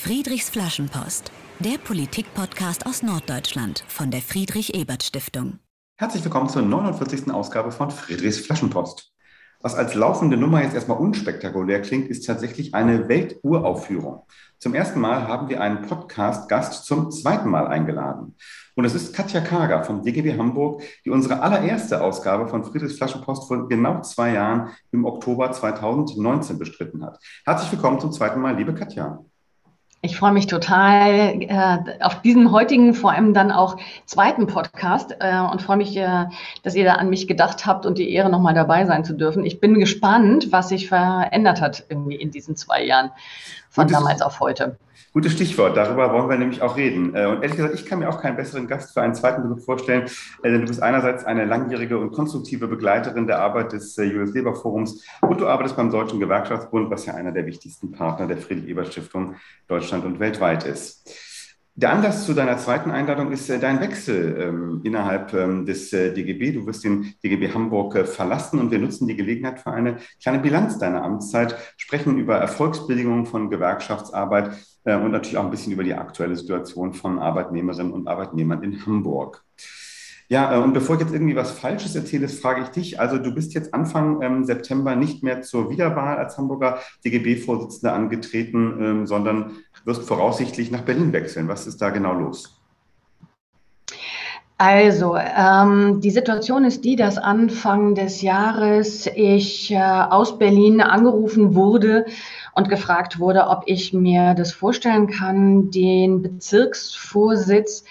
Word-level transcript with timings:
Friedrichs 0.00 0.48
Flaschenpost, 0.48 1.32
der 1.58 1.76
Politik-Podcast 1.76 2.86
aus 2.86 3.02
Norddeutschland 3.02 3.84
von 3.88 4.12
der 4.12 4.22
Friedrich-Ebert-Stiftung. 4.22 5.58
Herzlich 5.98 6.22
willkommen 6.22 6.48
zur 6.48 6.62
49. 6.62 7.32
Ausgabe 7.32 7.72
von 7.72 7.90
Friedrichs 7.90 8.38
Flaschenpost. 8.38 9.12
Was 9.60 9.74
als 9.74 9.94
laufende 9.94 10.36
Nummer 10.36 10.62
jetzt 10.62 10.76
erstmal 10.76 10.98
unspektakulär 10.98 11.82
klingt, 11.82 12.08
ist 12.08 12.24
tatsächlich 12.24 12.74
eine 12.74 13.08
Welturaufführung. 13.08 14.22
Zum 14.60 14.72
ersten 14.72 15.00
Mal 15.00 15.26
haben 15.26 15.48
wir 15.48 15.60
einen 15.60 15.82
Podcast-Gast 15.82 16.84
zum 16.84 17.10
zweiten 17.10 17.50
Mal 17.50 17.66
eingeladen. 17.66 18.36
Und 18.76 18.84
es 18.84 18.94
ist 18.94 19.16
Katja 19.16 19.40
Kager 19.40 19.82
vom 19.82 20.04
DGB 20.04 20.38
Hamburg, 20.38 20.80
die 21.04 21.10
unsere 21.10 21.42
allererste 21.42 22.00
Ausgabe 22.00 22.46
von 22.46 22.62
Friedrichs 22.62 22.96
Flaschenpost 22.96 23.48
vor 23.48 23.68
genau 23.68 24.00
zwei 24.02 24.32
Jahren 24.34 24.70
im 24.92 25.04
Oktober 25.04 25.50
2019 25.50 26.56
bestritten 26.56 27.04
hat. 27.04 27.18
Herzlich 27.44 27.72
willkommen 27.72 27.98
zum 27.98 28.12
zweiten 28.12 28.40
Mal, 28.40 28.56
liebe 28.56 28.74
Katja. 28.74 29.24
Ich 30.00 30.16
freue 30.16 30.32
mich 30.32 30.46
total 30.46 31.42
äh, 31.42 31.78
auf 32.00 32.22
diesen 32.22 32.52
heutigen, 32.52 32.94
vor 32.94 33.10
allem 33.10 33.34
dann 33.34 33.50
auch 33.50 33.78
zweiten 34.06 34.46
Podcast 34.46 35.16
äh, 35.18 35.40
und 35.40 35.60
freue 35.60 35.76
mich, 35.76 35.96
äh, 35.96 36.26
dass 36.62 36.76
ihr 36.76 36.84
da 36.84 36.94
an 36.94 37.10
mich 37.10 37.26
gedacht 37.26 37.66
habt 37.66 37.84
und 37.84 37.98
die 37.98 38.12
Ehre, 38.12 38.30
nochmal 38.30 38.54
dabei 38.54 38.86
sein 38.86 39.04
zu 39.04 39.14
dürfen. 39.14 39.44
Ich 39.44 39.58
bin 39.58 39.74
gespannt, 39.74 40.52
was 40.52 40.68
sich 40.68 40.88
verändert 40.88 41.60
hat 41.60 41.84
irgendwie 41.88 42.14
in 42.14 42.30
diesen 42.30 42.54
zwei 42.54 42.84
Jahren 42.84 43.10
von 43.70 43.88
damals 43.88 44.22
auf 44.22 44.38
heute. 44.38 44.76
Gutes 45.14 45.32
Stichwort, 45.32 45.76
darüber 45.76 46.12
wollen 46.12 46.28
wir 46.28 46.36
nämlich 46.36 46.60
auch 46.60 46.76
reden. 46.76 47.14
Äh, 47.14 47.26
und 47.26 47.42
ehrlich 47.42 47.56
gesagt, 47.56 47.74
ich 47.74 47.86
kann 47.86 47.98
mir 48.00 48.10
auch 48.10 48.20
keinen 48.20 48.36
besseren 48.36 48.66
Gast 48.66 48.92
für 48.92 49.00
einen 49.00 49.14
zweiten 49.14 49.42
Besuch 49.42 49.64
vorstellen, 49.64 50.08
äh, 50.42 50.50
denn 50.50 50.60
du 50.60 50.66
bist 50.66 50.82
einerseits 50.82 51.24
eine 51.24 51.46
langjährige 51.46 51.98
und 51.98 52.12
konstruktive 52.12 52.68
Begleiterin 52.68 53.26
der 53.26 53.40
Arbeit 53.40 53.72
des 53.72 53.96
äh, 53.96 54.04
Julius 54.04 54.34
Leber 54.34 54.54
Forums 54.54 55.02
und 55.22 55.40
du 55.40 55.46
arbeitest 55.46 55.76
beim 55.76 55.90
Deutschen 55.90 56.20
Gewerkschaftsbund, 56.20 56.90
was 56.90 57.06
ja 57.06 57.14
einer 57.14 57.32
der 57.32 57.46
wichtigsten 57.46 57.90
Partner 57.90 58.26
der 58.26 58.36
Friedrich-Ebert-Stiftung 58.36 59.36
Deutschland 59.66 60.04
und 60.04 60.20
weltweit 60.20 60.64
ist. 60.64 61.27
Der 61.80 61.92
Anlass 61.92 62.26
zu 62.26 62.34
deiner 62.34 62.58
zweiten 62.58 62.90
Einladung 62.90 63.30
ist 63.30 63.48
äh, 63.48 63.60
dein 63.60 63.80
Wechsel 63.80 64.36
ähm, 64.40 64.80
innerhalb 64.82 65.32
ähm, 65.32 65.64
des 65.64 65.92
äh, 65.92 66.12
DGB. 66.12 66.50
Du 66.50 66.66
wirst 66.66 66.82
den 66.82 67.14
DGB 67.22 67.54
Hamburg 67.54 67.94
äh, 67.94 68.04
verlassen 68.04 68.58
und 68.58 68.72
wir 68.72 68.80
nutzen 68.80 69.06
die 69.06 69.14
Gelegenheit 69.14 69.60
für 69.60 69.70
eine 69.70 69.98
kleine 70.20 70.40
Bilanz 70.40 70.78
deiner 70.78 71.04
Amtszeit, 71.04 71.54
sprechen 71.76 72.18
über 72.18 72.36
Erfolgsbedingungen 72.36 73.26
von 73.26 73.48
Gewerkschaftsarbeit 73.48 74.58
äh, 74.82 74.96
und 74.96 75.12
natürlich 75.12 75.36
auch 75.36 75.44
ein 75.44 75.52
bisschen 75.52 75.72
über 75.72 75.84
die 75.84 75.94
aktuelle 75.94 76.34
Situation 76.34 76.94
von 76.94 77.20
Arbeitnehmerinnen 77.20 77.92
und 77.92 78.08
Arbeitnehmern 78.08 78.64
in 78.64 78.84
Hamburg. 78.84 79.44
Ja, 80.28 80.54
äh, 80.54 80.58
und 80.58 80.74
bevor 80.74 80.96
ich 80.96 81.00
jetzt 81.00 81.12
irgendwie 81.12 81.36
was 81.36 81.50
Falsches 81.50 81.94
erzähle, 81.94 82.28
frage 82.28 82.62
ich 82.62 82.68
dich. 82.68 83.00
Also 83.00 83.18
du 83.18 83.34
bist 83.34 83.54
jetzt 83.54 83.72
Anfang 83.72 84.20
ähm, 84.22 84.44
September 84.44 84.94
nicht 84.94 85.22
mehr 85.22 85.42
zur 85.42 85.70
Wiederwahl 85.70 86.18
als 86.18 86.36
Hamburger 86.36 86.78
DGB-Vorsitzender 87.04 87.94
angetreten, 87.94 88.78
ähm, 88.80 89.06
sondern 89.06 89.52
wirst 89.84 90.06
voraussichtlich 90.06 90.70
nach 90.70 90.82
Berlin 90.82 91.12
wechseln. 91.12 91.48
Was 91.48 91.66
ist 91.66 91.80
da 91.80 91.90
genau 91.90 92.12
los? 92.12 92.54
Also, 94.60 95.16
ähm, 95.16 96.00
die 96.00 96.10
Situation 96.10 96.64
ist 96.64 96.84
die, 96.84 96.96
dass 96.96 97.16
Anfang 97.16 97.94
des 97.94 98.22
Jahres 98.22 99.06
ich 99.06 99.70
äh, 99.70 99.78
aus 99.78 100.36
Berlin 100.36 100.80
angerufen 100.80 101.54
wurde 101.54 102.06
und 102.56 102.68
gefragt 102.68 103.20
wurde, 103.20 103.46
ob 103.46 103.62
ich 103.66 103.92
mir 103.92 104.34
das 104.34 104.52
vorstellen 104.52 105.06
kann, 105.06 105.70
den 105.70 106.22
Bezirksvorsitz 106.22 107.84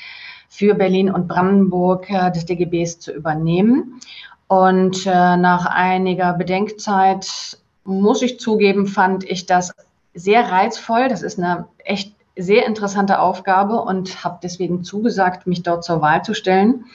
für 0.49 0.73
Berlin 0.73 1.11
und 1.11 1.27
Brandenburg 1.27 2.09
äh, 2.09 2.31
des 2.31 2.45
DGBs 2.45 2.99
zu 2.99 3.11
übernehmen. 3.11 3.99
Und 4.47 5.05
äh, 5.05 5.37
nach 5.37 5.65
einiger 5.65 6.33
Bedenkzeit, 6.33 7.57
muss 7.83 8.21
ich 8.21 8.39
zugeben, 8.39 8.87
fand 8.87 9.23
ich 9.23 9.45
das 9.45 9.73
sehr 10.13 10.49
reizvoll. 10.51 11.09
Das 11.09 11.21
ist 11.21 11.37
eine 11.37 11.67
echt 11.83 12.16
sehr 12.37 12.65
interessante 12.65 13.19
Aufgabe 13.19 13.81
und 13.81 14.23
habe 14.23 14.39
deswegen 14.41 14.83
zugesagt, 14.83 15.47
mich 15.47 15.63
dort 15.63 15.83
zur 15.83 16.01
Wahl 16.01 16.23
zu 16.23 16.33
stellen, 16.33 16.85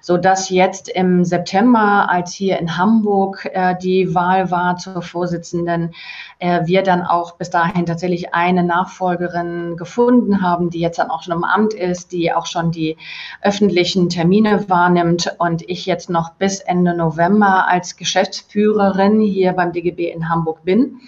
so 0.00 0.16
dass 0.16 0.48
jetzt 0.50 0.88
im 0.88 1.24
September, 1.24 2.08
als 2.08 2.32
hier 2.32 2.58
in 2.58 2.76
Hamburg 2.76 3.48
äh, 3.52 3.74
die 3.76 4.14
Wahl 4.14 4.50
war 4.50 4.76
zur 4.76 5.02
Vorsitzenden, 5.02 5.94
äh, 6.38 6.66
wir 6.66 6.82
dann 6.82 7.02
auch 7.02 7.36
bis 7.36 7.50
dahin 7.50 7.86
tatsächlich 7.86 8.34
eine 8.34 8.62
Nachfolgerin 8.62 9.76
gefunden 9.76 10.42
haben, 10.42 10.70
die 10.70 10.80
jetzt 10.80 10.98
dann 10.98 11.10
auch 11.10 11.22
schon 11.22 11.34
im 11.34 11.44
Amt 11.44 11.74
ist, 11.74 12.12
die 12.12 12.32
auch 12.32 12.46
schon 12.46 12.70
die 12.70 12.96
öffentlichen 13.42 14.08
Termine 14.08 14.68
wahrnimmt 14.68 15.34
und 15.38 15.68
ich 15.68 15.86
jetzt 15.86 16.10
noch 16.10 16.30
bis 16.34 16.60
Ende 16.60 16.96
November 16.96 17.66
als 17.68 17.96
Geschäftsführerin 17.96 19.20
hier 19.20 19.52
beim 19.52 19.72
DGB 19.72 20.10
in 20.10 20.28
Hamburg 20.28 20.64
bin 20.64 21.00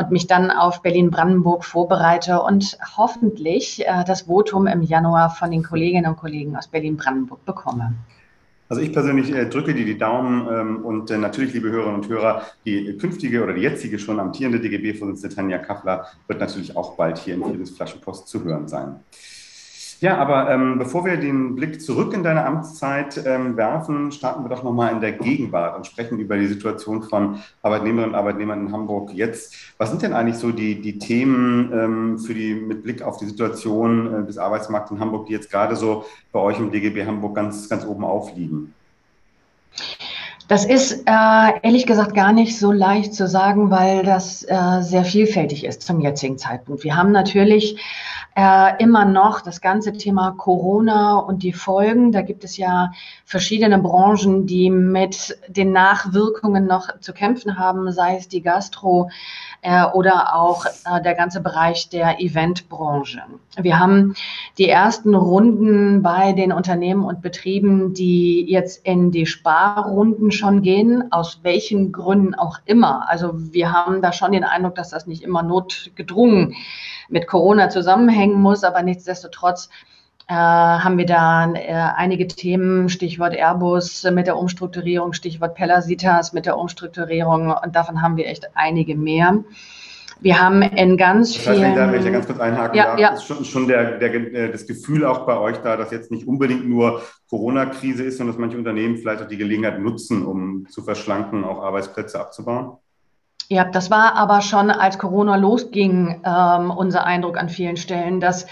und 0.00 0.10
mich 0.10 0.26
dann 0.26 0.50
auf 0.50 0.82
Berlin-Brandenburg 0.82 1.64
vorbereite 1.64 2.40
und 2.40 2.78
hoffentlich 2.96 3.86
äh, 3.86 4.04
das 4.06 4.22
Votum 4.22 4.66
im 4.66 4.82
Januar 4.82 5.30
von 5.30 5.50
den 5.50 5.62
Kolleginnen 5.62 6.06
und 6.06 6.16
Kollegen 6.16 6.56
aus 6.56 6.68
Berlin-Brandenburg 6.68 7.44
bekomme. 7.44 7.94
Also 8.70 8.82
ich 8.82 8.92
persönlich 8.92 9.34
äh, 9.34 9.46
drücke 9.46 9.74
dir 9.74 9.84
die 9.84 9.98
Daumen 9.98 10.46
ähm, 10.50 10.84
und 10.84 11.10
äh, 11.10 11.18
natürlich, 11.18 11.52
liebe 11.52 11.70
Hörerinnen 11.70 12.00
und 12.02 12.08
Hörer, 12.08 12.42
die 12.64 12.96
künftige 12.96 13.42
oder 13.42 13.52
die 13.52 13.62
jetzige 13.62 13.98
schon 13.98 14.20
amtierende 14.20 14.60
DGB-Vorsitzende 14.60 15.34
Tanja 15.34 15.58
Kaffler 15.58 16.06
wird 16.28 16.40
natürlich 16.40 16.76
auch 16.76 16.96
bald 16.96 17.18
hier 17.18 17.34
in 17.34 17.42
Friedens 17.42 17.70
Flaschenpost 17.70 18.28
zu 18.28 18.44
hören 18.44 18.68
sein. 18.68 19.00
Ja, 20.00 20.16
aber 20.16 20.50
ähm, 20.50 20.78
bevor 20.78 21.04
wir 21.04 21.18
den 21.18 21.54
Blick 21.56 21.82
zurück 21.82 22.14
in 22.14 22.22
deine 22.22 22.46
Amtszeit 22.46 23.22
ähm, 23.26 23.58
werfen, 23.58 24.10
starten 24.12 24.42
wir 24.44 24.48
doch 24.48 24.62
nochmal 24.62 24.92
in 24.92 25.02
der 25.02 25.12
Gegenwart 25.12 25.76
und 25.76 25.86
sprechen 25.86 26.18
über 26.18 26.38
die 26.38 26.46
Situation 26.46 27.02
von 27.02 27.40
Arbeitnehmerinnen 27.60 28.14
und 28.14 28.18
Arbeitnehmern 28.18 28.66
in 28.66 28.72
Hamburg 28.72 29.12
jetzt. 29.12 29.54
Was 29.76 29.90
sind 29.90 30.00
denn 30.00 30.14
eigentlich 30.14 30.38
so 30.38 30.52
die, 30.52 30.80
die 30.80 30.98
Themen 30.98 31.70
ähm, 31.74 32.18
für 32.18 32.32
die, 32.32 32.54
mit 32.54 32.82
Blick 32.82 33.02
auf 33.02 33.18
die 33.18 33.26
Situation 33.26 34.22
äh, 34.22 34.26
des 34.26 34.38
Arbeitsmarkts 34.38 34.90
in 34.90 35.00
Hamburg, 35.00 35.26
die 35.26 35.34
jetzt 35.34 35.50
gerade 35.50 35.76
so 35.76 36.06
bei 36.32 36.40
euch 36.40 36.58
im 36.58 36.70
DGB 36.70 37.04
Hamburg 37.04 37.34
ganz, 37.34 37.68
ganz 37.68 37.84
oben 37.84 38.04
aufliegen? 38.04 38.72
Das 40.50 40.64
ist 40.64 41.04
äh, 41.06 41.60
ehrlich 41.62 41.86
gesagt 41.86 42.12
gar 42.12 42.32
nicht 42.32 42.58
so 42.58 42.72
leicht 42.72 43.14
zu 43.14 43.28
sagen, 43.28 43.70
weil 43.70 44.02
das 44.02 44.42
äh, 44.42 44.80
sehr 44.80 45.04
vielfältig 45.04 45.64
ist 45.64 45.82
zum 45.82 46.00
jetzigen 46.00 46.38
Zeitpunkt. 46.38 46.82
Wir 46.82 46.96
haben 46.96 47.12
natürlich 47.12 47.80
äh, 48.34 48.82
immer 48.82 49.04
noch 49.04 49.42
das 49.42 49.60
ganze 49.60 49.92
Thema 49.92 50.32
Corona 50.32 51.18
und 51.18 51.44
die 51.44 51.52
Folgen. 51.52 52.10
Da 52.10 52.22
gibt 52.22 52.42
es 52.42 52.56
ja 52.56 52.90
verschiedene 53.24 53.78
Branchen, 53.78 54.48
die 54.48 54.70
mit 54.70 55.38
den 55.46 55.70
Nachwirkungen 55.70 56.66
noch 56.66 56.98
zu 56.98 57.12
kämpfen 57.12 57.56
haben, 57.56 57.92
sei 57.92 58.16
es 58.16 58.26
die 58.26 58.42
Gastro 58.42 59.08
äh, 59.62 59.84
oder 59.84 60.34
auch 60.34 60.64
äh, 60.64 61.02
der 61.02 61.14
ganze 61.14 61.40
Bereich 61.40 61.88
der 61.88 62.20
Eventbranche. 62.20 63.22
Wir 63.56 63.78
haben 63.78 64.14
die 64.58 64.68
ersten 64.68 65.14
Runden 65.14 66.02
bei 66.02 66.32
den 66.32 66.52
Unternehmen 66.52 67.04
und 67.04 67.22
Betrieben, 67.22 67.92
die 67.92 68.44
jetzt 68.48 68.86
in 68.86 69.10
die 69.10 69.26
Sparrunden 69.26 70.30
schon 70.30 70.62
gehen, 70.62 71.12
aus 71.12 71.40
welchen 71.42 71.92
Gründen 71.92 72.34
auch 72.34 72.58
immer. 72.64 73.08
Also 73.08 73.32
wir 73.34 73.72
haben 73.72 74.02
da 74.02 74.12
schon 74.12 74.32
den 74.32 74.44
Eindruck, 74.44 74.76
dass 74.76 74.90
das 74.90 75.06
nicht 75.06 75.22
immer 75.22 75.42
notgedrungen 75.42 76.54
mit 77.08 77.26
Corona 77.26 77.68
zusammenhängen 77.68 78.40
muss, 78.40 78.64
aber 78.64 78.82
nichtsdestotrotz 78.82 79.68
haben 80.28 80.98
wir 80.98 81.06
da 81.06 81.52
äh, 81.54 81.72
einige 81.96 82.28
Themen, 82.28 82.88
Stichwort 82.88 83.34
Airbus 83.34 84.04
mit 84.12 84.26
der 84.26 84.36
Umstrukturierung, 84.36 85.12
Stichwort 85.12 85.54
Pellasitas 85.54 86.32
mit 86.32 86.46
der 86.46 86.56
Umstrukturierung 86.56 87.52
und 87.52 87.74
davon 87.74 88.00
haben 88.00 88.16
wir 88.16 88.26
echt 88.26 88.48
einige 88.54 88.96
mehr. 88.96 89.42
Wir 90.22 90.38
haben 90.38 90.62
in 90.62 90.96
ganz 90.96 91.32
das 91.32 91.46
heißt, 91.46 91.58
vielen... 91.58 91.74
Da, 91.74 91.90
wenn 91.90 91.98
ich 91.98 92.04
da 92.04 92.10
ganz 92.10 92.26
kurz 92.26 92.40
einhaken 92.40 92.76
ja, 92.76 92.84
darf, 92.84 92.98
ja. 92.98 93.08
ist 93.14 93.24
schon, 93.24 93.44
schon 93.44 93.68
der, 93.68 93.98
der, 93.98 94.14
äh, 94.14 94.52
das 94.52 94.66
Gefühl 94.66 95.04
auch 95.04 95.24
bei 95.24 95.38
euch 95.38 95.56
da, 95.58 95.76
dass 95.76 95.90
jetzt 95.90 96.10
nicht 96.10 96.28
unbedingt 96.28 96.68
nur 96.68 97.02
Corona-Krise 97.30 98.04
ist, 98.04 98.18
sondern 98.18 98.34
dass 98.34 98.40
manche 98.40 98.58
Unternehmen 98.58 98.98
vielleicht 98.98 99.22
auch 99.22 99.28
die 99.28 99.38
Gelegenheit 99.38 99.80
nutzen, 99.80 100.26
um 100.26 100.66
zu 100.68 100.82
verschlanken, 100.82 101.44
auch 101.44 101.62
Arbeitsplätze 101.62 102.20
abzubauen? 102.20 102.76
Ja, 103.48 103.64
das 103.64 103.90
war 103.90 104.14
aber 104.14 104.42
schon, 104.42 104.70
als 104.70 104.98
Corona 104.98 105.36
losging, 105.36 106.22
ähm, 106.24 106.70
unser 106.70 107.04
Eindruck 107.04 107.36
an 107.36 107.48
vielen 107.48 107.76
Stellen, 107.76 108.20
dass 108.20 108.46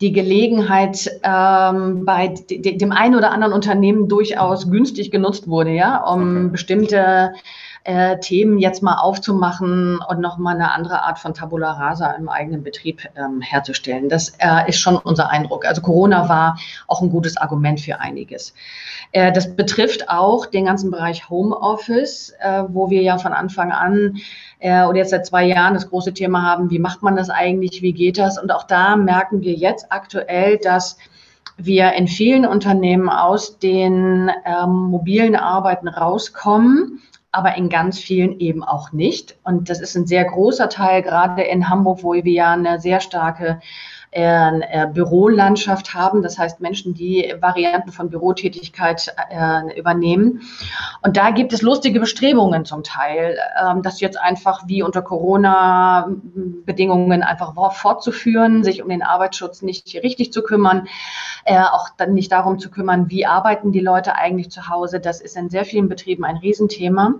die 0.00 0.12
Gelegenheit 0.12 1.10
ähm, 1.22 2.04
bei 2.04 2.34
dem 2.50 2.92
einen 2.92 3.16
oder 3.16 3.32
anderen 3.32 3.52
Unternehmen 3.52 4.08
durchaus 4.08 4.70
günstig 4.70 5.10
genutzt 5.10 5.48
wurde, 5.48 5.70
ja, 5.70 6.04
um 6.04 6.36
okay. 6.36 6.48
bestimmte 6.52 7.32
äh, 7.88 8.18
Themen 8.18 8.58
jetzt 8.58 8.82
mal 8.82 8.96
aufzumachen 8.96 9.98
und 10.08 10.20
nochmal 10.20 10.54
eine 10.54 10.72
andere 10.72 11.02
Art 11.02 11.18
von 11.18 11.34
Tabula 11.34 11.72
Rasa 11.72 12.12
im 12.12 12.28
eigenen 12.28 12.62
Betrieb 12.62 13.02
ähm, 13.16 13.40
herzustellen. 13.40 14.08
Das 14.08 14.34
äh, 14.38 14.68
ist 14.68 14.78
schon 14.78 14.96
unser 14.96 15.30
Eindruck. 15.30 15.64
Also 15.64 15.80
Corona 15.80 16.28
war 16.28 16.58
auch 16.86 17.00
ein 17.00 17.10
gutes 17.10 17.36
Argument 17.36 17.80
für 17.80 17.98
einiges. 17.98 18.54
Äh, 19.12 19.32
das 19.32 19.56
betrifft 19.56 20.10
auch 20.10 20.46
den 20.46 20.66
ganzen 20.66 20.90
Bereich 20.90 21.28
Homeoffice, 21.30 22.34
äh, 22.40 22.64
wo 22.68 22.90
wir 22.90 23.02
ja 23.02 23.18
von 23.18 23.32
Anfang 23.32 23.72
an 23.72 24.18
äh, 24.58 24.84
oder 24.84 24.98
jetzt 24.98 25.10
seit 25.10 25.26
zwei 25.26 25.44
Jahren 25.44 25.74
das 25.74 25.88
große 25.88 26.14
Thema 26.14 26.42
haben, 26.42 26.70
wie 26.70 26.78
macht 26.78 27.02
man 27.02 27.16
das 27.16 27.30
eigentlich, 27.30 27.82
wie 27.82 27.92
geht 27.92 28.18
das? 28.18 28.40
Und 28.40 28.52
auch 28.52 28.64
da 28.64 28.96
merken 28.96 29.42
wir 29.42 29.54
jetzt 29.54 29.90
aktuell, 29.90 30.58
dass 30.58 30.98
wir 31.56 31.92
in 31.94 32.06
vielen 32.06 32.46
Unternehmen 32.46 33.08
aus 33.08 33.58
den 33.58 34.30
ähm, 34.44 34.70
mobilen 34.70 35.36
Arbeiten 35.36 35.88
rauskommen 35.88 37.00
aber 37.30 37.56
in 37.56 37.68
ganz 37.68 37.98
vielen 37.98 38.40
eben 38.40 38.64
auch 38.64 38.92
nicht. 38.92 39.36
Und 39.44 39.68
das 39.68 39.80
ist 39.80 39.94
ein 39.96 40.06
sehr 40.06 40.24
großer 40.24 40.68
Teil, 40.68 41.02
gerade 41.02 41.42
in 41.42 41.68
Hamburg, 41.68 42.02
wo 42.02 42.14
wir 42.14 42.24
ja 42.24 42.52
eine 42.52 42.80
sehr 42.80 43.00
starke 43.00 43.60
Bürolandschaft 44.10 45.94
haben. 45.94 46.22
Das 46.22 46.38
heißt 46.38 46.60
Menschen, 46.60 46.94
die 46.94 47.34
Varianten 47.40 47.90
von 47.92 48.10
Bürotätigkeit 48.10 49.14
äh, 49.30 49.78
übernehmen. 49.78 50.40
Und 51.02 51.16
da 51.16 51.30
gibt 51.30 51.52
es 51.52 51.62
lustige 51.62 52.00
Bestrebungen 52.00 52.64
zum 52.64 52.82
Teil, 52.82 53.38
ähm, 53.62 53.82
das 53.82 54.00
jetzt 54.00 54.18
einfach 54.18 54.66
wie 54.66 54.82
unter 54.82 55.02
Corona-Bedingungen 55.02 57.22
einfach 57.22 57.54
fortzuführen, 57.74 58.64
sich 58.64 58.82
um 58.82 58.88
den 58.88 59.02
Arbeitsschutz 59.02 59.60
nicht 59.62 59.94
richtig 60.02 60.32
zu 60.32 60.42
kümmern, 60.42 60.88
äh, 61.44 61.60
auch 61.60 61.90
dann 61.96 62.14
nicht 62.14 62.32
darum 62.32 62.58
zu 62.58 62.70
kümmern, 62.70 63.10
wie 63.10 63.26
arbeiten 63.26 63.70
die 63.72 63.80
Leute 63.80 64.14
eigentlich 64.14 64.50
zu 64.50 64.68
Hause. 64.68 65.00
Das 65.00 65.20
ist 65.20 65.36
in 65.36 65.50
sehr 65.50 65.66
vielen 65.66 65.88
Betrieben 65.88 66.24
ein 66.24 66.38
Riesenthema 66.38 67.14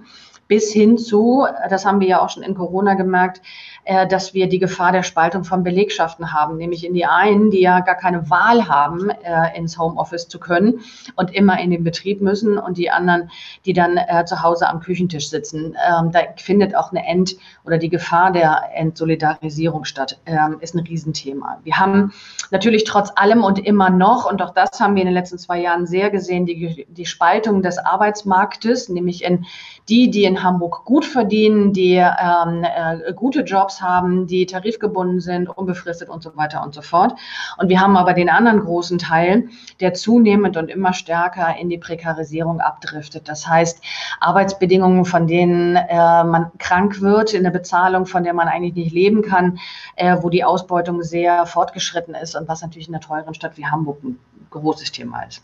bis 0.48 0.72
hin 0.72 0.96
zu, 0.98 1.46
das 1.68 1.84
haben 1.84 2.00
wir 2.00 2.08
ja 2.08 2.22
auch 2.22 2.30
schon 2.30 2.42
in 2.42 2.54
Corona 2.54 2.94
gemerkt, 2.94 3.42
äh, 3.84 4.06
dass 4.06 4.34
wir 4.34 4.48
die 4.48 4.58
Gefahr 4.58 4.92
der 4.92 5.02
Spaltung 5.02 5.44
von 5.44 5.62
Belegschaften 5.62 6.32
haben, 6.32 6.56
nämlich 6.56 6.84
in 6.84 6.94
die 6.94 7.04
einen, 7.04 7.50
die 7.50 7.60
ja 7.60 7.80
gar 7.80 7.94
keine 7.94 8.28
Wahl 8.30 8.66
haben, 8.66 9.10
äh, 9.10 9.56
ins 9.56 9.78
Homeoffice 9.78 10.28
zu 10.28 10.40
können 10.40 10.80
und 11.16 11.34
immer 11.34 11.60
in 11.60 11.70
den 11.70 11.84
Betrieb 11.84 12.20
müssen 12.20 12.58
und 12.58 12.78
die 12.78 12.90
anderen, 12.90 13.30
die 13.66 13.74
dann 13.74 13.96
äh, 13.96 14.24
zu 14.24 14.42
Hause 14.42 14.68
am 14.68 14.80
Küchentisch 14.80 15.28
sitzen. 15.28 15.76
Ähm, 15.86 16.12
da 16.12 16.20
findet 16.36 16.74
auch 16.74 16.90
eine 16.92 17.06
End- 17.06 17.36
oder 17.64 17.76
die 17.76 17.90
Gefahr 17.90 18.32
der 18.32 18.70
Entsolidarisierung 18.74 19.84
statt, 19.84 20.18
ähm, 20.26 20.56
ist 20.60 20.74
ein 20.74 20.80
Riesenthema. 20.80 21.58
Wir 21.64 21.78
haben 21.78 22.12
natürlich 22.50 22.84
trotz 22.84 23.10
allem 23.16 23.44
und 23.44 23.58
immer 23.58 23.90
noch, 23.90 24.30
und 24.30 24.40
auch 24.40 24.54
das 24.54 24.80
haben 24.80 24.94
wir 24.94 25.02
in 25.02 25.08
den 25.08 25.14
letzten 25.14 25.38
zwei 25.38 25.60
Jahren 25.60 25.86
sehr 25.86 26.10
gesehen, 26.10 26.46
die, 26.46 26.86
die 26.88 27.06
Spaltung 27.06 27.62
des 27.62 27.78
Arbeitsmarktes, 27.78 28.88
nämlich 28.88 29.24
in 29.24 29.44
die, 29.88 30.10
die 30.10 30.24
in 30.24 30.37
Hamburg 30.42 30.84
gut 30.84 31.04
verdienen, 31.04 31.72
die 31.72 31.94
ähm, 31.94 32.64
äh, 32.64 33.12
gute 33.14 33.42
Jobs 33.42 33.80
haben, 33.80 34.26
die 34.26 34.46
tarifgebunden 34.46 35.20
sind, 35.20 35.48
unbefristet 35.48 36.08
und 36.08 36.22
so 36.22 36.36
weiter 36.36 36.62
und 36.64 36.74
so 36.74 36.82
fort. 36.82 37.14
Und 37.58 37.68
wir 37.68 37.80
haben 37.80 37.96
aber 37.96 38.14
den 38.14 38.28
anderen 38.28 38.60
großen 38.60 38.98
Teil, 38.98 39.48
der 39.80 39.94
zunehmend 39.94 40.56
und 40.56 40.70
immer 40.70 40.92
stärker 40.92 41.56
in 41.56 41.68
die 41.68 41.78
Prekarisierung 41.78 42.60
abdriftet. 42.60 43.28
Das 43.28 43.46
heißt, 43.46 43.82
Arbeitsbedingungen, 44.20 45.04
von 45.04 45.26
denen 45.26 45.76
äh, 45.76 46.24
man 46.24 46.50
krank 46.58 47.00
wird, 47.00 47.34
in 47.34 47.44
der 47.44 47.50
Bezahlung, 47.50 48.06
von 48.06 48.24
der 48.24 48.34
man 48.34 48.48
eigentlich 48.48 48.74
nicht 48.74 48.92
leben 48.92 49.22
kann, 49.22 49.58
äh, 49.96 50.16
wo 50.20 50.30
die 50.30 50.44
Ausbeutung 50.44 51.02
sehr 51.02 51.46
fortgeschritten 51.46 52.14
ist 52.14 52.34
und 52.34 52.48
was 52.48 52.62
natürlich 52.62 52.88
in 52.88 52.94
einer 52.94 53.02
teuren 53.02 53.34
Stadt 53.34 53.56
wie 53.56 53.66
Hamburg 53.66 54.02
ein 54.02 54.18
großes 54.50 54.92
Thema 54.92 55.22
ist. 55.22 55.42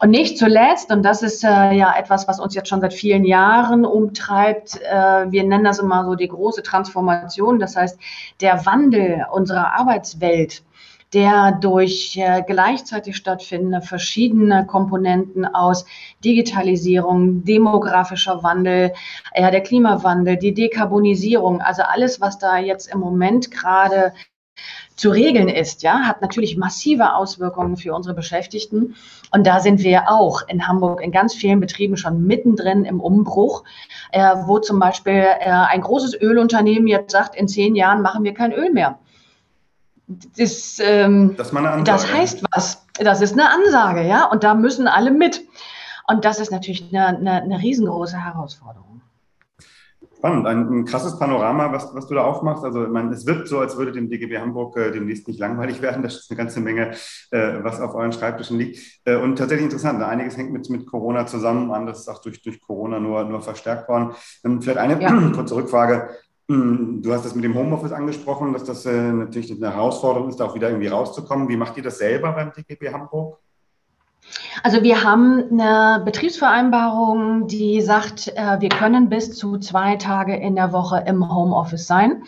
Und 0.00 0.10
nicht 0.10 0.38
zuletzt, 0.38 0.90
und 0.90 1.02
das 1.02 1.22
ist 1.22 1.44
äh, 1.44 1.72
ja 1.72 1.94
etwas, 1.96 2.26
was 2.26 2.40
uns 2.40 2.54
jetzt 2.54 2.68
schon 2.68 2.80
seit 2.80 2.94
vielen 2.94 3.24
Jahren 3.24 3.84
umtreibt, 3.84 4.80
äh, 4.82 5.30
wir 5.30 5.44
nennen 5.44 5.64
das 5.64 5.78
immer 5.78 6.04
so 6.04 6.14
die 6.14 6.28
große 6.28 6.62
Transformation, 6.62 7.58
das 7.58 7.76
heißt 7.76 7.98
der 8.40 8.66
Wandel 8.66 9.26
unserer 9.32 9.78
Arbeitswelt, 9.78 10.62
der 11.12 11.52
durch 11.52 12.16
äh, 12.16 12.42
gleichzeitig 12.44 13.16
stattfindende 13.16 13.80
verschiedene 13.80 14.66
Komponenten 14.66 15.46
aus 15.46 15.86
Digitalisierung, 16.24 17.44
demografischer 17.44 18.42
Wandel, 18.42 18.92
äh, 19.32 19.50
der 19.50 19.62
Klimawandel, 19.62 20.36
die 20.36 20.54
Dekarbonisierung, 20.54 21.60
also 21.60 21.82
alles, 21.82 22.20
was 22.20 22.38
da 22.38 22.58
jetzt 22.58 22.92
im 22.92 22.98
Moment 22.98 23.52
gerade 23.52 24.12
zu 24.96 25.10
regeln 25.10 25.48
ist, 25.48 25.82
ja, 25.82 26.00
hat 26.00 26.22
natürlich 26.22 26.56
massive 26.56 27.14
Auswirkungen 27.14 27.76
für 27.76 27.94
unsere 27.94 28.14
Beschäftigten. 28.14 28.94
Und 29.32 29.46
da 29.46 29.60
sind 29.60 29.80
wir 29.80 30.08
auch 30.08 30.42
in 30.46 30.68
Hamburg 30.68 31.02
in 31.02 31.10
ganz 31.10 31.34
vielen 31.34 31.60
Betrieben 31.60 31.96
schon 31.96 32.24
mittendrin 32.26 32.84
im 32.84 33.00
Umbruch, 33.00 33.64
äh, 34.12 34.34
wo 34.46 34.60
zum 34.60 34.78
Beispiel 34.78 35.24
äh, 35.40 35.50
ein 35.50 35.80
großes 35.80 36.20
Ölunternehmen 36.20 36.86
jetzt 36.86 37.10
sagt, 37.10 37.34
in 37.34 37.48
zehn 37.48 37.74
Jahren 37.74 38.02
machen 38.02 38.22
wir 38.22 38.34
kein 38.34 38.52
Öl 38.52 38.70
mehr. 38.70 38.98
Das, 40.06 40.78
ähm, 40.80 41.34
das, 41.36 41.50
das 41.84 42.12
heißt 42.12 42.44
was. 42.52 42.86
Das 42.94 43.20
ist 43.20 43.32
eine 43.32 43.50
Ansage, 43.50 44.06
ja, 44.06 44.26
und 44.26 44.44
da 44.44 44.54
müssen 44.54 44.86
alle 44.86 45.10
mit. 45.10 45.42
Und 46.06 46.24
das 46.24 46.38
ist 46.38 46.52
natürlich 46.52 46.92
eine, 46.92 47.06
eine, 47.08 47.42
eine 47.42 47.58
riesengroße 47.58 48.22
Herausforderung. 48.22 48.93
Spannend, 50.24 50.46
ein, 50.46 50.68
ein, 50.70 50.84
krasses 50.86 51.18
Panorama, 51.18 51.70
was, 51.70 51.94
was 51.94 52.06
du 52.06 52.14
da 52.14 52.24
aufmachst. 52.24 52.64
Also, 52.64 52.80
meine, 52.88 53.12
es 53.12 53.26
wird 53.26 53.46
so, 53.46 53.58
als 53.58 53.76
würde 53.76 53.92
dem 53.92 54.08
DGB 54.08 54.38
Hamburg 54.38 54.74
äh, 54.78 54.90
demnächst 54.90 55.28
nicht 55.28 55.38
langweilig 55.38 55.82
werden. 55.82 56.02
Das 56.02 56.16
ist 56.16 56.30
eine 56.30 56.38
ganze 56.38 56.60
Menge, 56.60 56.92
äh, 57.30 57.62
was 57.62 57.78
auf 57.78 57.94
euren 57.94 58.10
Schreibtischen 58.10 58.56
liegt. 58.56 59.02
Äh, 59.04 59.16
und 59.16 59.36
tatsächlich 59.36 59.64
interessant, 59.64 59.98
ne? 59.98 60.06
einiges 60.06 60.38
hängt 60.38 60.50
mit, 60.50 60.70
mit 60.70 60.86
Corona 60.86 61.26
zusammen, 61.26 61.70
anderes 61.70 61.98
ist 61.98 62.08
auch 62.08 62.22
durch, 62.22 62.40
durch 62.40 62.58
Corona 62.62 63.00
nur, 63.00 63.22
nur 63.24 63.42
verstärkt 63.42 63.86
worden. 63.86 64.14
Ähm, 64.46 64.62
vielleicht 64.62 64.78
eine 64.78 64.98
ja. 64.98 65.30
kurze 65.34 65.56
Rückfrage. 65.56 66.08
Hm, 66.48 67.02
du 67.02 67.12
hast 67.12 67.26
das 67.26 67.34
mit 67.34 67.44
dem 67.44 67.54
Homeoffice 67.54 67.92
angesprochen, 67.92 68.54
dass 68.54 68.64
das 68.64 68.86
äh, 68.86 69.12
natürlich 69.12 69.52
eine 69.52 69.74
Herausforderung 69.74 70.30
ist, 70.30 70.40
da 70.40 70.46
auch 70.46 70.54
wieder 70.54 70.70
irgendwie 70.70 70.88
rauszukommen. 70.88 71.50
Wie 71.50 71.58
macht 71.58 71.76
ihr 71.76 71.82
das 71.82 71.98
selber 71.98 72.32
beim 72.32 72.50
DGB 72.50 72.90
Hamburg? 72.94 73.40
Also 74.62 74.82
wir 74.82 75.02
haben 75.02 75.44
eine 75.50 76.02
Betriebsvereinbarung, 76.04 77.46
die 77.48 77.80
sagt, 77.82 78.28
äh, 78.28 78.60
wir 78.60 78.68
können 78.68 79.08
bis 79.08 79.36
zu 79.36 79.58
zwei 79.58 79.96
Tage 79.96 80.36
in 80.36 80.56
der 80.56 80.72
Woche 80.72 81.04
im 81.06 81.34
Homeoffice 81.34 81.86
sein. 81.86 82.22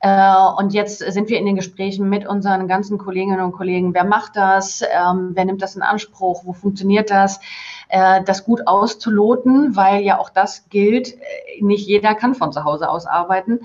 Äh, 0.00 0.32
und 0.56 0.72
jetzt 0.72 0.98
sind 0.98 1.28
wir 1.28 1.38
in 1.38 1.46
den 1.46 1.56
Gesprächen 1.56 2.08
mit 2.08 2.26
unseren 2.26 2.68
ganzen 2.68 2.98
Kolleginnen 2.98 3.40
und 3.40 3.52
Kollegen. 3.52 3.94
Wer 3.94 4.04
macht 4.04 4.36
das? 4.36 4.82
Ähm, 4.82 5.30
wer 5.34 5.44
nimmt 5.44 5.60
das 5.60 5.76
in 5.76 5.82
Anspruch? 5.82 6.42
Wo 6.44 6.52
funktioniert 6.52 7.10
das? 7.10 7.40
Äh, 7.88 8.22
das 8.24 8.44
gut 8.44 8.66
auszuloten, 8.66 9.74
weil 9.74 10.02
ja 10.02 10.18
auch 10.18 10.28
das 10.28 10.68
gilt. 10.68 11.14
Nicht 11.60 11.86
jeder 11.86 12.14
kann 12.14 12.34
von 12.34 12.52
zu 12.52 12.64
Hause 12.64 12.88
aus 12.88 13.06
arbeiten. 13.06 13.60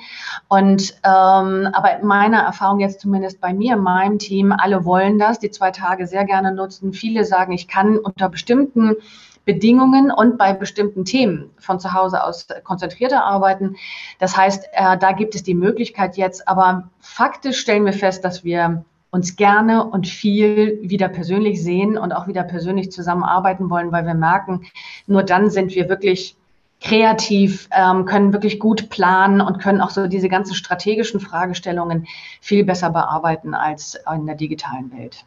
Und 0.48 0.94
ähm, 1.04 1.70
aber 1.74 2.00
meiner 2.04 2.40
Erfahrung 2.40 2.80
jetzt 2.80 3.02
zumindest 3.02 3.42
bei 3.42 3.54
mir, 3.54 3.74
in 3.74 3.82
meinem 3.82 4.20
Team, 4.20 4.54
alle 4.54 4.86
wollen 4.86 5.20
das, 5.20 5.40
die 5.40 5.52
zwei 5.52 5.72
Tage 5.72 6.08
sehr 6.08 6.24
gerne 6.24 6.54
nutzen. 6.54 6.94
Viele 6.94 7.26
sagen, 7.26 7.52
ich 7.52 7.68
kann 7.68 7.98
unter 7.98 8.30
bestimmten 8.30 8.96
Bedingungen 9.44 10.10
und 10.10 10.38
bei 10.38 10.54
bestimmten 10.54 11.04
Themen 11.04 11.50
von 11.60 11.82
zu 11.82 11.94
Hause 11.94 12.24
aus 12.24 12.48
konzentrierter 12.64 13.26
arbeiten. 13.26 13.76
Das 14.20 14.38
heißt, 14.38 14.70
äh, 14.72 14.98
da 14.98 15.12
gibt 15.12 15.36
es 15.36 15.44
die 15.44 15.54
Möglichkeit 15.54 16.16
jetzt, 16.16 16.48
aber 16.48 16.90
faktisch 17.02 17.60
stellen 17.60 17.84
wir 17.84 17.92
fest, 17.92 18.24
dass 18.24 18.46
wir 18.46 18.86
uns 19.14 19.36
gerne 19.36 19.86
und 19.86 20.08
viel 20.08 20.80
wieder 20.82 21.08
persönlich 21.08 21.62
sehen 21.62 22.00
und 22.00 22.14
auch 22.14 22.28
wieder 22.28 22.44
persönlich 22.44 22.92
zusammenarbeiten 22.92 23.70
wollen, 23.70 23.92
weil 23.92 24.08
wir 24.08 24.16
merken, 24.16 24.66
nur 25.06 25.22
dann 25.22 25.52
sind 25.52 25.76
wir 25.76 25.88
wirklich 25.88 26.36
kreativ, 26.82 27.70
ähm, 27.72 28.06
können 28.06 28.34
wirklich 28.34 28.60
gut 28.60 28.90
planen 28.90 29.40
und 29.40 29.62
können 29.62 29.82
auch 29.82 29.92
so 29.92 30.08
diese 30.08 30.30
ganzen 30.30 30.56
strategischen 30.56 31.20
Fragestellungen 31.20 32.08
viel 32.42 32.66
besser 32.66 32.90
bearbeiten 32.90 33.54
als 33.54 34.00
in 34.12 34.26
der 34.26 34.36
digitalen 34.36 34.92
Welt. 34.98 35.24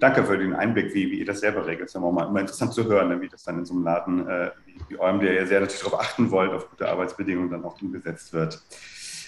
Danke 0.00 0.24
für 0.24 0.36
den 0.36 0.52
Einblick, 0.52 0.92
wie, 0.92 1.12
wie 1.12 1.20
ihr 1.20 1.24
das 1.24 1.38
selber 1.38 1.64
regelt. 1.64 1.86
Es 1.86 1.92
ist 1.92 1.94
immer, 1.94 2.10
mal, 2.10 2.26
immer 2.26 2.40
interessant 2.40 2.72
zu 2.72 2.86
hören, 2.86 3.08
ne, 3.10 3.20
wie 3.20 3.28
das 3.28 3.44
dann 3.44 3.60
in 3.60 3.64
so 3.64 3.72
einem 3.72 3.84
Laden 3.84 4.28
äh, 4.28 4.50
wie, 4.66 4.74
wie 4.88 4.98
eurem, 4.98 5.20
der 5.20 5.34
ja 5.34 5.46
sehr 5.46 5.60
natürlich 5.60 5.84
darauf 5.84 6.00
achten 6.00 6.32
wollt, 6.32 6.52
auf 6.52 6.68
gute 6.68 6.88
Arbeitsbedingungen 6.88 7.50
dann 7.50 7.64
auch 7.64 7.80
umgesetzt 7.80 8.32
wird. 8.32 8.60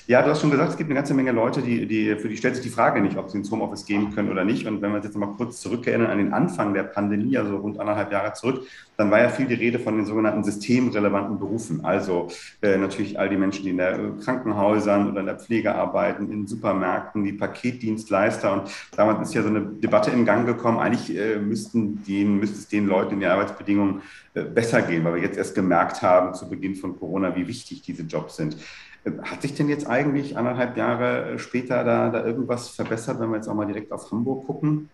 Ja, 0.08 0.20
du 0.20 0.30
hast 0.30 0.40
schon 0.40 0.50
gesagt, 0.50 0.70
es 0.70 0.76
gibt 0.76 0.90
eine 0.90 0.96
ganze 0.96 1.14
Menge 1.14 1.30
Leute, 1.30 1.62
die, 1.62 1.86
die, 1.86 2.16
für 2.16 2.28
die 2.28 2.36
stellt 2.36 2.56
sich 2.56 2.64
die 2.64 2.70
Frage 2.70 3.00
nicht, 3.00 3.16
ob 3.16 3.30
sie 3.30 3.38
ins 3.38 3.52
Homeoffice 3.52 3.84
gehen 3.84 4.12
können 4.12 4.30
oder 4.30 4.44
nicht. 4.44 4.66
Und 4.66 4.82
wenn 4.82 4.90
wir 4.90 4.96
uns 4.96 5.04
jetzt 5.04 5.16
mal 5.16 5.32
kurz 5.36 5.60
zurückerinnern 5.60 6.10
an 6.10 6.18
den 6.18 6.32
Anfang 6.32 6.74
der 6.74 6.82
Pandemie, 6.82 7.38
also 7.38 7.56
rund 7.56 7.78
anderthalb 7.78 8.10
Jahre 8.10 8.32
zurück, 8.32 8.66
dann 8.96 9.12
war 9.12 9.20
ja 9.20 9.28
viel 9.28 9.46
die 9.46 9.54
Rede 9.54 9.78
von 9.78 9.96
den 9.96 10.04
sogenannten 10.04 10.42
systemrelevanten 10.42 11.38
Berufen. 11.38 11.84
Also 11.84 12.28
äh, 12.62 12.76
natürlich 12.78 13.16
all 13.16 13.28
die 13.28 13.36
Menschen, 13.36 13.62
die 13.62 13.70
in 13.70 13.76
der 13.76 13.92
äh, 13.92 14.10
Krankenhäusern 14.24 15.08
oder 15.08 15.20
in 15.20 15.26
der 15.26 15.38
Pflege 15.38 15.72
arbeiten, 15.72 16.32
in 16.32 16.48
Supermärkten, 16.48 17.22
die 17.22 17.34
Paketdienstleister. 17.34 18.52
Und 18.52 18.70
damals 18.96 19.28
ist 19.28 19.34
ja 19.34 19.42
so 19.42 19.48
eine 19.48 19.60
Debatte 19.60 20.10
in 20.10 20.24
Gang 20.24 20.46
gekommen. 20.46 20.78
Eigentlich 20.78 21.16
äh, 21.16 21.36
müssten 21.38 22.02
den, 22.02 22.40
müsste 22.40 22.58
es 22.58 22.66
den 22.66 22.88
Leuten 22.88 23.14
in 23.14 23.20
den 23.20 23.30
Arbeitsbedingungen 23.30 24.02
äh, 24.34 24.42
besser 24.42 24.82
gehen, 24.82 25.04
weil 25.04 25.14
wir 25.14 25.22
jetzt 25.22 25.38
erst 25.38 25.54
gemerkt 25.54 26.02
haben 26.02 26.34
zu 26.34 26.48
Beginn 26.48 26.74
von 26.74 26.98
Corona, 26.98 27.36
wie 27.36 27.46
wichtig 27.46 27.82
diese 27.82 28.02
Jobs 28.02 28.36
sind. 28.36 28.56
Hat 29.04 29.42
sich 29.42 29.54
denn 29.54 29.68
jetzt 29.68 29.88
eigentlich 29.88 30.36
anderthalb 30.36 30.76
Jahre 30.76 31.38
später 31.38 31.82
da, 31.82 32.10
da 32.10 32.24
irgendwas 32.24 32.68
verbessert, 32.68 33.18
wenn 33.18 33.30
wir 33.30 33.36
jetzt 33.36 33.48
auch 33.48 33.54
mal 33.54 33.66
direkt 33.66 33.90
auf 33.90 34.10
Hamburg 34.10 34.46
gucken? 34.46 34.88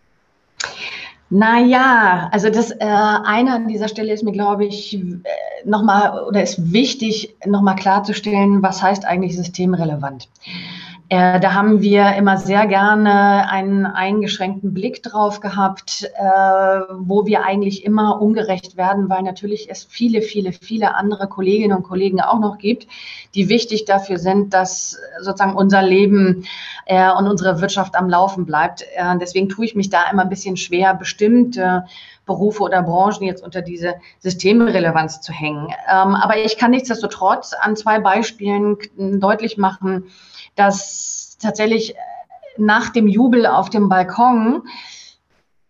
Naja, 1.31 2.31
also 2.33 2.49
das 2.49 2.71
äh, 2.71 2.77
eine 2.81 3.53
an 3.53 3.69
dieser 3.69 3.89
Stelle 3.89 4.15
ist 4.15 4.23
mir, 4.23 4.33
glaube 4.33 4.65
ich, 4.65 4.95
äh, 4.99 5.21
nochmal 5.67 6.25
oder 6.27 6.43
ist 6.43 6.73
wichtig, 6.73 7.37
nochmal 7.45 7.77
klarzustellen, 7.77 8.63
was 8.63 8.83
heißt 8.83 9.05
eigentlich 9.05 9.37
systemrelevant. 9.37 10.29
Äh, 11.11 11.41
da 11.41 11.55
haben 11.55 11.81
wir 11.81 12.17
immer 12.17 12.37
sehr 12.37 12.67
gerne 12.67 13.51
einen 13.51 13.87
eingeschränkten 13.87 14.75
Blick 14.75 15.03
drauf 15.03 15.41
gehabt, 15.41 16.05
äh, 16.05 16.23
wo 16.99 17.25
wir 17.25 17.45
eigentlich 17.45 17.85
immer 17.85 18.21
ungerecht 18.21 18.77
werden, 18.77 19.09
weil 19.09 19.23
natürlich 19.23 19.71
es 19.71 19.85
viele, 19.85 20.21
viele, 20.21 20.53
viele 20.53 20.95
andere 20.97 21.27
Kolleginnen 21.27 21.75
und 21.75 21.83
Kollegen 21.83 22.21
auch 22.21 22.41
noch 22.41 22.59
gibt, 22.59 22.89
die 23.35 23.49
wichtig 23.49 23.87
dafür 23.87 24.19
sind, 24.19 24.53
dass 24.53 24.99
sozusagen 25.21 25.57
unser 25.57 25.81
Leben 25.83 26.45
äh, 26.85 27.11
und 27.11 27.27
unsere 27.27 27.63
Wirtschaft 27.63 27.95
am 27.95 28.11
Laufen 28.11 28.45
bleibt. 28.45 28.83
Äh, 28.95 29.17
deswegen 29.19 29.49
tue 29.49 29.65
ich 29.65 29.75
mich 29.75 29.89
da 29.89 30.11
immer 30.13 30.25
ein 30.25 30.29
bisschen 30.29 30.59
schwer, 30.59 30.93
bestimmte 30.93 31.87
Berufe 32.27 32.63
oder 32.63 32.83
Branchen 32.83 33.23
jetzt 33.23 33.43
unter 33.43 33.63
diese 33.63 33.95
Systemrelevanz 34.19 35.23
zu 35.23 35.33
hängen. 35.33 35.69
Ähm, 35.91 36.15
aber 36.15 36.37
ich 36.37 36.59
kann 36.59 36.73
nichtsdestotrotz 36.73 37.55
an 37.59 37.77
zwei 37.77 37.99
Beispielen 37.99 38.77
deutlich 38.99 39.57
machen, 39.57 40.05
dass 40.59 41.39
tatsächlich 41.41 41.95
nach 42.57 42.91
dem 42.91 43.07
Jubel 43.07 43.47
auf 43.47 43.71
dem 43.71 43.89
Balkon 43.89 44.63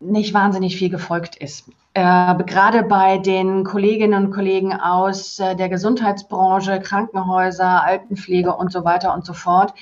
nicht 0.00 0.32
wahnsinnig 0.32 0.76
viel 0.76 0.90
gefolgt 0.90 1.36
ist. 1.36 1.68
Äh, 1.94 2.34
gerade 2.44 2.84
bei 2.84 3.18
den 3.18 3.64
Kolleginnen 3.64 4.26
und 4.26 4.30
Kollegen 4.32 4.72
aus 4.72 5.38
äh, 5.40 5.56
der 5.56 5.68
Gesundheitsbranche, 5.68 6.80
Krankenhäuser, 6.80 7.82
Altenpflege 7.82 8.54
und 8.54 8.72
so 8.72 8.84
weiter 8.84 9.12
und 9.14 9.26
so 9.26 9.32
fort, 9.32 9.74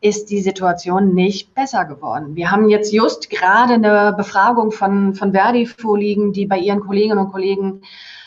ist 0.00 0.30
die 0.30 0.40
Situation 0.40 1.14
nicht 1.14 1.54
besser 1.54 1.84
geworden. 1.84 2.36
Wir 2.36 2.50
haben 2.50 2.68
jetzt 2.68 2.92
just 2.92 3.30
gerade 3.30 3.74
eine 3.74 4.14
Befragung 4.16 4.70
von, 4.70 5.14
von 5.14 5.32
Verdi 5.32 5.66
vorliegen, 5.66 6.32
die 6.32 6.46
bei 6.46 6.58
ihren 6.58 6.80
Kolleginnen 6.80 7.18
und 7.18 7.32
Kollegen 7.32 7.82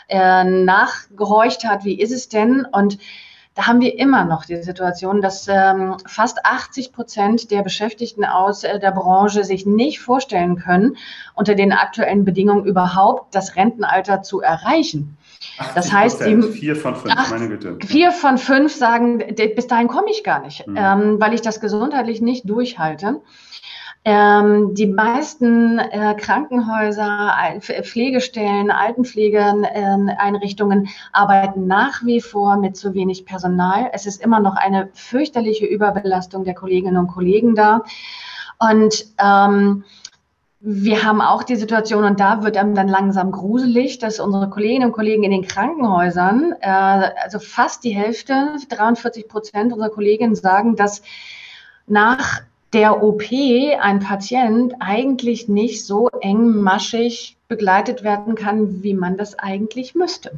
äh, 0.08 0.44
nachgehorcht 0.44 1.66
hat, 1.66 1.86
wie 1.86 2.00
ist 2.00 2.12
es 2.12 2.30
denn? 2.30 2.66
Und 2.72 3.00
da 3.54 3.68
haben 3.68 3.82
wir 3.82 4.00
immer 4.00 4.24
noch 4.24 4.46
die 4.46 4.62
Situation, 4.64 5.22
dass 5.22 5.48
ähm, 5.50 5.98
fast 6.06 6.46
80 6.46 6.94
Prozent 6.94 7.52
der 7.52 7.64
Beschäftigten 7.64 8.24
aus 8.24 8.64
äh, 8.64 8.80
der 8.80 8.92
Branche 8.92 9.44
sich 9.44 9.66
nicht 9.66 10.00
vorstellen 10.00 10.58
können, 10.58 10.96
unter 11.36 11.54
den 11.54 11.74
aktuellen 11.74 12.24
Bedingungen 12.24 12.66
überhaupt 12.66 13.36
das 13.36 13.58
Rentenalter 13.58 14.22
zu 14.22 14.40
erreichen. 14.40 15.18
Das 15.76 15.92
heißt, 15.92 16.22
die, 16.26 16.42
vier 16.44 16.76
von 16.76 16.96
fünf, 16.96 17.14
acht, 17.14 17.32
meine 17.32 17.50
Güte. 17.50 17.78
Vier 17.86 18.12
von 18.12 18.38
fünf 18.38 18.74
sagen, 18.74 19.18
bis 19.36 19.68
dahin 19.68 19.88
komme 19.88 20.12
ich 20.12 20.24
gar 20.24 20.40
nicht, 20.42 20.66
mhm. 20.68 20.78
ähm, 20.78 21.16
weil 21.20 21.34
ich 21.34 21.42
das 21.42 21.60
gesundheitlich 21.60 22.22
nicht 22.22 22.50
durchhalte. 22.50 23.22
Ähm, 24.04 24.74
die 24.74 24.88
meisten 24.88 25.78
äh, 25.78 26.16
Krankenhäuser, 26.16 27.36
Pflegestellen, 27.60 28.72
Altenpflegeeinrichtungen 28.72 30.90
arbeiten 31.14 31.68
nach 31.68 32.04
wie 32.04 32.20
vor 32.20 32.58
mit 32.58 32.76
zu 32.76 32.96
wenig 32.96 33.26
Personal. 33.26 33.92
Es 33.94 34.08
ist 34.08 34.20
immer 34.20 34.40
noch 34.40 34.56
eine 34.56 34.90
fürchterliche 34.94 35.68
Überbelastung 35.68 36.46
der 36.46 36.56
Kolleginnen 36.56 36.98
und 36.98 37.10
Kollegen 37.10 37.54
da. 37.54 37.84
Und 38.58 39.06
ähm, 39.20 39.84
wir 40.62 41.04
haben 41.04 41.22
auch 41.22 41.44
die 41.44 41.56
Situation, 41.56 42.04
und 42.04 42.20
da 42.20 42.44
wird 42.44 42.58
einem 42.58 42.74
dann 42.74 42.88
langsam 42.88 43.32
gruselig, 43.32 44.00
dass 44.00 44.20
unsere 44.20 44.50
Kolleginnen 44.50 44.88
und 44.88 44.94
Kollegen 44.94 45.24
in 45.24 45.32
den 45.32 45.48
Krankenhäusern, 45.48 46.56
äh, 46.60 47.12
also 47.24 47.38
fast 47.38 47.84
die 47.84 47.96
Hälfte, 47.96 48.56
43 48.70 49.28
Prozent 49.28 49.74
unserer 49.74 49.90
Kolleginnen 49.90 50.36
sagen, 50.36 50.76
dass 50.76 51.04
nach 51.86 52.42
der 52.74 53.04
OP 53.04 53.24
ein 53.32 54.00
Patient 54.00 54.74
eigentlich 54.80 55.50
nicht 55.50 55.86
so 55.86 56.10
engmaschig 56.22 57.38
begleitet 57.50 58.02
werden 58.02 58.36
kann, 58.36 58.82
wie 58.82 58.94
man 58.94 59.18
das 59.18 59.38
eigentlich 59.38 59.94
müsste. 59.94 60.32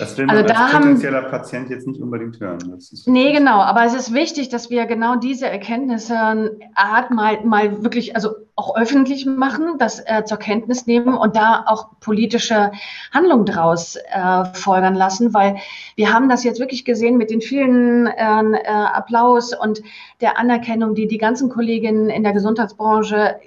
Das 0.00 0.18
will 0.18 0.26
man 0.26 0.36
also 0.36 0.52
als 0.52 0.72
potenzieller 0.72 1.22
haben, 1.22 1.30
Patient 1.30 1.70
jetzt 1.70 1.86
nicht 1.86 2.00
unbedingt 2.00 2.40
hören. 2.40 2.76
nee, 3.06 3.32
genau. 3.32 3.60
Aber 3.60 3.84
es 3.84 3.94
ist 3.94 4.12
wichtig, 4.12 4.48
dass 4.48 4.68
wir 4.68 4.86
genau 4.86 5.14
diese 5.14 5.46
Erkenntnisse 5.46 6.56
Art 6.74 7.12
mal, 7.12 7.44
mal 7.44 7.84
wirklich, 7.84 8.16
also 8.16 8.30
auch 8.60 8.76
öffentlich 8.76 9.24
machen, 9.24 9.78
das 9.78 10.00
äh, 10.00 10.24
zur 10.26 10.36
Kenntnis 10.36 10.86
nehmen 10.86 11.16
und 11.16 11.34
da 11.34 11.64
auch 11.66 11.88
politische 12.00 12.72
Handlung 13.10 13.46
draus 13.46 13.96
äh, 13.96 14.44
folgern 14.52 14.94
lassen, 14.94 15.32
weil 15.32 15.56
wir 15.96 16.12
haben 16.12 16.28
das 16.28 16.44
jetzt 16.44 16.60
wirklich 16.60 16.84
gesehen 16.84 17.16
mit 17.16 17.30
den 17.30 17.40
vielen 17.40 18.06
äh, 18.06 18.20
äh 18.20 18.66
Applaus 18.68 19.54
und 19.54 19.80
der 20.20 20.38
Anerkennung, 20.38 20.94
die 20.94 21.08
die 21.08 21.16
ganzen 21.16 21.48
Kolleginnen 21.48 22.10
in 22.10 22.22
der 22.22 22.34
Gesundheitsbranche 22.34 23.40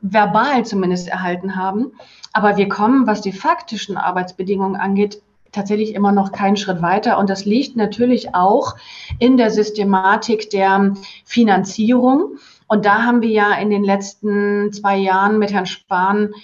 verbal 0.00 0.64
zumindest 0.64 1.08
erhalten 1.08 1.56
haben. 1.56 1.92
Aber 2.32 2.56
wir 2.56 2.68
kommen, 2.68 3.08
was 3.08 3.22
die 3.22 3.32
faktischen 3.32 3.96
Arbeitsbedingungen 3.96 4.76
angeht, 4.76 5.20
tatsächlich 5.50 5.94
immer 5.94 6.12
noch 6.12 6.30
keinen 6.30 6.56
Schritt 6.56 6.82
weiter. 6.82 7.18
Und 7.18 7.30
das 7.30 7.44
liegt 7.44 7.76
natürlich 7.76 8.34
auch 8.34 8.76
in 9.18 9.36
der 9.36 9.50
Systematik 9.50 10.50
der 10.50 10.94
Finanzierung. 11.24 12.38
Und 12.74 12.84
da 12.86 13.04
haben 13.04 13.22
wir 13.22 13.28
ja 13.28 13.54
in 13.54 13.70
den 13.70 13.84
letzten 13.84 14.72
zwei 14.72 14.96
Jahren 14.96 15.38
mit 15.38 15.52
Herrn 15.52 15.64
Spahn 15.64 16.34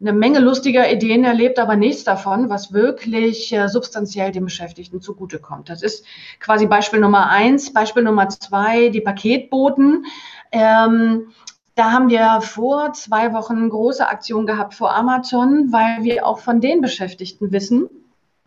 eine 0.00 0.14
Menge 0.14 0.38
lustiger 0.38 0.90
Ideen 0.90 1.24
erlebt, 1.24 1.58
aber 1.58 1.76
nichts 1.76 2.04
davon, 2.04 2.48
was 2.48 2.72
wirklich 2.72 3.52
äh, 3.52 3.68
substanziell 3.68 4.32
den 4.32 4.44
Beschäftigten 4.44 5.02
zugutekommt. 5.02 5.68
Das 5.68 5.82
ist 5.82 6.06
quasi 6.40 6.64
Beispiel 6.64 7.00
Nummer 7.00 7.28
eins. 7.28 7.74
Beispiel 7.74 8.02
Nummer 8.02 8.30
zwei, 8.30 8.88
die 8.88 9.02
Paketboten. 9.02 10.06
Ähm, 10.52 11.26
da 11.74 11.92
haben 11.92 12.08
wir 12.08 12.40
vor 12.40 12.94
zwei 12.94 13.34
Wochen 13.34 13.68
große 13.68 14.08
Aktion 14.08 14.46
gehabt 14.46 14.72
vor 14.72 14.96
Amazon, 14.96 15.70
weil 15.70 16.02
wir 16.02 16.26
auch 16.26 16.38
von 16.38 16.62
den 16.62 16.80
Beschäftigten 16.80 17.52
wissen, 17.52 17.90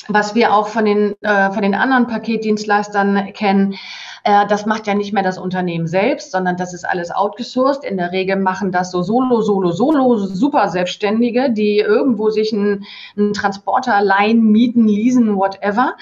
was 0.07 0.35
wir 0.35 0.53
auch 0.53 0.67
von 0.67 0.85
den, 0.85 1.15
äh, 1.21 1.51
von 1.51 1.61
den 1.61 1.75
anderen 1.75 2.07
Paketdienstleistern 2.07 3.33
kennen. 3.33 3.75
Äh, 4.23 4.45
das 4.47 4.65
macht 4.65 4.87
ja 4.87 4.93
nicht 4.93 5.11
mehr 5.11 5.23
das 5.23 5.37
Unternehmen 5.37 5.87
selbst, 5.87 6.31
sondern 6.31 6.55
das 6.55 6.73
ist 6.73 6.85
alles 6.85 7.11
outgesourced. 7.11 7.83
In 7.83 7.97
der 7.97 8.11
Regel 8.11 8.37
machen 8.37 8.71
das 8.71 8.91
so 8.91 9.01
solo, 9.01 9.41
solo, 9.41 9.71
solo, 9.71 10.17
super 10.17 10.69
Selbstständige, 10.69 11.51
die 11.51 11.79
irgendwo 11.79 12.29
sich 12.29 12.53
einen, 12.53 12.85
einen 13.17 13.33
Transporter 13.33 14.01
leihen, 14.01 14.43
mieten, 14.51 14.87
leasen, 14.87 15.35
whatever 15.35 15.95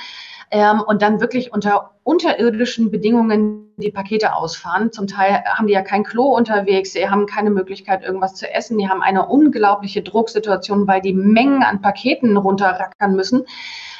ähm, 0.55 0.79
und 0.79 1.01
dann 1.01 1.19
wirklich 1.19 1.51
unter 1.51 1.91
unterirdischen 2.03 2.89
Bedingungen 2.89 3.73
die 3.75 3.91
Pakete 3.91 4.33
ausfahren. 4.33 4.93
Zum 4.93 5.05
Teil 5.05 5.43
haben 5.43 5.67
die 5.67 5.73
ja 5.73 5.81
kein 5.81 6.05
Klo 6.05 6.33
unterwegs, 6.33 6.93
sie 6.93 7.09
haben 7.09 7.25
keine 7.25 7.49
Möglichkeit, 7.49 8.03
irgendwas 8.03 8.35
zu 8.35 8.49
essen, 8.49 8.77
die 8.77 8.87
haben 8.87 9.01
eine 9.01 9.27
unglaubliche 9.27 10.01
Drucksituation, 10.01 10.87
weil 10.87 11.01
die 11.01 11.11
Mengen 11.11 11.61
an 11.61 11.81
Paketen 11.81 12.37
runterrackern 12.37 13.17
müssen. 13.17 13.43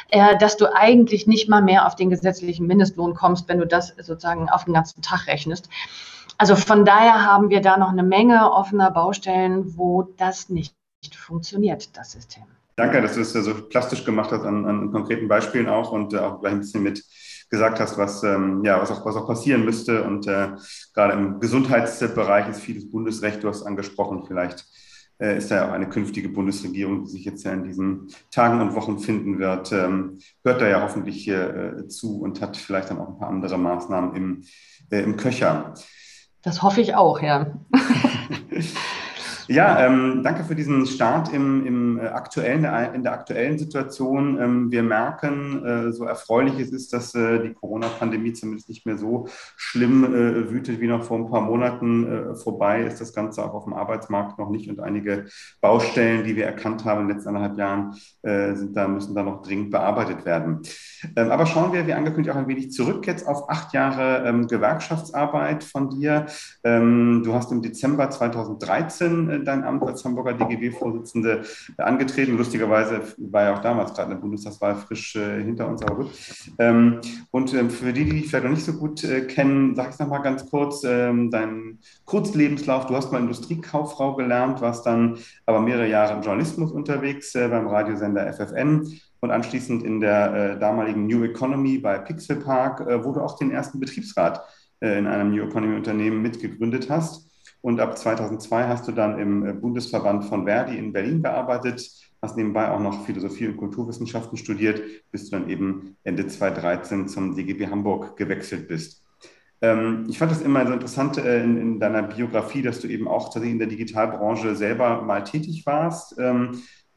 Äh, 0.10 0.38
dass 0.38 0.56
du 0.56 0.74
eigentlich 0.74 1.26
nicht 1.26 1.50
mal 1.50 1.64
mehr 1.64 1.88
auf 1.88 1.96
den 1.96 2.12
gesetzlichen 2.12 2.68
Mindestlohn 2.68 3.16
kommst, 3.16 3.50
wenn 3.50 3.58
du 3.58 3.66
das 3.66 3.88
sozusagen 3.98 4.50
auf 4.50 4.64
den 4.66 4.74
ganzen 4.76 5.02
Tag 5.02 5.26
rechnest. 5.28 5.68
Also 6.38 6.56
von 6.56 6.86
daher 6.86 7.26
haben 7.26 7.50
wir 7.50 7.60
da 7.60 7.76
noch 7.76 7.90
eine 7.90 8.04
Menge 8.04 8.52
offener 8.52 8.92
Baustellen, 8.92 9.76
wo 9.78 10.04
das 10.04 10.48
nicht 10.48 10.76
funktioniert, 11.12 11.98
das 11.98 12.12
System. 12.12 12.44
Danke, 12.76 13.02
dass 13.02 13.14
du 13.14 13.20
das 13.20 13.32
so 13.32 13.54
plastisch 13.70 14.04
gemacht 14.04 14.32
hast 14.32 14.44
an, 14.44 14.66
an 14.66 14.92
konkreten 14.92 15.28
Beispielen 15.28 15.70
auch 15.70 15.92
und 15.92 16.14
äh, 16.14 16.18
auch 16.18 16.42
gleich 16.42 16.54
ein 16.54 16.60
bisschen 16.60 16.84
mit 16.84 17.04
gesagt 17.50 17.80
hast, 17.80 17.98
was, 17.98 18.24
ähm, 18.24 18.64
ja, 18.66 18.82
was, 18.82 18.92
auch, 18.92 19.06
was 19.06 19.16
auch 19.16 19.28
passieren 19.28 19.64
müsste. 19.64 20.04
Und 20.04 20.28
äh, 20.28 20.50
gerade 20.94 21.14
im 21.14 21.40
Gesundheitsbereich 21.40 22.50
ist 22.50 22.60
vieles 22.60 22.92
Bundesrecht, 22.92 23.44
du 23.44 23.48
hast 23.48 23.64
angesprochen, 23.64 24.26
vielleicht 24.28 24.66
äh, 25.20 25.38
ist 25.38 25.52
da 25.52 25.56
ja 25.56 25.70
auch 25.70 25.74
eine 25.74 25.88
künftige 25.88 26.28
Bundesregierung, 26.28 27.06
die 27.06 27.12
sich 27.12 27.26
jetzt 27.26 27.46
ja 27.46 27.54
in 27.54 27.64
diesen 27.64 28.08
Tagen 28.32 28.60
und 28.60 28.76
Wochen 28.76 29.00
finden 29.00 29.40
wird, 29.40 29.72
ähm, 29.72 30.20
hört 30.44 30.62
da 30.62 30.68
ja 30.68 30.82
hoffentlich 30.82 31.28
äh, 31.28 31.88
zu 31.88 32.20
und 32.20 32.42
hat 32.42 32.58
vielleicht 32.58 32.90
dann 32.90 33.00
auch 33.00 33.10
ein 33.10 33.18
paar 33.18 33.30
andere 33.30 33.58
Maßnahmen 33.58 34.16
im, 34.16 34.44
äh, 34.90 35.02
im 35.02 35.16
Köcher. 35.16 35.74
Das 36.42 36.62
hoffe 36.62 36.82
ich 36.82 36.96
auch, 36.96 37.22
ja. 37.22 37.54
Ja, 39.48 39.86
ähm, 39.86 40.22
danke 40.24 40.44
für 40.44 40.56
diesen 40.56 40.88
Start 40.88 41.32
im, 41.32 41.66
im 41.68 42.00
äh, 42.00 42.08
aktuellen, 42.08 42.66
in 42.96 43.04
der 43.04 43.14
aktuellen 43.14 43.60
Situation. 43.60 44.42
Ähm, 44.42 44.72
wir 44.72 44.82
merken, 44.82 45.64
äh, 45.64 45.92
so 45.92 46.06
erfreulich 46.06 46.60
es 46.60 46.72
ist, 46.72 46.94
dass 46.94 47.14
äh, 47.14 47.40
die 47.40 47.54
Corona-Pandemie 47.54 48.34
zumindest 48.34 48.70
nicht 48.70 48.88
mehr 48.88 48.98
so 48.98 49.28
schlimm 49.56 50.04
äh, 50.04 50.50
wütet 50.50 50.82
wie 50.82 50.88
noch 50.88 51.04
vor 51.04 51.18
ein 51.18 51.30
paar 51.30 51.42
Monaten 51.42 52.08
äh, 52.08 52.36
vorbei 52.36 52.84
ist. 52.84 53.00
Das 53.00 53.14
Ganze 53.14 53.46
auch 53.46 53.54
auf 53.54 53.66
dem 53.66 53.74
Arbeitsmarkt 53.74 54.40
noch 54.40 54.50
nicht 54.50 54.68
und 54.68 54.80
einige 54.80 55.26
Baustellen, 55.62 56.24
die 56.24 56.36
wir 56.36 56.46
erkannt 56.46 56.84
haben 56.84 57.02
in 57.02 57.08
den 57.08 57.18
letzten 57.18 57.30
anderthalb 57.30 57.58
Jahren, 57.60 57.96
äh, 58.24 58.56
sind 58.56 58.76
da, 58.76 58.88
müssen 58.88 59.14
da 59.14 59.22
noch 59.22 59.44
dringend 59.44 59.70
bearbeitet 59.70 60.26
werden. 60.26 60.62
Ähm, 61.16 61.30
aber 61.30 61.46
schauen 61.46 61.72
wir, 61.72 61.86
wie 61.86 61.94
angekündigt, 61.94 62.36
auch 62.36 62.40
ein 62.40 62.48
wenig 62.48 62.72
zurück 62.72 63.06
jetzt 63.06 63.28
auf 63.28 63.48
acht 63.48 63.74
Jahre 63.74 64.28
ähm, 64.28 64.48
Gewerkschaftsarbeit 64.48 65.64
von 65.64 65.92
dir. 65.92 66.26
Ähm, 66.64 67.22
du 67.24 67.34
hast 67.34 67.52
im 67.52 67.62
Dezember 67.62 68.10
2013 68.10 69.35
dein 69.44 69.64
Amt 69.64 69.84
als 69.84 70.04
Hamburger 70.06 70.34
DGB-Vorsitzende 70.34 71.44
angetreten. 71.78 72.38
Lustigerweise 72.38 73.02
war 73.18 73.44
ja 73.44 73.54
auch 73.56 73.62
damals 73.62 73.94
gerade 73.94 74.12
eine 74.12 74.20
Bundestagswahl 74.20 74.76
frisch 74.76 75.16
äh, 75.16 75.44
hinter 75.44 75.68
uns, 75.68 75.82
aber 75.82 75.96
gut. 75.96 76.12
Ähm, 76.60 77.02
und 77.32 77.54
ähm, 77.54 77.70
für 77.70 77.94
die, 77.94 78.06
die 78.06 78.22
dich 78.22 78.28
vielleicht 78.28 78.46
noch 78.46 78.52
nicht 78.52 78.66
so 78.66 78.74
gut 78.74 79.04
äh, 79.04 79.22
kennen, 79.22 79.76
sag 79.76 79.88
ich 79.88 79.94
es 79.94 80.00
nochmal 80.00 80.22
ganz 80.22 80.50
kurz, 80.50 80.84
ähm, 80.84 81.32
deinen 81.32 81.80
Kurzlebenslauf. 82.06 82.86
Du 82.88 82.96
hast 82.96 83.12
mal 83.12 83.22
Industriekauffrau 83.22 84.16
gelernt, 84.16 84.62
warst 84.62 84.86
dann 84.86 85.18
aber 85.46 85.62
mehrere 85.62 85.88
Jahre 85.88 86.16
im 86.16 86.22
Journalismus 86.22 86.72
unterwegs 86.72 87.34
äh, 87.36 87.48
beim 87.48 87.68
Radiosender 87.68 88.32
FFN 88.32 89.00
und 89.26 89.32
anschließend 89.32 89.84
in 89.84 90.00
der 90.00 90.34
äh, 90.34 90.60
damaligen 90.60 91.08
New 91.08 91.24
Economy 91.24 91.80
bei 91.80 91.98
Pixel 91.98 92.38
Park, 92.38 92.82
äh, 92.82 93.04
wo 93.04 93.12
du 93.12 93.22
auch 93.22 93.38
den 93.38 93.52
ersten 93.52 93.80
Betriebsrat 93.80 94.44
äh, 94.82 95.00
in 95.00 95.08
einem 95.08 95.32
New 95.32 95.44
Economy 95.44 95.76
Unternehmen 95.76 96.22
mitgegründet 96.22 96.90
hast. 96.90 97.25
Und 97.66 97.80
ab 97.80 97.98
2002 97.98 98.68
hast 98.68 98.88
du 98.88 98.92
dann 98.92 99.18
im 99.18 99.44
äh, 99.44 99.52
Bundesverband 99.52 100.26
von 100.26 100.46
Verdi 100.46 100.78
in 100.78 100.94
Berlin 100.94 101.24
gearbeitet, 101.24 101.90
hast 102.22 102.38
nebenbei 102.38 102.70
auch 102.70 102.80
noch 102.80 103.08
Philosophie 103.08 103.48
und 103.48 103.58
Kulturwissenschaften 103.58 104.38
studiert, 104.38 104.84
bis 105.12 105.26
du 105.26 105.32
dann 105.32 105.50
eben 105.50 105.98
Ende 106.04 106.28
2013 106.28 107.08
zum 107.08 107.36
DGB 107.36 107.66
Hamburg 107.66 108.18
gewechselt 108.18 108.68
bist. 108.68 109.04
Ähm, 109.64 110.06
ich 110.08 110.20
fand 110.20 110.30
das 110.30 110.44
immer 110.44 110.68
so 110.68 110.74
interessant 110.74 111.18
äh, 111.18 111.44
in, 111.44 111.58
in, 111.58 111.80
deiner 111.80 112.04
Biografie, 112.04 112.62
dass 112.62 112.82
du 112.82 112.88
eben 112.88 113.08
auch 113.08 113.34
tatsächlich 113.34 113.54
in 113.54 113.60
der 113.60 113.68
Digitalbranche 113.68 114.56
selber 114.56 115.02
mal 115.02 115.24
tätig 115.24 115.66
warst. 115.66 116.16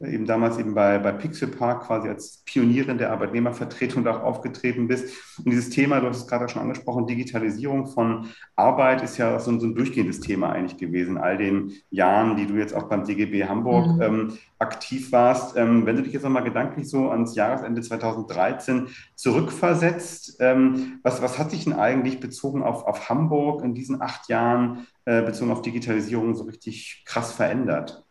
Eben 0.01 0.25
damals 0.25 0.57
eben 0.57 0.75
bei, 0.75 0.97
bei 0.97 1.11
Pixel 1.11 1.49
Park 1.49 1.83
quasi 1.83 2.07
als 2.07 2.41
Pionierin 2.45 2.97
der 2.97 3.11
Arbeitnehmervertretung 3.11 4.07
auch 4.07 4.21
aufgetreten 4.21 4.87
bist. 4.87 5.13
Und 5.37 5.51
dieses 5.51 5.71
Thema, 5.71 5.99
du 5.99 6.07
hast 6.07 6.21
es 6.21 6.27
gerade 6.27 6.47
schon 6.47 6.61
angesprochen, 6.61 7.05
Digitalisierung 7.05 7.85
von 7.85 8.27
Arbeit 8.55 9.03
ist 9.03 9.17
ja 9.17 9.37
so 9.39 9.51
ein, 9.51 9.59
so 9.59 9.67
ein 9.67 9.75
durchgehendes 9.75 10.21
Thema 10.21 10.51
eigentlich 10.51 10.77
gewesen, 10.77 11.17
all 11.17 11.37
den 11.37 11.73
Jahren, 11.89 12.37
die 12.37 12.47
du 12.47 12.53
jetzt 12.53 12.73
auch 12.73 12.83
beim 12.83 13.03
DGB 13.03 13.43
Hamburg 13.43 13.87
mhm. 13.95 14.01
ähm, 14.01 14.37
aktiv 14.57 15.11
warst. 15.11 15.57
Ähm, 15.57 15.85
wenn 15.85 15.97
du 15.97 16.03
dich 16.03 16.13
jetzt 16.13 16.23
nochmal 16.23 16.45
gedanklich 16.45 16.89
so 16.89 17.09
ans 17.09 17.35
Jahresende 17.35 17.81
2013 17.81 18.87
zurückversetzt, 19.15 20.37
ähm, 20.39 20.99
was, 21.03 21.21
was 21.21 21.37
hat 21.37 21.51
sich 21.51 21.65
denn 21.65 21.73
eigentlich 21.73 22.21
bezogen 22.21 22.63
auf, 22.63 22.85
auf 22.85 23.09
Hamburg 23.09 23.65
in 23.65 23.73
diesen 23.73 24.01
acht 24.01 24.29
Jahren 24.29 24.87
äh, 25.03 25.21
bezogen 25.23 25.51
auf 25.51 25.61
Digitalisierung 25.61 26.35
so 26.35 26.45
richtig 26.45 27.03
krass 27.05 27.33
verändert? 27.33 28.05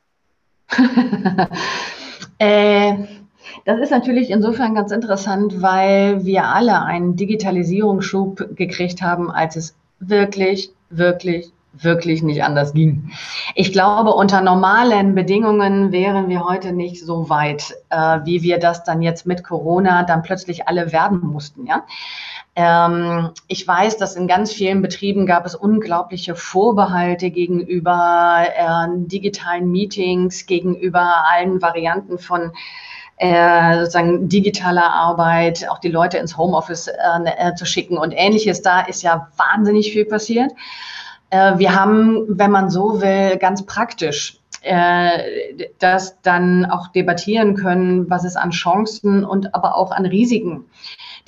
äh, 2.38 2.94
das 3.64 3.80
ist 3.80 3.90
natürlich 3.90 4.30
insofern 4.30 4.74
ganz 4.74 4.92
interessant, 4.92 5.62
weil 5.62 6.24
wir 6.24 6.44
alle 6.44 6.82
einen 6.82 7.16
Digitalisierungsschub 7.16 8.56
gekriegt 8.56 9.02
haben, 9.02 9.30
als 9.30 9.56
es 9.56 9.74
wirklich, 10.00 10.70
wirklich, 10.90 11.52
wirklich 11.72 12.22
nicht 12.22 12.42
anders 12.42 12.72
ging. 12.72 13.10
Ich 13.54 13.72
glaube, 13.72 14.12
unter 14.12 14.40
normalen 14.40 15.14
Bedingungen 15.14 15.92
wären 15.92 16.28
wir 16.28 16.44
heute 16.44 16.72
nicht 16.72 17.04
so 17.04 17.28
weit, 17.28 17.74
äh, 17.90 18.20
wie 18.24 18.42
wir 18.42 18.58
das 18.58 18.84
dann 18.84 19.02
jetzt 19.02 19.26
mit 19.26 19.44
Corona 19.44 20.02
dann 20.02 20.22
plötzlich 20.22 20.68
alle 20.68 20.92
werden 20.92 21.20
mussten. 21.20 21.66
Ja? 21.66 21.84
Ähm, 22.60 23.30
ich 23.46 23.68
weiß, 23.68 23.98
dass 23.98 24.16
in 24.16 24.26
ganz 24.26 24.52
vielen 24.52 24.82
Betrieben 24.82 25.26
gab 25.26 25.46
es 25.46 25.54
unglaubliche 25.54 26.34
Vorbehalte 26.34 27.30
gegenüber 27.30 28.46
äh, 28.52 28.88
digitalen 29.06 29.70
Meetings, 29.70 30.44
gegenüber 30.46 31.24
allen 31.30 31.62
Varianten 31.62 32.18
von 32.18 32.50
äh, 33.18 33.78
sozusagen 33.78 34.28
digitaler 34.28 34.92
Arbeit, 34.92 35.68
auch 35.70 35.78
die 35.78 35.88
Leute 35.88 36.18
ins 36.18 36.36
Homeoffice 36.36 36.88
äh, 36.88 37.54
zu 37.54 37.64
schicken 37.64 37.96
und 37.96 38.10
ähnliches. 38.10 38.60
Da 38.60 38.80
ist 38.80 39.04
ja 39.04 39.28
wahnsinnig 39.36 39.92
viel 39.92 40.04
passiert. 40.04 40.50
Äh, 41.30 41.58
wir 41.58 41.76
haben, 41.76 42.24
wenn 42.26 42.50
man 42.50 42.70
so 42.70 43.00
will, 43.00 43.36
ganz 43.36 43.66
praktisch 43.66 44.40
äh, 44.62 45.68
das 45.78 46.20
dann 46.22 46.66
auch 46.66 46.88
debattieren 46.88 47.54
können, 47.54 48.10
was 48.10 48.24
es 48.24 48.34
an 48.34 48.50
Chancen 48.50 49.22
und 49.22 49.54
aber 49.54 49.76
auch 49.76 49.92
an 49.92 50.06
Risiken 50.06 50.64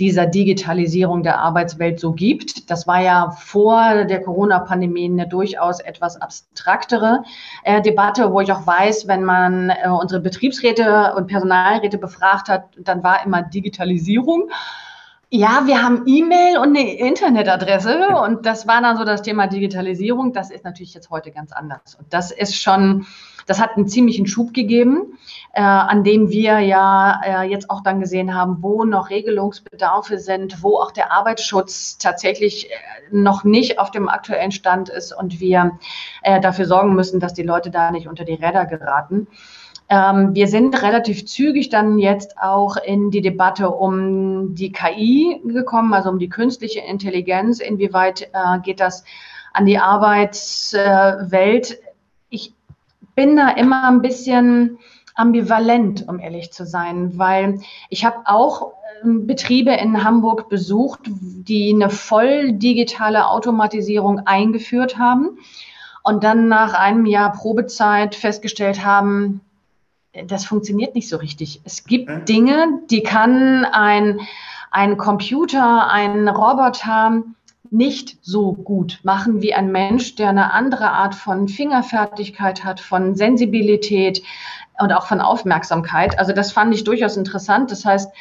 dieser 0.00 0.26
Digitalisierung 0.26 1.22
der 1.22 1.38
Arbeitswelt 1.38 2.00
so 2.00 2.12
gibt. 2.12 2.70
Das 2.70 2.86
war 2.86 3.02
ja 3.02 3.30
vor 3.30 4.04
der 4.04 4.22
Corona-Pandemie 4.22 5.04
eine 5.04 5.28
durchaus 5.28 5.80
etwas 5.80 6.20
abstraktere 6.20 7.22
äh, 7.62 7.82
Debatte, 7.82 8.32
wo 8.32 8.40
ich 8.40 8.50
auch 8.50 8.66
weiß, 8.66 9.06
wenn 9.06 9.22
man 9.22 9.70
äh, 9.70 9.88
unsere 9.88 10.20
Betriebsräte 10.20 11.14
und 11.16 11.26
Personalräte 11.26 11.98
befragt 11.98 12.48
hat, 12.48 12.64
dann 12.78 13.04
war 13.04 13.24
immer 13.24 13.42
Digitalisierung. 13.42 14.50
Ja, 15.32 15.62
wir 15.66 15.82
haben 15.82 16.02
E-Mail 16.06 16.56
und 16.58 16.76
eine 16.76 16.96
Internetadresse 16.98 18.08
und 18.24 18.46
das 18.46 18.66
war 18.66 18.82
dann 18.82 18.96
so 18.96 19.04
das 19.04 19.22
Thema 19.22 19.46
Digitalisierung. 19.46 20.32
Das 20.32 20.50
ist 20.50 20.64
natürlich 20.64 20.92
jetzt 20.94 21.10
heute 21.10 21.30
ganz 21.30 21.52
anders. 21.52 21.94
Und 21.94 22.12
das 22.12 22.32
ist 22.32 22.56
schon, 22.56 23.06
das 23.46 23.60
hat 23.60 23.76
einen 23.76 23.86
ziemlichen 23.86 24.26
Schub 24.26 24.52
gegeben, 24.54 25.18
äh, 25.52 25.62
an 25.62 26.04
dem 26.04 26.30
wir 26.30 26.60
ja 26.60 27.20
äh, 27.24 27.42
jetzt 27.42 27.70
auch 27.70 27.82
dann 27.82 28.00
gesehen 28.00 28.34
haben, 28.34 28.58
wo 28.60 28.84
noch 28.84 29.10
Regelungsbedarfe 29.10 30.18
sind, 30.18 30.62
wo 30.62 30.78
auch 30.78 30.92
der 30.92 31.12
Arbeitsschutz 31.12 31.98
tatsächlich 31.98 32.70
äh, 32.70 32.74
noch 33.10 33.42
nicht 33.42 33.78
auf 33.78 33.90
dem 33.90 34.08
aktuellen 34.08 34.52
Stand 34.52 34.88
ist 34.88 35.12
und 35.12 35.40
wir 35.40 35.78
äh, 36.22 36.40
dafür 36.40 36.66
sorgen 36.66 36.94
müssen, 36.94 37.18
dass 37.18 37.34
die 37.34 37.42
Leute 37.42 37.70
da 37.70 37.90
nicht 37.90 38.06
unter 38.06 38.24
die 38.24 38.34
Räder 38.34 38.66
geraten. 38.66 39.26
Ähm, 39.88 40.36
wir 40.36 40.46
sind 40.46 40.80
relativ 40.82 41.26
zügig 41.26 41.68
dann 41.68 41.98
jetzt 41.98 42.38
auch 42.38 42.76
in 42.76 43.10
die 43.10 43.22
Debatte 43.22 43.70
um 43.70 44.54
die 44.54 44.70
KI 44.70 45.40
gekommen, 45.44 45.94
also 45.94 46.10
um 46.10 46.20
die 46.20 46.28
künstliche 46.28 46.78
Intelligenz. 46.78 47.58
Inwieweit 47.58 48.30
äh, 48.32 48.60
geht 48.62 48.78
das 48.78 49.02
an 49.52 49.66
die 49.66 49.78
Arbeitswelt? 49.78 51.80
Ich 52.28 52.54
bin 53.16 53.34
da 53.34 53.50
immer 53.50 53.88
ein 53.88 54.00
bisschen 54.00 54.78
ambivalent, 55.14 56.08
um 56.08 56.18
ehrlich 56.18 56.52
zu 56.52 56.64
sein, 56.64 57.18
weil 57.18 57.60
ich 57.88 58.04
habe 58.04 58.18
auch 58.24 58.72
ähm, 59.02 59.26
Betriebe 59.26 59.72
in 59.72 60.04
Hamburg 60.04 60.48
besucht, 60.48 61.00
die 61.06 61.72
eine 61.74 61.90
voll 61.90 62.52
digitale 62.52 63.26
Automatisierung 63.26 64.20
eingeführt 64.26 64.98
haben 64.98 65.38
und 66.02 66.24
dann 66.24 66.48
nach 66.48 66.74
einem 66.74 67.06
Jahr 67.06 67.32
Probezeit 67.32 68.14
festgestellt 68.14 68.84
haben, 68.84 69.40
das 70.26 70.44
funktioniert 70.44 70.94
nicht 70.94 71.08
so 71.08 71.16
richtig. 71.16 71.60
Es 71.64 71.84
gibt 71.84 72.28
Dinge, 72.28 72.80
die 72.90 73.02
kann 73.02 73.64
ein, 73.64 74.20
ein 74.70 74.96
Computer, 74.96 75.88
ein 75.90 76.28
Roboter 76.28 77.22
nicht 77.70 78.18
so 78.22 78.52
gut 78.52 79.00
machen 79.02 79.42
wie 79.42 79.54
ein 79.54 79.70
Mensch, 79.70 80.16
der 80.16 80.30
eine 80.30 80.52
andere 80.52 80.90
Art 80.90 81.14
von 81.14 81.48
Fingerfertigkeit 81.48 82.64
hat, 82.64 82.80
von 82.80 83.14
Sensibilität 83.14 84.22
und 84.80 84.92
auch 84.92 85.06
von 85.06 85.20
Aufmerksamkeit. 85.20 86.18
Also 86.18 86.32
das 86.32 86.52
fand 86.52 86.74
ich 86.74 86.84
durchaus 86.84 87.16
interessant. 87.16 87.70
Das 87.70 87.84
heißt, 87.84 88.12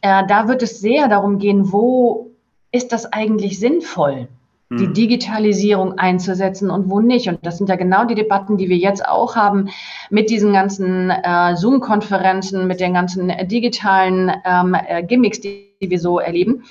äh, 0.00 0.26
da 0.26 0.48
wird 0.48 0.62
es 0.62 0.80
sehr 0.80 1.08
darum 1.08 1.38
gehen, 1.38 1.72
wo 1.72 2.30
ist 2.72 2.92
das 2.92 3.12
eigentlich 3.12 3.58
sinnvoll? 3.58 4.28
die 4.70 4.84
hm. 4.84 4.92
Digitalisierung 4.92 5.98
einzusetzen 5.98 6.70
und 6.70 6.90
wo 6.90 7.00
nicht. 7.00 7.28
Und 7.28 7.38
das 7.42 7.56
sind 7.56 7.70
ja 7.70 7.76
genau 7.76 8.04
die 8.04 8.14
Debatten, 8.14 8.58
die 8.58 8.68
wir 8.68 8.76
jetzt 8.76 9.06
auch 9.06 9.34
haben 9.34 9.70
mit 10.10 10.28
diesen 10.30 10.52
ganzen 10.52 11.10
äh, 11.10 11.56
Zoom-Konferenzen, 11.56 12.66
mit 12.66 12.80
den 12.80 12.92
ganzen 12.92 13.30
äh, 13.30 13.46
digitalen 13.46 14.30
ähm, 14.44 14.74
äh, 14.74 15.02
Gimmicks, 15.02 15.40
die, 15.40 15.72
die 15.80 15.88
wir 15.88 15.98
so 15.98 16.18
erleben. 16.18 16.64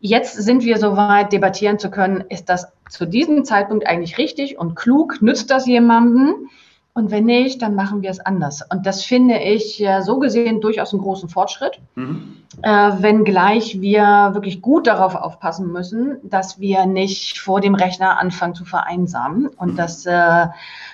Jetzt 0.00 0.34
sind 0.34 0.64
wir 0.64 0.78
soweit, 0.78 1.32
debattieren 1.32 1.78
zu 1.78 1.90
können, 1.90 2.24
ist 2.30 2.48
das 2.48 2.72
zu 2.88 3.04
diesem 3.04 3.44
Zeitpunkt 3.44 3.86
eigentlich 3.86 4.16
richtig 4.16 4.58
und 4.58 4.74
klug? 4.74 5.20
Nützt 5.20 5.50
das 5.50 5.66
jemandem? 5.66 6.48
Und 6.92 7.12
wenn 7.12 7.24
nicht, 7.24 7.62
dann 7.62 7.76
machen 7.76 8.02
wir 8.02 8.10
es 8.10 8.18
anders. 8.18 8.62
Und 8.68 8.84
das 8.84 9.04
finde 9.04 9.38
ich 9.38 9.80
äh, 9.80 10.02
so 10.02 10.18
gesehen 10.18 10.60
durchaus 10.60 10.92
einen 10.92 11.02
großen 11.02 11.28
Fortschritt, 11.28 11.80
mhm. 11.94 12.38
äh, 12.62 12.70
wenngleich 12.70 13.80
wir 13.80 14.30
wirklich 14.32 14.60
gut 14.60 14.88
darauf 14.88 15.14
aufpassen 15.14 15.70
müssen, 15.70 16.16
dass 16.24 16.58
wir 16.58 16.86
nicht 16.86 17.38
vor 17.38 17.60
dem 17.60 17.76
Rechner 17.76 18.18
anfangen 18.18 18.56
zu 18.56 18.64
vereinsamen 18.64 19.46
und 19.46 19.74
mhm. 19.74 19.76
dass 19.76 20.04
äh, 20.04 20.46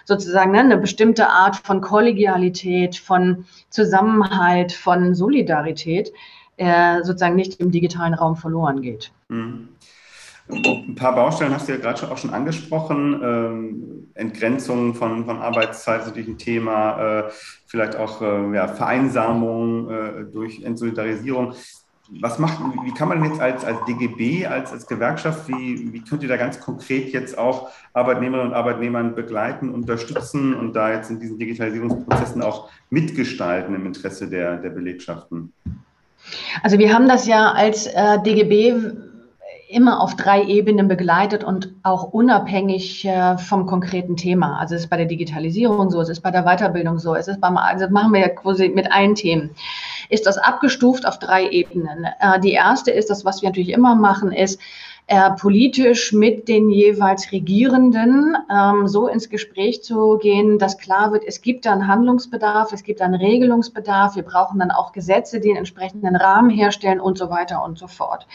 sozusagen 0.04 0.52
ne, 0.52 0.60
eine 0.60 0.76
bestimmte 0.76 1.30
Art 1.30 1.56
von 1.56 1.80
Kollegialität, 1.80 2.96
von 2.96 3.46
Zusammenhalt, 3.70 4.72
von 4.72 5.14
Solidarität 5.14 6.12
äh, 6.56 7.02
sozusagen 7.02 7.36
nicht 7.36 7.60
im 7.60 7.70
digitalen 7.70 8.14
Raum 8.14 8.36
verloren 8.36 8.82
geht. 8.82 9.12
Mhm. 9.28 9.68
Ein 10.48 10.94
paar 10.94 11.14
Baustellen 11.14 11.52
hast 11.52 11.66
du 11.66 11.72
ja 11.72 11.78
gerade 11.78 11.98
schon 11.98 12.10
auch 12.10 12.18
schon 12.18 12.30
angesprochen. 12.32 13.20
Ähm, 13.22 14.08
Entgrenzung 14.14 14.94
von, 14.94 15.24
von 15.24 15.38
Arbeitszeit 15.38 16.02
ist 16.02 16.06
natürlich 16.06 16.28
ein 16.28 16.38
Thema, 16.38 17.26
äh, 17.26 17.30
vielleicht 17.66 17.96
auch 17.96 18.22
äh, 18.22 18.54
ja, 18.54 18.68
Vereinsamung 18.68 19.90
äh, 19.90 20.24
durch 20.32 20.62
Entsolidarisierung. 20.62 21.54
Was 22.20 22.38
macht, 22.38 22.60
wie 22.84 22.94
kann 22.94 23.08
man 23.08 23.24
jetzt 23.24 23.40
als, 23.40 23.64
als 23.64 23.84
DGB, 23.86 24.46
als, 24.46 24.70
als 24.70 24.86
Gewerkschaft, 24.86 25.48
wie, 25.48 25.92
wie 25.92 26.04
könnt 26.04 26.22
ihr 26.22 26.28
da 26.28 26.36
ganz 26.36 26.60
konkret 26.60 27.12
jetzt 27.12 27.36
auch 27.36 27.70
Arbeitnehmerinnen 27.92 28.52
und 28.52 28.56
Arbeitnehmern 28.56 29.16
begleiten, 29.16 29.74
unterstützen 29.74 30.54
und 30.54 30.74
da 30.74 30.92
jetzt 30.92 31.10
in 31.10 31.18
diesen 31.18 31.40
Digitalisierungsprozessen 31.40 32.42
auch 32.42 32.70
mitgestalten 32.90 33.74
im 33.74 33.84
Interesse 33.86 34.30
der, 34.30 34.58
der 34.58 34.70
Belegschaften? 34.70 35.52
Also 36.62 36.78
wir 36.78 36.92
haben 36.92 37.08
das 37.08 37.26
ja 37.26 37.52
als 37.52 37.86
äh, 37.86 38.20
DGB 38.22 38.74
immer 39.68 40.00
auf 40.00 40.14
drei 40.14 40.44
Ebenen 40.44 40.86
begleitet 40.86 41.42
und 41.42 41.74
auch 41.82 42.04
unabhängig 42.04 43.04
äh, 43.04 43.36
vom 43.36 43.66
konkreten 43.66 44.16
Thema. 44.16 44.58
Also 44.58 44.74
es 44.74 44.82
ist 44.82 44.90
bei 44.90 44.96
der 44.96 45.06
Digitalisierung 45.06 45.90
so, 45.90 46.00
es 46.00 46.08
ist 46.08 46.20
bei 46.20 46.30
der 46.30 46.44
Weiterbildung 46.44 46.98
so, 46.98 47.14
es 47.14 47.26
ist 47.26 47.40
beim, 47.40 47.56
also 47.56 47.88
machen 47.88 48.12
wir 48.12 48.20
ja 48.20 48.28
quasi 48.28 48.68
mit 48.68 48.92
allen 48.92 49.14
Themen. 49.14 49.50
Ist 50.08 50.26
das 50.26 50.38
abgestuft 50.38 51.06
auf 51.06 51.18
drei 51.18 51.48
Ebenen? 51.48 52.06
Äh, 52.20 52.40
die 52.40 52.52
erste 52.52 52.92
ist, 52.92 53.10
das, 53.10 53.24
was 53.24 53.42
wir 53.42 53.48
natürlich 53.48 53.70
immer 53.70 53.96
machen, 53.96 54.30
ist, 54.30 54.60
äh, 55.08 55.30
politisch 55.38 56.12
mit 56.12 56.48
den 56.48 56.68
jeweils 56.68 57.30
Regierenden 57.30 58.36
ähm, 58.50 58.88
so 58.88 59.06
ins 59.06 59.28
Gespräch 59.28 59.84
zu 59.84 60.18
gehen, 60.18 60.58
dass 60.58 60.78
klar 60.78 61.12
wird, 61.12 61.22
es 61.24 61.42
gibt 61.42 61.64
dann 61.64 61.86
Handlungsbedarf, 61.86 62.72
es 62.72 62.82
gibt 62.82 63.00
dann 63.00 63.14
Regelungsbedarf, 63.14 64.16
wir 64.16 64.24
brauchen 64.24 64.58
dann 64.58 64.72
auch 64.72 64.90
Gesetze, 64.90 65.38
die 65.38 65.50
einen 65.50 65.58
entsprechenden 65.58 66.16
Rahmen 66.16 66.50
herstellen 66.50 66.98
und 66.98 67.18
so 67.18 67.30
weiter 67.30 67.62
und 67.62 67.78
so 67.78 67.86
fort. 67.86 68.26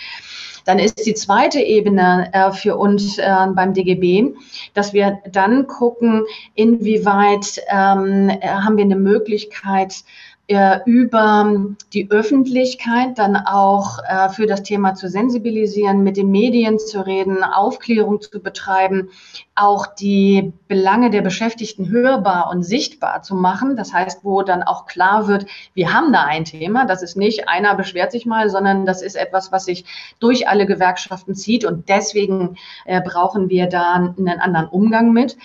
Dann 0.65 0.79
ist 0.79 1.05
die 1.05 1.13
zweite 1.13 1.59
Ebene 1.59 2.29
äh, 2.33 2.51
für 2.51 2.77
uns 2.77 3.17
äh, 3.17 3.47
beim 3.53 3.73
DGB, 3.73 4.33
dass 4.73 4.93
wir 4.93 5.19
dann 5.29 5.67
gucken, 5.67 6.23
inwieweit 6.55 7.61
ähm, 7.67 8.29
äh, 8.29 8.47
haben 8.47 8.77
wir 8.77 8.85
eine 8.85 8.95
Möglichkeit, 8.95 10.03
äh, 10.51 10.81
über 10.85 11.55
die 11.93 12.11
Öffentlichkeit 12.11 13.17
dann 13.17 13.37
auch 13.37 13.99
äh, 14.03 14.27
für 14.27 14.47
das 14.47 14.63
Thema 14.63 14.95
zu 14.95 15.07
sensibilisieren, 15.07 16.03
mit 16.03 16.17
den 16.17 16.29
Medien 16.29 16.77
zu 16.77 17.05
reden, 17.05 17.41
Aufklärung 17.41 18.19
zu 18.19 18.41
betreiben, 18.41 19.09
auch 19.55 19.85
die 19.85 20.51
Belange 20.67 21.09
der 21.09 21.21
Beschäftigten 21.21 21.89
hörbar 21.89 22.49
und 22.51 22.63
sichtbar 22.63 23.21
zu 23.21 23.33
machen. 23.33 23.77
Das 23.77 23.93
heißt, 23.93 24.25
wo 24.25 24.41
dann 24.41 24.61
auch 24.61 24.87
klar 24.87 25.29
wird, 25.29 25.45
wir 25.73 25.93
haben 25.93 26.11
da 26.11 26.25
ein 26.25 26.43
Thema. 26.43 26.85
Das 26.85 27.01
ist 27.01 27.15
nicht 27.15 27.47
einer 27.47 27.75
beschwert 27.75 28.11
sich 28.11 28.25
mal, 28.25 28.49
sondern 28.49 28.85
das 28.85 29.01
ist 29.01 29.15
etwas, 29.15 29.53
was 29.53 29.63
sich 29.65 29.85
durch 30.19 30.49
alle 30.49 30.65
Gewerkschaften 30.65 31.33
zieht. 31.33 31.63
Und 31.63 31.87
deswegen 31.87 32.57
äh, 32.83 32.99
brauchen 33.01 33.49
wir 33.49 33.67
da 33.67 33.93
einen 33.93 34.27
anderen 34.27 34.67
Umgang 34.67 35.13
mit. 35.13 35.37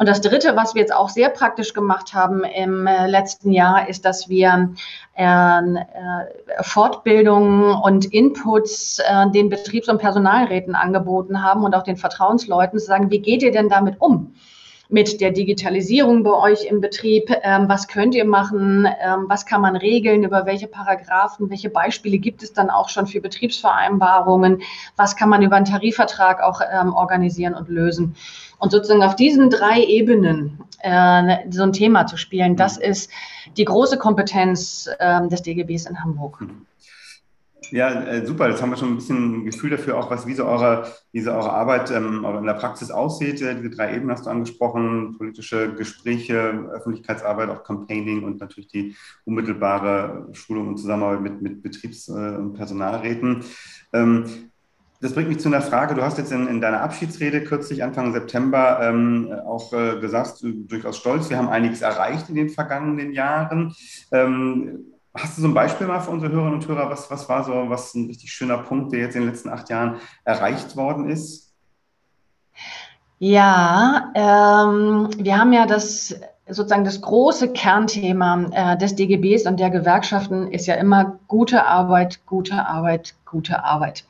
Und 0.00 0.08
das 0.08 0.22
Dritte, 0.22 0.56
was 0.56 0.74
wir 0.74 0.80
jetzt 0.80 0.94
auch 0.94 1.10
sehr 1.10 1.28
praktisch 1.28 1.74
gemacht 1.74 2.14
haben 2.14 2.42
im 2.42 2.86
äh, 2.86 3.06
letzten 3.06 3.52
Jahr, 3.52 3.86
ist, 3.86 4.06
dass 4.06 4.30
wir 4.30 4.74
äh, 5.14 5.24
äh, 5.24 5.82
Fortbildungen 6.62 7.74
und 7.74 8.06
Inputs 8.06 9.02
den 9.34 9.50
Betriebs- 9.50 9.90
und 9.90 9.98
Personalräten 9.98 10.74
angeboten 10.74 11.42
haben 11.42 11.64
und 11.64 11.74
auch 11.74 11.82
den 11.82 11.98
Vertrauensleuten 11.98 12.78
zu 12.78 12.86
sagen, 12.86 13.10
wie 13.10 13.18
geht 13.18 13.42
ihr 13.42 13.52
denn 13.52 13.68
damit 13.68 14.00
um? 14.00 14.32
Mit 14.90 15.20
der 15.20 15.30
Digitalisierung 15.30 16.22
bei 16.22 16.32
euch 16.32 16.64
im 16.64 16.80
Betrieb? 16.80 17.30
Ähm, 17.42 17.68
was 17.68 17.88
könnt 17.88 18.14
ihr 18.14 18.24
machen? 18.24 18.86
Ähm, 19.00 19.26
was 19.28 19.46
kann 19.46 19.60
man 19.60 19.76
regeln? 19.76 20.24
Über 20.24 20.46
welche 20.46 20.66
Paragraphen? 20.66 21.50
Welche 21.50 21.70
Beispiele 21.70 22.18
gibt 22.18 22.42
es 22.42 22.52
dann 22.52 22.70
auch 22.70 22.88
schon 22.88 23.06
für 23.06 23.20
Betriebsvereinbarungen? 23.20 24.62
Was 24.96 25.16
kann 25.16 25.28
man 25.28 25.42
über 25.42 25.56
einen 25.56 25.66
Tarifvertrag 25.66 26.42
auch 26.42 26.60
ähm, 26.60 26.92
organisieren 26.92 27.54
und 27.54 27.68
lösen? 27.68 28.16
Und 28.58 28.72
sozusagen 28.72 29.02
auf 29.02 29.16
diesen 29.16 29.48
drei 29.48 29.82
Ebenen 29.82 30.60
äh, 30.80 31.38
so 31.50 31.62
ein 31.62 31.72
Thema 31.72 32.06
zu 32.06 32.16
spielen, 32.16 32.56
das 32.56 32.76
ist 32.76 33.10
die 33.56 33.64
große 33.64 33.96
Kompetenz 33.96 34.88
äh, 34.98 35.26
des 35.28 35.42
DGBs 35.42 35.86
in 35.86 36.02
Hamburg. 36.02 36.40
Mhm. 36.40 36.66
Ja, 37.70 38.02
äh, 38.02 38.26
super. 38.26 38.48
Jetzt 38.48 38.62
haben 38.62 38.70
wir 38.70 38.76
schon 38.76 38.90
ein 38.90 38.96
bisschen 38.96 39.42
ein 39.42 39.44
Gefühl 39.44 39.70
dafür, 39.70 39.96
auch 39.96 40.10
was, 40.10 40.26
wie 40.26 40.34
so 40.34 40.44
eure, 40.44 40.86
wie 41.12 41.20
so 41.20 41.30
eure 41.30 41.52
Arbeit 41.52 41.90
ähm, 41.90 42.24
in 42.24 42.46
der 42.46 42.54
Praxis 42.54 42.90
aussieht. 42.90 43.40
Äh, 43.42 43.54
diese 43.54 43.70
drei 43.70 43.94
Ebenen 43.94 44.10
hast 44.10 44.26
du 44.26 44.30
angesprochen, 44.30 45.16
politische 45.16 45.72
Gespräche, 45.74 46.68
Öffentlichkeitsarbeit, 46.72 47.48
auch 47.48 47.62
Campaigning 47.62 48.24
und 48.24 48.40
natürlich 48.40 48.68
die 48.68 48.96
unmittelbare 49.24 50.28
Schulung 50.32 50.68
und 50.68 50.78
Zusammenarbeit 50.78 51.20
mit, 51.20 51.42
mit 51.42 51.62
Betriebs- 51.62 52.08
äh, 52.08 52.36
und 52.36 52.54
Personalräten. 52.54 53.44
Ähm, 53.92 54.24
das 55.00 55.14
bringt 55.14 55.28
mich 55.28 55.38
zu 55.38 55.48
einer 55.48 55.62
Frage. 55.62 55.94
Du 55.94 56.02
hast 56.02 56.18
jetzt 56.18 56.32
in, 56.32 56.46
in 56.46 56.60
deiner 56.60 56.82
Abschiedsrede 56.82 57.44
kürzlich 57.44 57.82
Anfang 57.82 58.12
September 58.12 58.80
ähm, 58.82 59.32
auch 59.46 59.72
äh, 59.72 59.98
gesagt, 59.98 60.42
du, 60.42 60.52
durchaus 60.52 60.98
stolz, 60.98 61.30
wir 61.30 61.38
haben 61.38 61.48
einiges 61.48 61.80
erreicht 61.80 62.28
in 62.28 62.34
den 62.34 62.50
vergangenen 62.50 63.12
Jahren. 63.12 63.74
Ähm, 64.12 64.90
hast 65.14 65.36
du 65.36 65.42
so 65.42 65.48
ein 65.48 65.54
Beispiel 65.54 65.86
mal 65.86 66.00
für 66.00 66.10
unsere 66.10 66.32
Hörerinnen 66.32 66.60
und 66.60 66.68
Hörer? 66.68 66.90
Was, 66.90 67.10
was 67.10 67.28
war 67.28 67.44
so 67.44 67.68
was 67.68 67.94
ein 67.94 68.06
richtig 68.06 68.32
schöner 68.32 68.58
Punkt, 68.58 68.92
der 68.92 69.00
jetzt 69.00 69.16
in 69.16 69.22
den 69.22 69.30
letzten 69.30 69.48
acht 69.48 69.68
Jahren 69.68 69.96
erreicht 70.24 70.76
worden 70.76 71.08
ist? 71.08 71.52
Ja, 73.18 74.12
ähm, 74.14 75.10
wir 75.18 75.38
haben 75.38 75.52
ja 75.52 75.66
das 75.66 76.14
sozusagen 76.48 76.84
das 76.84 77.00
große 77.00 77.52
Kernthema 77.52 78.46
äh, 78.52 78.78
des 78.78 78.96
DGBs 78.96 79.46
und 79.46 79.60
der 79.60 79.70
Gewerkschaften 79.70 80.50
ist 80.50 80.66
ja 80.66 80.74
immer 80.74 81.18
gute 81.28 81.66
Arbeit, 81.66 82.24
gute 82.26 82.66
Arbeit, 82.66 83.14
gute 83.30 83.64
Arbeit. 83.64 84.04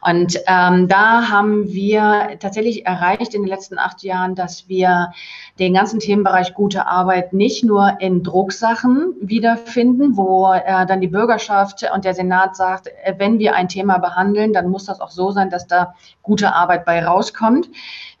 Und 0.00 0.38
ähm, 0.46 0.88
da 0.88 1.28
haben 1.28 1.72
wir 1.72 2.36
tatsächlich 2.38 2.86
erreicht 2.86 3.34
in 3.34 3.42
den 3.42 3.48
letzten 3.48 3.78
acht 3.78 4.02
Jahren, 4.02 4.34
dass 4.34 4.68
wir 4.68 5.12
den 5.58 5.74
ganzen 5.74 5.98
Themenbereich 5.98 6.54
gute 6.54 6.86
Arbeit 6.86 7.32
nicht 7.32 7.64
nur 7.64 8.00
in 8.00 8.22
Drucksachen 8.22 9.14
wiederfinden, 9.20 10.16
wo 10.16 10.52
äh, 10.52 10.86
dann 10.86 11.00
die 11.00 11.08
Bürgerschaft 11.08 11.84
und 11.92 12.04
der 12.04 12.14
Senat 12.14 12.56
sagt, 12.56 12.88
äh, 12.88 13.14
wenn 13.18 13.38
wir 13.38 13.54
ein 13.54 13.68
Thema 13.68 13.98
behandeln, 13.98 14.52
dann 14.52 14.68
muss 14.68 14.84
das 14.84 15.00
auch 15.00 15.10
so 15.10 15.30
sein, 15.30 15.50
dass 15.50 15.66
da 15.66 15.94
gute 16.22 16.54
Arbeit 16.54 16.84
bei 16.84 17.04
rauskommt. 17.04 17.68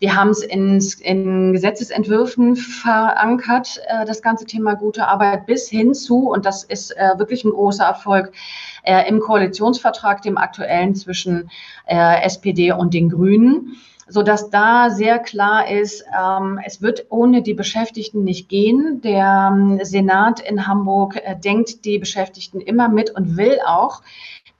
Wir 0.00 0.16
haben 0.16 0.30
es 0.30 0.42
in 0.42 1.52
Gesetzesentwürfen 1.52 2.56
verankert, 2.56 3.80
äh, 3.86 4.04
das 4.04 4.22
ganze 4.22 4.46
Thema 4.46 4.74
gute 4.74 5.06
Arbeit 5.06 5.46
bis 5.46 5.68
hin 5.68 5.94
zu, 5.94 6.30
und 6.30 6.46
das 6.46 6.64
ist 6.64 6.96
äh, 6.96 7.18
wirklich 7.18 7.44
ein 7.44 7.50
großer 7.50 7.84
Erfolg, 7.84 8.32
äh, 8.82 9.08
im 9.08 9.20
Koalitionsvertrag, 9.20 10.22
dem 10.22 10.38
aktuellen 10.38 10.94
zwischen 10.94 11.50
äh, 11.86 12.22
SPD 12.22 12.72
und 12.72 12.94
den 12.94 13.10
Grünen 13.10 13.76
so 14.08 14.22
dass 14.22 14.50
da 14.50 14.90
sehr 14.90 15.18
klar 15.18 15.70
ist, 15.70 16.04
ähm, 16.18 16.58
es 16.64 16.80
wird 16.80 17.06
ohne 17.10 17.42
die 17.42 17.54
Beschäftigten 17.54 18.24
nicht 18.24 18.48
gehen. 18.48 19.00
Der 19.02 19.52
ähm, 19.52 19.80
Senat 19.82 20.40
in 20.40 20.66
Hamburg 20.66 21.16
äh, 21.16 21.36
denkt 21.36 21.84
die 21.84 21.98
Beschäftigten 21.98 22.60
immer 22.60 22.88
mit 22.88 23.10
und 23.10 23.36
will 23.36 23.58
auch, 23.66 24.02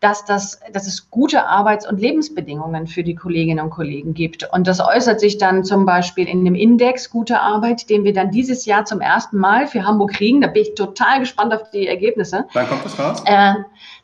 dass, 0.01 0.25
das, 0.25 0.61
dass 0.73 0.87
es 0.87 1.11
gute 1.11 1.47
Arbeits- 1.47 1.89
und 1.89 2.01
Lebensbedingungen 2.01 2.87
für 2.87 3.03
die 3.03 3.17
Kolleginnen 3.17 3.65
und 3.65 3.71
Kollegen 3.71 4.15
gibt. 4.15 4.49
Und 4.53 4.69
das 4.69 4.81
äußert 4.81 5.19
sich 5.19 5.39
dann 5.39 5.65
zum 5.65 5.87
Beispiel 5.87 6.29
in 6.29 6.45
dem 6.45 6.55
Index 6.55 7.11
Gute 7.11 7.41
Arbeit, 7.41 7.91
den 7.91 8.05
wir 8.05 8.13
dann 8.13 8.31
dieses 8.31 8.65
Jahr 8.65 8.85
zum 8.85 9.01
ersten 9.01 9.39
Mal 9.39 9.67
für 9.67 9.85
Hamburg 9.85 10.13
kriegen. 10.13 10.41
Da 10.41 10.47
bin 10.47 10.63
ich 10.63 10.75
total 10.77 11.19
gespannt 11.19 11.53
auf 11.53 11.71
die 11.71 11.89
Ergebnisse. 11.89 12.47
Wann 12.53 12.69
kommt 12.69 12.85
das 12.85 12.99
raus? 12.99 13.23
Äh, 13.25 13.55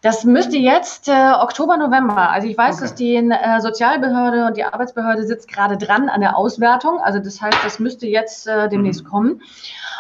das 0.02 0.24
müsste 0.24 0.56
jetzt 0.56 1.08
äh, 1.08 1.32
Oktober, 1.40 1.76
November. 1.76 2.30
Also 2.30 2.48
ich 2.48 2.58
weiß, 2.58 2.76
okay. 2.76 2.82
dass 2.82 2.94
die 2.96 3.14
äh, 3.14 3.60
Sozialbehörde 3.60 4.46
und 4.46 4.56
die 4.56 4.64
Arbeitsbehörde 4.64 5.24
sitzt 5.24 5.46
gerade 5.46 5.76
dran 5.76 6.08
an 6.08 6.20
der 6.20 6.36
Auswertung. 6.36 6.98
Also 7.00 7.20
das 7.20 7.40
heißt, 7.40 7.58
das 7.64 7.78
müsste 7.78 8.08
jetzt 8.08 8.48
äh, 8.48 8.68
demnächst 8.68 9.04
mhm. 9.04 9.08
kommen. 9.08 9.42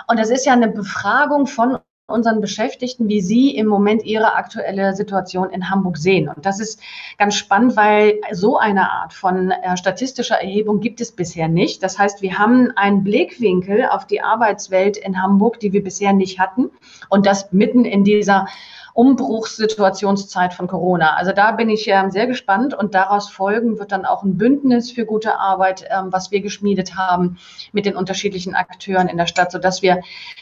Und 0.08 0.18
das 0.18 0.30
ist 0.30 0.44
ja 0.44 0.52
eine 0.54 0.68
Befragung 0.68 1.46
von 1.46 1.78
unseren 2.06 2.42
Beschäftigten, 2.42 3.08
wie 3.08 3.22
sie 3.22 3.56
im 3.56 3.66
Moment 3.66 4.04
ihre 4.04 4.34
aktuelle 4.34 4.94
Situation 4.94 5.48
in 5.48 5.70
Hamburg 5.70 5.96
sehen. 5.96 6.28
Und 6.28 6.44
das 6.44 6.60
ist 6.60 6.78
ganz 7.16 7.34
spannend, 7.34 7.76
weil 7.76 8.20
so 8.30 8.58
eine 8.58 8.92
Art 8.92 9.14
von 9.14 9.50
äh, 9.50 9.76
statistischer 9.78 10.36
Erhebung 10.36 10.80
gibt 10.80 11.00
es 11.00 11.12
bisher 11.12 11.48
nicht. 11.48 11.82
Das 11.82 11.98
heißt, 11.98 12.20
wir 12.20 12.38
haben 12.38 12.70
einen 12.76 13.04
Blickwinkel 13.04 13.86
auf 13.86 14.06
die 14.06 14.20
Arbeitswelt 14.20 14.98
in 14.98 15.22
Hamburg, 15.22 15.60
die 15.60 15.72
wir 15.72 15.82
bisher 15.82 16.12
nicht 16.12 16.38
hatten. 16.38 16.70
Und 17.08 17.24
das 17.24 17.52
mitten 17.52 17.86
in 17.86 18.04
dieser 18.04 18.48
Umbruchssituationszeit 18.94 20.54
von 20.54 20.68
Corona. 20.68 21.16
Also 21.16 21.32
da 21.32 21.50
bin 21.50 21.68
ich 21.68 21.88
ähm, 21.88 22.12
sehr 22.12 22.28
gespannt 22.28 22.74
und 22.74 22.94
daraus 22.94 23.28
folgen 23.28 23.80
wird 23.80 23.90
dann 23.90 24.04
auch 24.04 24.22
ein 24.22 24.38
Bündnis 24.38 24.92
für 24.92 25.04
gute 25.04 25.36
Arbeit, 25.40 25.84
ähm, 25.90 26.12
was 26.12 26.30
wir 26.30 26.40
geschmiedet 26.40 26.94
haben 26.94 27.38
mit 27.72 27.86
den 27.86 27.96
unterschiedlichen 27.96 28.54
Akteuren 28.54 29.08
in 29.08 29.16
der 29.16 29.26
Stadt, 29.26 29.50
sodass 29.50 29.82
wir 29.82 30.00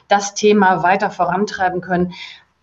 das 0.09 0.35
Thema 0.35 0.83
weiter 0.83 1.11
vorantreiben 1.11 1.52
können. 1.81 2.13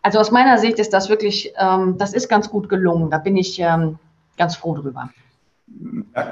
Also 0.02 0.20
aus 0.20 0.32
meiner 0.32 0.58
Sicht 0.58 0.80
ist 0.80 0.94
das 0.94 1.10
wirklich, 1.10 1.54
ähm, 1.58 1.98
das 1.98 2.14
ist 2.14 2.30
ganz 2.30 2.50
gut 2.50 2.70
gelungen. 2.70 3.10
Da 3.10 3.18
bin 3.18 3.38
ich 3.38 3.60
ähm, 3.60 4.00
ganz 4.38 4.56
froh 4.56 4.76
drüber 4.76 5.10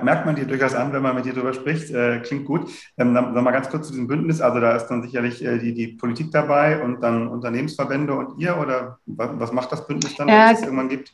merkt 0.02 0.26
man 0.26 0.36
dir 0.36 0.46
durchaus 0.46 0.74
an, 0.74 0.92
wenn 0.94 1.02
man 1.02 1.16
mit 1.16 1.26
dir 1.26 1.34
darüber 1.34 1.54
spricht. 1.54 1.92
Äh, 1.92 2.20
klingt 2.20 2.46
gut. 2.46 2.70
Ähm, 2.98 3.14
dann 3.14 3.34
noch 3.34 3.42
mal 3.42 3.52
ganz 3.52 3.70
kurz 3.70 3.88
zu 3.88 3.94
diesem 3.94 4.08
Bündnis. 4.08 4.42
Also 4.42 4.60
da 4.60 4.76
ist 4.76 4.88
dann 4.88 5.04
sicherlich 5.04 5.44
äh, 5.44 5.58
die, 5.60 5.74
die 5.74 5.88
Politik 5.88 6.32
dabei 6.32 6.82
und 6.82 7.02
dann 7.02 7.28
Unternehmensverbände 7.28 8.14
und 8.14 8.40
ihr 8.40 8.58
oder 8.58 9.00
was, 9.06 9.30
was 9.34 9.52
macht 9.52 9.72
das 9.72 9.86
Bündnis 9.88 10.16
dann, 10.16 10.28
wenn 10.28 10.56
es 10.56 10.62
irgendwann 10.62 10.90
gibt? 10.90 11.14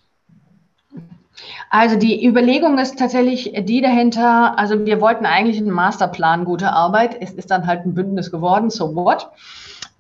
Also 1.70 1.98
die 1.98 2.26
Überlegung 2.26 2.78
ist 2.78 3.00
tatsächlich 3.00 3.54
die 3.66 3.82
dahinter, 3.82 4.58
also 4.58 4.86
wir 4.86 5.02
wollten 5.02 5.26
eigentlich 5.26 5.58
einen 5.58 5.72
Masterplan 5.72 6.46
gute 6.46 6.72
Arbeit. 6.72 7.18
Es 7.20 7.32
ist 7.32 7.50
dann 7.50 7.66
halt 7.66 7.86
ein 7.86 7.96
Bündnis 7.96 8.32
geworden, 8.32 8.70
so 8.70 8.96
what? 8.96 9.30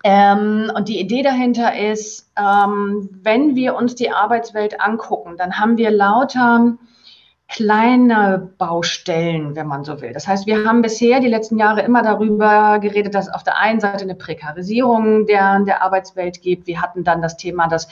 Ähm, 0.03 0.69
und 0.75 0.89
die 0.89 0.99
Idee 0.99 1.21
dahinter 1.21 1.77
ist, 1.77 2.29
ähm, 2.37 3.09
wenn 3.21 3.55
wir 3.55 3.75
uns 3.75 3.95
die 3.95 4.11
Arbeitswelt 4.11 4.81
angucken, 4.81 5.35
dann 5.37 5.57
haben 5.57 5.77
wir 5.77 5.91
lauter 5.91 6.77
kleine 7.47 8.49
Baustellen, 8.57 9.55
wenn 9.55 9.67
man 9.67 9.83
so 9.83 10.01
will. 10.01 10.11
Das 10.11 10.27
heißt, 10.27 10.47
wir 10.47 10.65
haben 10.65 10.81
bisher 10.81 11.19
die 11.19 11.27
letzten 11.27 11.59
Jahre 11.59 11.81
immer 11.81 12.01
darüber 12.01 12.79
geredet, 12.79 13.13
dass 13.13 13.27
es 13.27 13.33
auf 13.33 13.43
der 13.43 13.59
einen 13.59 13.79
Seite 13.79 14.03
eine 14.03 14.15
Prekarisierung 14.15 15.27
der, 15.27 15.59
der 15.59 15.83
Arbeitswelt 15.83 16.41
gibt. 16.41 16.67
Wir 16.67 16.81
hatten 16.81 17.03
dann 17.03 17.21
das 17.21 17.37
Thema, 17.37 17.67
dass 17.67 17.87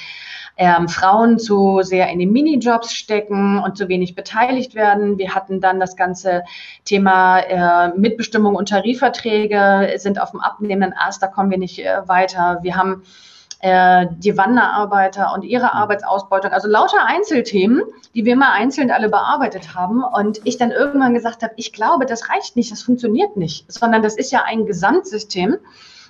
ähm, 0.58 0.88
Frauen 0.88 1.40
zu 1.40 1.82
sehr 1.82 2.10
in 2.10 2.20
den 2.20 2.32
Minijobs 2.32 2.94
stecken 2.94 3.60
und 3.60 3.78
zu 3.78 3.88
wenig 3.88 4.16
beteiligt 4.16 4.76
werden. 4.76 5.18
Wir 5.18 5.34
hatten 5.34 5.62
dann 5.62 5.80
das 5.80 5.96
ganze 5.96 6.44
Thema 6.86 7.40
äh, 7.40 7.98
Mitbestimmung 7.98 8.56
und 8.56 8.70
Tarifverträge 8.70 9.94
sind 9.98 10.22
auf 10.22 10.32
dem 10.32 10.40
abnehmenden 10.40 10.98
Ast, 10.98 11.22
da 11.22 11.28
kommen 11.28 11.50
wir 11.50 11.58
nicht 11.58 11.80
äh, 11.80 12.08
weiter. 12.08 12.60
Wir 12.62 12.76
haben 12.76 13.04
äh, 13.62 14.08
die 14.18 14.38
Wanderarbeiter 14.38 15.34
und 15.36 15.44
ihre 15.44 15.74
Arbeitsausbeutung. 15.74 16.52
Also 16.52 16.68
lauter 16.68 17.06
Einzelthemen, 17.06 17.84
die 18.16 18.26
wir 18.26 18.36
mal 18.36 18.54
einzeln 18.54 18.90
alle 18.90 19.08
bearbeitet 19.08 19.76
haben. 19.76 20.04
Und 20.04 20.42
ich 20.46 20.58
dann 20.58 20.72
irgendwann 20.72 21.14
gesagt 21.14 21.44
habe, 21.44 21.54
ich 21.58 21.72
glaube, 21.72 22.08
das 22.08 22.30
reicht 22.30 22.56
nicht, 22.56 22.72
das 22.72 22.82
funktioniert 22.82 23.38
nicht, 23.38 23.72
sondern 23.72 24.02
das 24.02 24.18
ist 24.18 24.32
ja 24.32 24.44
ein 24.46 24.66
Gesamtsystem. 24.66 25.58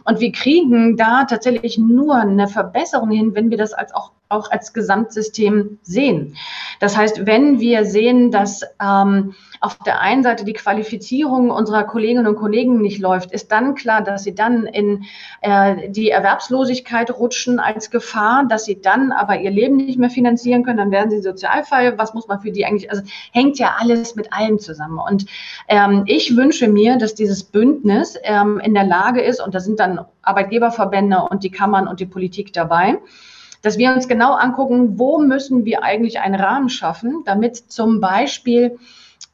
Und 0.06 0.21
wir 0.21 0.32
kriegen 0.32 0.95
da 0.95 1.25
tatsächlich 1.25 1.77
nur 1.77 2.15
eine 2.15 2.47
Verbesserung 2.47 3.12
hin, 3.12 3.36
wenn 3.36 3.49
wir 3.49 3.58
das 3.58 3.73
als 3.73 3.93
auch 3.93 4.12
auch 4.32 4.50
als 4.50 4.74
Gesamtsystem 4.74 5.80
sehen. 5.84 6.38
Das 6.80 6.98
heißt, 6.98 7.26
wenn 7.26 7.60
wir 7.60 7.86
sehen, 7.86 8.32
dass 8.32 8.62
ähm, 8.82 9.36
auf 9.60 9.78
der 9.78 10.02
einen 10.02 10.24
Seite 10.24 10.44
die 10.44 10.54
Qualifizierung 10.54 11.52
unserer 11.52 11.84
Kolleginnen 11.84 12.26
und 12.26 12.36
Kollegen 12.36 12.82
nicht 12.82 13.00
läuft, 13.00 13.32
ist 13.32 13.52
dann 13.52 13.76
klar, 13.76 14.02
dass 14.02 14.24
sie 14.24 14.34
dann 14.34 14.65
in 14.65 15.04
äh, 15.41 15.89
die 15.89 16.10
Erwerbslosigkeit 16.10 17.12
rutschen 17.12 17.60
als 17.60 17.91
Gefahr, 17.91 18.46
dass 18.50 18.65
sie 18.65 18.82
dann 18.82 19.12
aber 19.12 19.39
ihr 19.39 19.52
Leben 19.52 19.78
nicht 19.78 20.00
mehr 20.00 20.10
finanzieren 20.10 20.63
können, 20.63 20.78
dann 20.78 20.91
werden 20.91 21.12
sie 21.12 21.22
Sozialfall. 21.22 22.00
Was 22.00 22.15
muss 22.15 22.28
man 22.28 22.41
für 22.41 22.52
die 22.52 22.65
eigentlich? 22.65 22.89
Also 22.89 23.04
hängt 23.32 23.60
ja 23.60 23.76
alles 23.78 24.15
mit 24.15 24.34
allem 24.34 24.58
zusammen. 24.58 24.98
Und 24.98 25.28
ähm, 25.67 26.04
ich 26.08 26.36
wünsche 26.36 26.67
mir, 26.67 26.98
dass 26.98 27.13
dieses 27.13 27.44
Bündnis 27.44 28.17
ähm, 28.24 28.60
in 28.63 28.74
der 28.74 28.86
Lage 28.86 29.22
ist, 29.22 29.41
und 29.41 29.54
da 29.54 29.60
sind 29.60 29.80
dann 29.80 30.06
Arbeitgeberverbände 30.24 31.20
und 31.30 31.44
die 31.44 31.52
Kammern 31.52 31.88
und 31.88 32.00
die 32.00 32.06
Politik 32.08 32.52
dabei, 32.54 32.98
dass 33.62 33.78
wir 33.78 33.93
uns 33.93 34.08
genau 34.08 34.34
angucken, 34.34 34.97
wo 34.97 35.19
müssen 35.19 35.65
wir 35.65 35.84
eigentlich 35.84 36.19
einen 36.19 36.36
Rahmen 36.36 36.69
schaffen, 36.69 37.24
damit 37.26 37.58
zum 37.71 38.00
Beispiel 38.00 38.80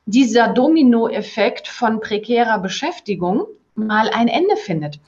dieser 0.05 0.47
Dominoeffekt 0.47 1.67
von 1.67 1.99
prekärer 1.99 2.59
Beschäftigung 2.59 3.45
mal 3.77 4.09
ein 4.09 4.27
Ende 4.27 4.55
findet. 4.55 4.99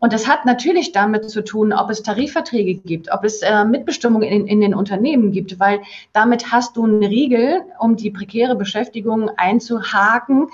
Und 0.00 0.12
das 0.12 0.28
hat 0.28 0.44
natürlich 0.44 0.92
damit 0.92 1.30
zu 1.30 1.42
tun, 1.42 1.72
ob 1.72 1.88
es 1.88 2.02
Tarifverträge 2.02 2.74
gibt, 2.74 3.10
ob 3.10 3.24
es 3.24 3.40
äh, 3.40 3.64
Mitbestimmung 3.64 4.22
in, 4.22 4.46
in, 4.46 4.60
den 4.60 4.74
Unternehmen 4.74 5.32
gibt, 5.32 5.58
weil 5.58 5.80
damit 6.12 6.52
hast 6.52 6.76
du 6.76 6.84
einen 6.84 7.02
Riegel, 7.02 7.62
um 7.78 7.96
die 7.96 8.10
prekäre 8.10 8.54
Beschäftigung 8.54 9.30
einzuhaken 9.38 10.48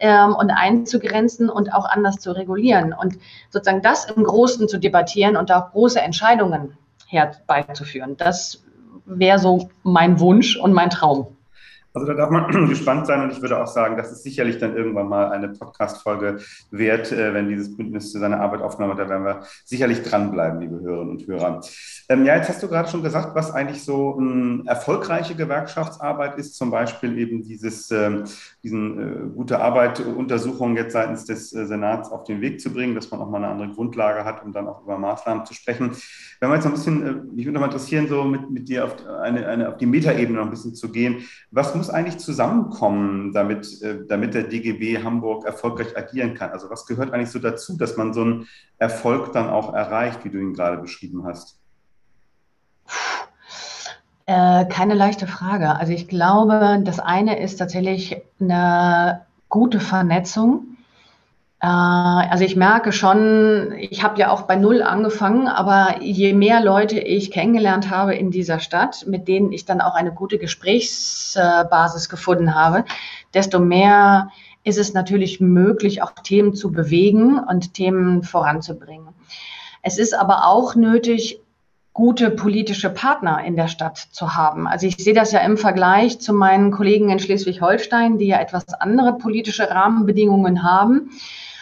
ähm, 0.00 0.34
und 0.34 0.50
einzugrenzen 0.50 1.50
und 1.50 1.74
auch 1.74 1.84
anders 1.84 2.16
zu 2.16 2.32
regulieren. 2.32 2.94
Und 2.94 3.18
sozusagen 3.50 3.82
das 3.82 4.10
im 4.10 4.24
Großen 4.24 4.66
zu 4.66 4.78
debattieren 4.78 5.36
und 5.36 5.52
auch 5.52 5.72
große 5.72 6.00
Entscheidungen 6.00 6.78
herbeizuführen, 7.08 8.16
das 8.16 8.62
wäre 9.04 9.38
so 9.38 9.70
mein 9.82 10.20
Wunsch 10.20 10.56
und 10.56 10.72
mein 10.72 10.90
Traum. 10.90 11.38
Also 11.94 12.06
da 12.06 12.14
darf 12.14 12.30
man 12.30 12.50
gespannt 12.68 13.06
sein 13.06 13.22
und 13.22 13.32
ich 13.32 13.40
würde 13.40 13.60
auch 13.60 13.66
sagen, 13.66 13.96
das 13.96 14.12
ist 14.12 14.22
sicherlich 14.22 14.58
dann 14.58 14.76
irgendwann 14.76 15.08
mal 15.08 15.30
eine 15.32 15.48
Podcast-Folge 15.48 16.38
wert, 16.70 17.10
äh, 17.10 17.34
wenn 17.34 17.48
dieses 17.48 17.76
Bündnis 17.76 18.12
zu 18.12 18.18
seiner 18.18 18.40
Arbeit 18.40 18.60
aufgenommen 18.60 18.92
hat. 18.92 19.00
Da 19.00 19.08
werden 19.08 19.24
wir 19.24 19.40
sicherlich 19.64 20.02
dranbleiben, 20.02 20.60
liebe 20.60 20.80
Hörerinnen 20.80 21.16
und 21.16 21.26
Hörer. 21.26 21.60
Ähm, 22.10 22.24
ja, 22.24 22.36
jetzt 22.36 22.48
hast 22.50 22.62
du 22.62 22.68
gerade 22.68 22.88
schon 22.88 23.02
gesagt, 23.02 23.34
was 23.34 23.50
eigentlich 23.50 23.84
so 23.84 24.16
eine 24.16 24.62
erfolgreiche 24.66 25.34
Gewerkschaftsarbeit 25.34 26.36
ist, 26.38 26.56
zum 26.56 26.70
Beispiel 26.70 27.18
eben 27.18 27.42
dieses, 27.42 27.90
äh, 27.90 28.22
diesen 28.62 29.00
äh, 29.00 29.28
gute 29.34 29.60
Arbeit 29.60 30.00
Untersuchungen 30.00 30.76
jetzt 30.76 30.92
seitens 30.92 31.24
des 31.24 31.52
äh, 31.54 31.66
Senats 31.66 32.12
auf 32.12 32.24
den 32.24 32.40
Weg 32.42 32.60
zu 32.60 32.72
bringen, 32.72 32.94
dass 32.94 33.10
man 33.10 33.20
auch 33.20 33.28
mal 33.28 33.38
eine 33.38 33.48
andere 33.48 33.70
Grundlage 33.70 34.24
hat, 34.24 34.44
um 34.44 34.52
dann 34.52 34.68
auch 34.68 34.82
über 34.82 34.98
Maßnahmen 34.98 35.46
zu 35.46 35.54
sprechen. 35.54 35.96
Wenn 36.40 36.50
wir 36.50 36.54
jetzt 36.54 36.64
noch 36.64 36.72
ein 36.72 36.76
bisschen, 36.76 37.06
äh, 37.06 37.12
mich 37.34 37.46
würde 37.46 37.58
mal 37.58 37.66
interessieren, 37.66 38.06
so 38.08 38.24
mit, 38.24 38.50
mit 38.50 38.68
dir 38.68 38.84
auf, 38.84 38.96
eine, 39.22 39.46
eine, 39.46 39.68
auf 39.68 39.76
die 39.76 39.86
Metaebene 39.86 40.38
noch 40.38 40.46
ein 40.46 40.50
bisschen 40.50 40.74
zu 40.74 40.90
gehen. 40.90 41.24
Was 41.50 41.74
muss 41.74 41.90
eigentlich 41.90 42.18
zusammenkommen, 42.18 43.32
damit, 43.32 43.82
äh, 43.82 44.06
damit 44.06 44.34
der 44.34 44.44
DGB 44.44 45.02
Hamburg 45.02 45.44
erfolgreich 45.44 45.96
agieren 45.96 46.34
kann? 46.34 46.50
Also 46.50 46.70
was 46.70 46.86
gehört 46.86 47.12
eigentlich 47.12 47.30
so 47.30 47.38
dazu, 47.38 47.76
dass 47.76 47.96
man 47.96 48.14
so 48.14 48.22
einen 48.22 48.46
Erfolg 48.78 49.32
dann 49.32 49.48
auch 49.48 49.74
erreicht, 49.74 50.24
wie 50.24 50.30
du 50.30 50.38
ihn 50.38 50.54
gerade 50.54 50.78
beschrieben 50.78 51.24
hast? 51.24 51.58
Äh, 54.26 54.66
keine 54.66 54.94
leichte 54.94 55.26
Frage. 55.26 55.74
Also 55.76 55.92
ich 55.92 56.06
glaube, 56.06 56.82
das 56.84 57.00
eine 57.00 57.40
ist 57.40 57.56
tatsächlich 57.56 58.20
eine 58.38 59.22
gute 59.48 59.80
Vernetzung 59.80 60.77
also 61.60 62.44
ich 62.44 62.54
merke 62.54 62.92
schon, 62.92 63.72
ich 63.78 64.04
habe 64.04 64.20
ja 64.20 64.30
auch 64.30 64.42
bei 64.42 64.54
Null 64.54 64.80
angefangen, 64.80 65.48
aber 65.48 66.00
je 66.00 66.32
mehr 66.32 66.62
Leute 66.62 67.00
ich 67.00 67.32
kennengelernt 67.32 67.90
habe 67.90 68.14
in 68.14 68.30
dieser 68.30 68.60
Stadt, 68.60 69.06
mit 69.08 69.26
denen 69.26 69.50
ich 69.50 69.64
dann 69.64 69.80
auch 69.80 69.96
eine 69.96 70.12
gute 70.12 70.38
Gesprächsbasis 70.38 72.08
gefunden 72.08 72.54
habe, 72.54 72.84
desto 73.34 73.58
mehr 73.58 74.30
ist 74.62 74.78
es 74.78 74.94
natürlich 74.94 75.40
möglich, 75.40 76.00
auch 76.00 76.12
Themen 76.12 76.54
zu 76.54 76.70
bewegen 76.70 77.40
und 77.40 77.74
Themen 77.74 78.22
voranzubringen. 78.22 79.08
Es 79.82 79.98
ist 79.98 80.14
aber 80.14 80.46
auch 80.46 80.76
nötig, 80.76 81.40
gute 81.92 82.30
politische 82.30 82.90
Partner 82.90 83.42
in 83.44 83.56
der 83.56 83.66
Stadt 83.66 83.98
zu 83.98 84.36
haben. 84.36 84.68
Also 84.68 84.86
ich 84.86 84.96
sehe 84.98 85.14
das 85.14 85.32
ja 85.32 85.40
im 85.40 85.56
Vergleich 85.56 86.20
zu 86.20 86.32
meinen 86.32 86.70
Kollegen 86.70 87.10
in 87.10 87.18
Schleswig-Holstein, 87.18 88.18
die 88.18 88.26
ja 88.26 88.38
etwas 88.38 88.72
andere 88.74 89.14
politische 89.14 89.68
Rahmenbedingungen 89.68 90.62
haben 90.62 91.10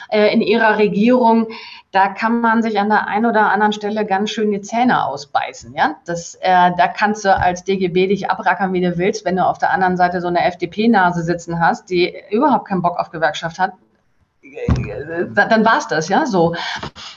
äh, 0.09 0.33
in 0.33 0.41
ihrer 0.41 0.79
Regierung, 0.79 1.49
da 1.93 2.09
kann 2.09 2.41
man 2.41 2.63
sich 2.63 2.79
an 2.79 2.89
der 2.89 3.09
einen 3.09 3.27
oder 3.27 3.51
anderen 3.51 3.73
Stelle 3.73 4.05
ganz 4.05 4.31
schön 4.31 4.51
die 4.51 4.61
Zähne 4.61 5.05
ausbeißen. 5.05 5.75
Ja? 5.75 5.97
Das, 6.05 6.35
äh, 6.41 6.73
da 6.77 6.89
kannst 6.89 7.25
du 7.25 7.35
als 7.35 7.65
DGB 7.65 8.09
dich 8.09 8.31
abrackern, 8.31 8.73
wie 8.73 8.81
du 8.81 8.99
willst, 8.99 9.25
wenn 9.25 9.37
du 9.37 9.47
auf 9.47 9.59
der 9.59 9.71
anderen 9.71 9.97
Seite 9.97 10.21
so 10.21 10.29
eine 10.29 10.45
FDP-Nase 10.45 11.23
sitzen 11.23 11.61
hast, 11.61 11.91
die 11.91 12.15
überhaupt 12.31 12.69
keinen 12.69 12.83
Bock 12.83 12.99
auf 12.99 13.11
Gewerkschaft 13.11 13.59
hat 13.59 13.73
dann 15.35 15.65
war 15.65 15.79
es 15.79 15.89
das, 15.89 16.09
ja, 16.09 16.27
so. 16.27 16.55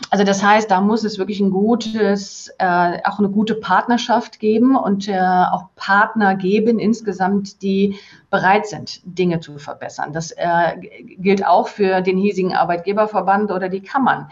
Also 0.09 0.23
das 0.23 0.43
heißt, 0.43 0.69
da 0.71 0.81
muss 0.81 1.03
es 1.03 1.17
wirklich 1.19 1.39
ein 1.39 1.51
gutes, 1.51 2.49
äh, 2.57 2.99
auch 3.03 3.19
eine 3.19 3.29
gute 3.29 3.55
Partnerschaft 3.55 4.39
geben 4.39 4.75
und 4.75 5.07
äh, 5.07 5.19
auch 5.19 5.65
Partner 5.75 6.35
geben 6.35 6.79
insgesamt, 6.79 7.61
die 7.61 7.99
bereit 8.29 8.67
sind, 8.67 9.01
Dinge 9.03 9.39
zu 9.39 9.57
verbessern. 9.57 10.13
Das 10.13 10.31
äh, 10.31 10.77
gilt 11.17 11.45
auch 11.45 11.67
für 11.67 12.01
den 12.01 12.17
hiesigen 12.17 12.55
Arbeitgeberverband 12.55 13.51
oder 13.51 13.69
die 13.69 13.81
Kammern. 13.81 14.29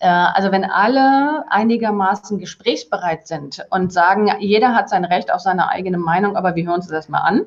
Äh, 0.00 0.08
also 0.08 0.52
wenn 0.52 0.64
alle 0.64 1.44
einigermaßen 1.48 2.38
gesprächsbereit 2.38 3.26
sind 3.26 3.64
und 3.70 3.92
sagen, 3.92 4.30
jeder 4.40 4.74
hat 4.74 4.88
sein 4.88 5.04
Recht 5.04 5.32
auf 5.32 5.40
seine 5.40 5.68
eigene 5.68 5.98
Meinung, 5.98 6.36
aber 6.36 6.56
wir 6.56 6.64
hören 6.64 6.76
uns 6.76 6.88
das 6.88 7.08
mal 7.08 7.20
an, 7.20 7.42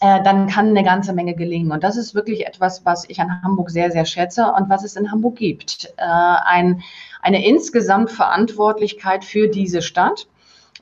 äh, 0.00 0.22
dann 0.22 0.48
kann 0.48 0.68
eine 0.68 0.82
ganze 0.82 1.12
Menge 1.12 1.34
gelingen. 1.34 1.70
Und 1.70 1.84
das 1.84 1.96
ist 1.96 2.14
wirklich 2.14 2.46
etwas, 2.46 2.84
was 2.84 3.08
ich 3.08 3.20
an 3.20 3.42
Hamburg 3.42 3.70
sehr, 3.70 3.92
sehr 3.92 4.06
schätze 4.06 4.52
und 4.52 4.68
was 4.68 4.84
es 4.84 4.96
in 4.96 5.12
Hamburg 5.12 5.36
gibt. 5.36 5.92
Äh, 5.96 6.02
ein, 6.06 6.82
eine 7.22 7.46
insgesamt 7.46 8.10
Verantwortlichkeit 8.10 9.24
für 9.24 9.48
diese 9.48 9.82
Stadt 9.82 10.26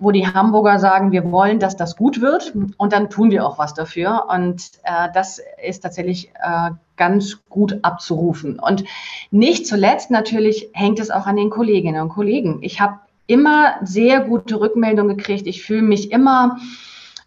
wo 0.02 0.10
die 0.10 0.26
Hamburger 0.26 0.78
sagen, 0.78 1.12
wir 1.12 1.30
wollen, 1.30 1.60
dass 1.60 1.76
das 1.76 1.96
gut 1.96 2.20
wird 2.20 2.52
und 2.76 2.92
dann 2.92 3.08
tun 3.08 3.30
wir 3.30 3.46
auch 3.46 3.58
was 3.58 3.72
dafür. 3.72 4.26
Und 4.28 4.72
äh, 4.82 5.08
das 5.14 5.40
ist 5.64 5.80
tatsächlich 5.80 6.30
äh, 6.34 6.70
ganz 6.96 7.38
gut 7.48 7.78
abzurufen. 7.82 8.58
Und 8.58 8.84
nicht 9.30 9.66
zuletzt 9.66 10.10
natürlich 10.10 10.70
hängt 10.72 10.98
es 10.98 11.10
auch 11.10 11.26
an 11.26 11.36
den 11.36 11.50
Kolleginnen 11.50 12.02
und 12.02 12.08
Kollegen. 12.08 12.58
Ich 12.62 12.80
habe 12.80 12.98
immer 13.26 13.76
sehr 13.82 14.20
gute 14.20 14.60
Rückmeldungen 14.60 15.16
gekriegt. 15.16 15.46
Ich 15.46 15.62
fühle 15.62 15.82
mich 15.82 16.10
immer 16.10 16.58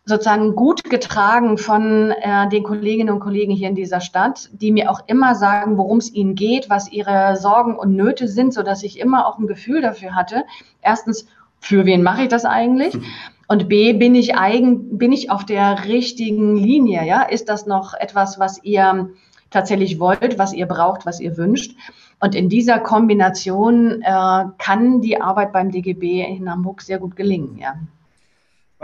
sozusagen 0.06 0.56
gut 0.56 0.84
getragen 0.84 1.58
von 1.58 2.12
äh, 2.12 2.48
den 2.50 2.64
Kolleginnen 2.64 3.10
und 3.10 3.22
Kollegen 3.22 3.52
hier 3.52 3.70
in 3.70 3.76
dieser 3.76 4.02
Stadt, 4.02 4.50
die 4.52 4.72
mir 4.72 4.92
auch 4.92 5.00
immer 5.08 5.34
sagen, 5.34 5.78
worum 5.78 5.98
es 5.98 6.14
ihnen 6.14 6.36
geht, 6.36 6.70
was 6.70 6.92
ihre 6.92 7.38
Sorgen 7.38 7.76
und 7.76 7.96
Nöte 7.96 8.28
sind, 8.28 8.54
so 8.54 8.62
dass 8.62 8.84
ich 8.84 9.00
immer 9.00 9.26
auch 9.26 9.40
ein 9.40 9.48
Gefühl 9.48 9.82
dafür 9.82 10.14
hatte. 10.14 10.44
Erstens, 10.82 11.26
für 11.66 11.86
wen 11.86 12.04
mache 12.04 12.24
ich 12.24 12.30
das 12.30 12.46
eigentlich? 12.46 12.94
Mhm. 12.94 13.04
Und 13.48 13.70
B, 13.70 13.94
bin 13.94 14.16
ich 14.16 14.36
eigen, 14.36 14.98
bin 14.98 15.12
ich 15.12 15.32
auf 15.32 15.46
der 15.46 15.86
richtigen 15.86 16.56
Linie? 16.56 17.06
Ja, 17.06 17.24
ist 17.24 17.50
das 17.50 17.66
noch 17.66 17.94
etwas, 17.94 18.40
was 18.40 18.64
ihr 18.64 19.10
tatsächlich 19.50 20.00
wollt, 20.00 20.38
was 20.38 20.54
ihr 20.54 20.66
braucht, 20.68 21.06
was 21.06 21.20
ihr 21.20 21.38
wünscht? 21.38 21.76
Und 22.20 22.34
in 22.34 22.50
dieser 22.50 22.80
Kombination 22.80 24.02
äh, 24.02 24.46
kann 24.58 25.02
die 25.02 25.22
Arbeit 25.22 25.54
beim 25.54 25.72
DGB 25.72 26.22
in 26.22 26.50
Hamburg 26.50 26.82
sehr 26.82 27.00
gut 27.00 27.16
gelingen. 27.16 27.58
Ja 27.58 27.76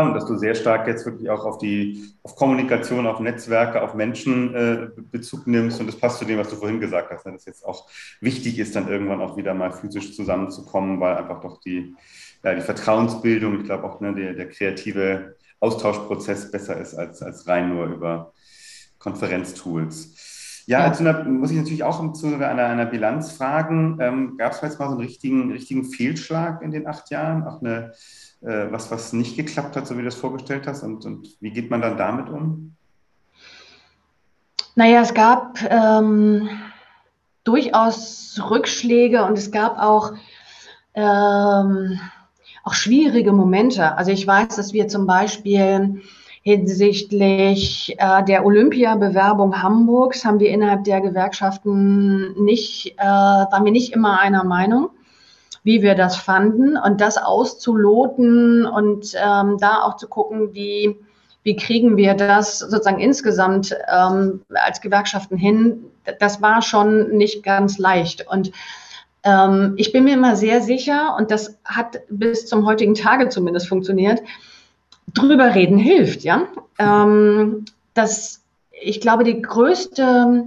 spannend, 0.02 0.16
dass 0.16 0.26
du 0.26 0.38
sehr 0.38 0.56
stark 0.56 0.88
jetzt 0.88 1.06
wirklich 1.06 1.30
auch 1.30 1.46
auf 1.46 1.58
die 1.58 2.12
auf 2.24 2.36
Kommunikation, 2.36 3.06
auf 3.08 3.20
Netzwerke, 3.20 3.82
auf 3.82 3.94
Menschen 3.94 4.56
äh, 4.56 4.88
Bezug 5.12 5.48
nimmst. 5.48 5.80
Und 5.80 5.88
das 5.88 5.96
passt 5.96 6.20
zu 6.20 6.26
dem, 6.26 6.40
was 6.40 6.50
du 6.50 6.56
vorhin 6.56 6.80
gesagt 6.80 7.12
hast, 7.12 7.26
ne? 7.26 7.34
dass 7.34 7.46
jetzt 7.46 7.66
auch 7.66 7.88
wichtig 8.20 8.60
ist, 8.60 8.76
dann 8.76 8.88
irgendwann 8.88 9.22
auch 9.22 9.38
wieder 9.38 9.54
mal 9.54 9.72
physisch 9.72 10.16
zusammenzukommen, 10.16 11.00
weil 11.00 11.16
einfach 11.16 11.42
doch 11.42 11.60
die, 11.62 11.96
ja, 12.44 12.56
die 12.56 12.62
Vertrauensbildung, 12.62 13.60
ich 13.60 13.66
glaube 13.66 13.84
auch 13.84 14.00
ne, 14.02 14.14
der, 14.14 14.34
der 14.34 14.50
kreative 14.50 15.36
Austauschprozess 15.60 16.52
besser 16.52 16.78
ist 16.78 16.96
als, 16.96 17.22
als 17.22 17.48
rein 17.48 17.70
nur 17.70 17.86
über 17.86 18.34
Konferenztools. 19.00 20.64
Ja, 20.68 20.80
also 20.86 21.04
da 21.04 21.24
muss 21.24 21.52
ich 21.52 21.58
natürlich 21.58 21.84
auch 21.84 22.14
zu 22.14 22.28
einer, 22.28 22.66
einer 22.66 22.86
Bilanz 22.86 23.32
fragen. 23.32 23.98
Ähm, 24.00 24.38
Gab 24.38 24.54
es 24.54 24.62
jetzt 24.62 24.80
mal 24.80 24.86
so 24.86 24.92
einen 24.92 25.02
richtigen, 25.02 25.52
richtigen 25.52 25.86
Fehlschlag 25.86 26.62
in 26.62 26.72
den 26.72 26.88
acht 26.88 27.10
Jahren? 27.10 27.46
Auch 27.46 27.62
eine 27.62 27.94
äh, 28.42 28.72
was, 28.72 28.92
was 28.92 29.14
nicht 29.14 29.36
geklappt 29.36 29.76
hat, 29.76 29.88
so 29.88 29.96
wie 29.96 30.00
du 30.00 30.06
das 30.06 30.16
vorgestellt 30.16 30.68
hast? 30.68 30.84
Und, 30.84 31.06
und 31.06 31.28
wie 31.40 31.52
geht 31.52 31.70
man 31.70 31.82
dann 31.82 31.98
damit 31.98 32.30
um? 32.30 32.76
Naja, 34.76 35.02
es 35.02 35.14
gab 35.14 35.60
ähm, 35.64 36.50
durchaus 37.44 38.40
Rückschläge 38.50 39.26
und 39.26 39.38
es 39.38 39.52
gab 39.52 39.78
auch, 39.78 40.14
ähm, 40.94 42.00
auch 42.64 42.74
schwierige 42.74 43.32
Momente. 43.32 43.98
Also 43.98 44.12
ich 44.12 44.26
weiß, 44.26 44.56
dass 44.56 44.74
wir 44.74 44.88
zum 44.88 45.08
Beispiel 45.08 46.02
hinsichtlich 46.44 47.96
äh, 48.00 48.24
der 48.24 48.46
Olympiabewerbung 48.46 49.62
Hamburgs 49.62 50.26
haben 50.26 50.40
wir 50.40 50.50
innerhalb 50.50 50.84
der 50.86 51.02
Gewerkschaften 51.02 52.44
nicht, 52.44 52.96
äh, 52.98 53.04
waren 53.04 53.64
wir 53.66 53.72
nicht 53.72 53.94
immer 53.94 54.20
einer 54.20 54.44
Meinung 54.44 54.90
wie 55.64 55.82
wir 55.82 55.96
das 55.96 56.16
fanden 56.16 56.78
und 56.78 57.02
das 57.02 57.18
auszuloten 57.18 58.66
und 58.66 59.14
ähm, 59.16 59.58
da 59.60 59.82
auch 59.84 59.98
zu 59.98 60.08
gucken, 60.08 60.54
wie, 60.54 60.98
wie 61.44 61.56
kriegen 61.56 61.98
wir 61.98 62.16
das 62.16 62.60
sozusagen 62.60 63.00
insgesamt 63.00 63.76
ähm, 63.92 64.42
als 64.54 64.82
Gewerkschaften 64.82 65.38
hin, 65.38 65.86
das 66.20 66.42
war 66.42 66.62
schon 66.62 67.10
nicht 67.16 67.44
ganz 67.44 67.78
leicht. 67.78 68.28
Und 68.28 68.52
ähm, 69.24 69.74
ich 69.78 69.92
bin 69.92 70.04
mir 70.04 70.14
immer 70.14 70.36
sehr 70.36 70.62
sicher, 70.62 71.16
und 71.18 71.32
das 71.32 71.60
hat 71.64 72.02
bis 72.10 72.48
zum 72.48 72.66
heutigen 72.66 72.96
Tage 72.96 73.30
zumindest 73.30 73.68
funktioniert, 73.68 74.22
drüber 75.14 75.54
reden 75.54 75.78
hilft, 75.78 76.24
ja. 76.24 76.48
Ähm, 76.80 77.66
das, 77.94 78.44
ich 78.72 79.02
glaube, 79.02 79.24
die 79.24 79.42
größte, 79.42 80.44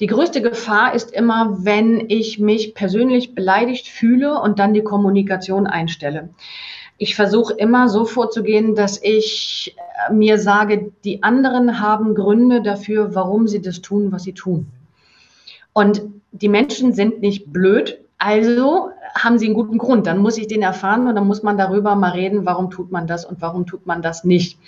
die 0.00 0.06
größte 0.06 0.40
Gefahr 0.40 0.94
ist 0.94 1.12
immer, 1.12 1.64
wenn 1.64 2.08
ich 2.08 2.38
mich 2.38 2.74
persönlich 2.74 3.34
beleidigt 3.34 3.88
fühle 3.88 4.40
und 4.40 4.58
dann 4.58 4.74
die 4.74 4.84
Kommunikation 4.84 5.66
einstelle. 5.66 6.30
Ich 6.96 7.16
versuche 7.16 7.54
immer 7.54 7.88
so 7.88 8.04
vorzugehen, 8.04 8.74
dass 8.76 9.02
ich 9.02 9.76
äh, 10.08 10.12
mir 10.12 10.38
sage, 10.38 10.92
die 11.04 11.22
anderen 11.22 11.80
haben 11.80 12.14
Gründe 12.14 12.62
dafür, 12.62 13.14
warum 13.14 13.48
sie 13.48 13.60
das 13.60 13.82
tun, 13.82 14.12
was 14.12 14.22
sie 14.22 14.32
tun. 14.32 14.66
Und 15.72 16.02
die 16.30 16.48
Menschen 16.48 16.92
sind 16.92 17.20
nicht 17.20 17.52
blöd, 17.52 18.03
also 18.18 18.90
haben 19.14 19.38
sie 19.38 19.46
einen 19.46 19.54
guten 19.54 19.78
Grund. 19.78 20.06
Dann 20.06 20.18
muss 20.18 20.38
ich 20.38 20.46
den 20.46 20.62
erfahren 20.62 21.06
und 21.06 21.14
dann 21.14 21.26
muss 21.26 21.42
man 21.42 21.58
darüber 21.58 21.94
mal 21.94 22.12
reden, 22.12 22.46
warum 22.46 22.70
tut 22.70 22.90
man 22.90 23.06
das 23.06 23.24
und 23.24 23.40
warum 23.40 23.66
tut 23.66 23.86
man 23.86 24.02
das 24.02 24.24
nicht. 24.24 24.58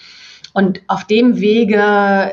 Und 0.53 0.83
auf 0.87 1.05
dem 1.05 1.41
Wege 1.41 2.31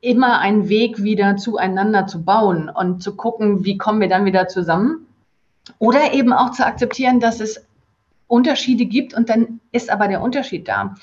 immer 0.00 0.38
einen 0.38 0.68
Weg 0.68 1.02
wieder 1.02 1.36
zueinander 1.36 2.06
zu 2.06 2.22
bauen 2.24 2.68
und 2.68 3.02
zu 3.02 3.16
gucken, 3.16 3.64
wie 3.64 3.78
kommen 3.78 4.00
wir 4.00 4.08
dann 4.08 4.24
wieder 4.24 4.48
zusammen. 4.48 5.06
Oder 5.78 6.12
eben 6.14 6.32
auch 6.32 6.52
zu 6.52 6.64
akzeptieren, 6.64 7.20
dass 7.20 7.40
es 7.40 7.66
Unterschiede 8.26 8.84
gibt 8.84 9.14
und 9.14 9.28
dann 9.28 9.60
ist 9.72 9.90
aber 9.90 10.08
der 10.08 10.22
Unterschied 10.22 10.68
da. 10.68 10.94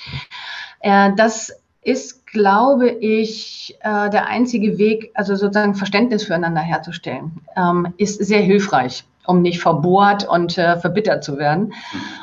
Äh, 0.80 1.12
das 1.16 1.62
ist, 1.82 2.26
glaube 2.26 2.90
ich, 2.90 3.78
äh, 3.82 4.10
der 4.10 4.28
einzige 4.28 4.78
Weg, 4.78 5.12
also 5.14 5.36
sozusagen 5.36 5.76
Verständnis 5.76 6.24
füreinander 6.24 6.62
herzustellen, 6.62 7.42
ähm, 7.56 7.94
ist 7.98 8.24
sehr 8.24 8.42
hilfreich 8.42 9.06
um 9.28 9.42
nicht 9.42 9.60
verbohrt 9.62 10.28
und 10.28 10.58
äh, 10.58 10.78
verbittert 10.78 11.24
zu 11.24 11.38
werden. 11.38 11.74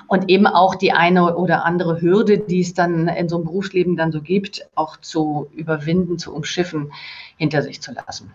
Und 0.07 0.29
eben 0.29 0.47
auch 0.47 0.75
die 0.75 0.93
eine 0.93 1.37
oder 1.37 1.65
andere 1.65 2.01
Hürde, 2.01 2.39
die 2.39 2.61
es 2.61 2.75
dann 2.75 3.09
in 3.09 3.29
so 3.29 3.37
einem 3.37 3.45
Berufsleben 3.45 3.97
dann 3.97 4.13
so 4.13 4.21
gibt, 4.21 4.69
auch 4.75 4.97
zu 4.99 5.49
überwinden, 5.55 6.19
zu 6.19 6.35
umschiffen, 6.35 6.93
hinter 7.37 7.63
sich 7.63 7.81
zu 7.81 7.93
lassen. 7.93 8.33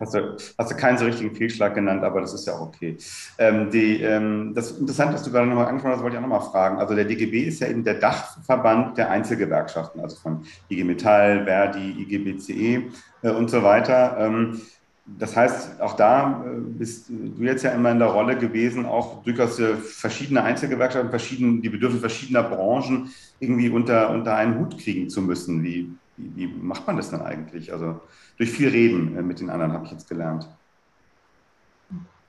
Hast 0.00 0.14
du, 0.14 0.34
hast 0.56 0.70
du 0.70 0.76
keinen 0.76 0.96
so 0.96 1.04
richtigen 1.04 1.36
Fehlschlag 1.36 1.74
genannt, 1.74 2.02
aber 2.02 2.22
das 2.22 2.32
ist 2.32 2.46
ja 2.46 2.54
auch 2.54 2.68
okay. 2.68 2.96
Ähm, 3.36 3.70
die, 3.70 4.00
ähm, 4.02 4.54
das 4.54 4.70
ist 4.70 4.80
interessant, 4.80 5.12
was 5.12 5.22
du 5.22 5.30
gerade 5.30 5.46
nochmal 5.46 5.66
angesprochen 5.66 5.94
hast, 5.94 6.02
wollte 6.02 6.16
ich 6.16 6.24
auch 6.24 6.26
nochmal 6.26 6.50
fragen. 6.50 6.78
Also 6.78 6.94
der 6.94 7.04
DGB 7.04 7.42
ist 7.42 7.60
ja 7.60 7.68
eben 7.68 7.84
der 7.84 7.94
Dachverband 7.94 8.96
der 8.96 9.10
Einzelgewerkschaften, 9.10 10.00
also 10.00 10.16
von 10.16 10.46
IG 10.70 10.84
Metall, 10.84 11.44
Verdi, 11.44 11.96
IGBCE 11.98 12.90
äh, 13.22 13.30
und 13.30 13.50
so 13.50 13.62
weiter. 13.62 14.16
Ähm, 14.18 14.62
das 15.06 15.36
heißt, 15.36 15.80
auch 15.80 15.94
da 15.94 16.44
äh, 16.46 16.60
bist 16.60 17.08
du 17.08 17.42
jetzt 17.42 17.64
ja 17.64 17.70
immer 17.72 17.90
in 17.90 17.98
der 17.98 18.08
Rolle 18.08 18.36
gewesen, 18.38 18.86
auch 18.86 19.22
durchaus 19.24 19.60
verschiedene 19.82 20.42
Einzelgewerkschaften, 20.42 21.10
verschieden, 21.10 21.62
die 21.62 21.68
Bedürfnisse 21.68 22.00
verschiedener 22.00 22.42
Branchen 22.42 23.10
irgendwie 23.40 23.70
unter, 23.70 24.10
unter 24.10 24.36
einen 24.36 24.58
Hut 24.58 24.78
kriegen 24.78 25.08
zu 25.08 25.22
müssen. 25.22 25.62
Wie, 25.62 25.90
wie, 26.16 26.36
wie 26.36 26.46
macht 26.46 26.86
man 26.86 26.96
das 26.96 27.10
dann 27.10 27.22
eigentlich? 27.22 27.72
Also 27.72 28.00
durch 28.36 28.50
viel 28.50 28.68
Reden 28.68 29.16
äh, 29.16 29.22
mit 29.22 29.40
den 29.40 29.50
anderen 29.50 29.72
habe 29.72 29.86
ich 29.86 29.92
jetzt 29.92 30.08
gelernt. 30.08 30.48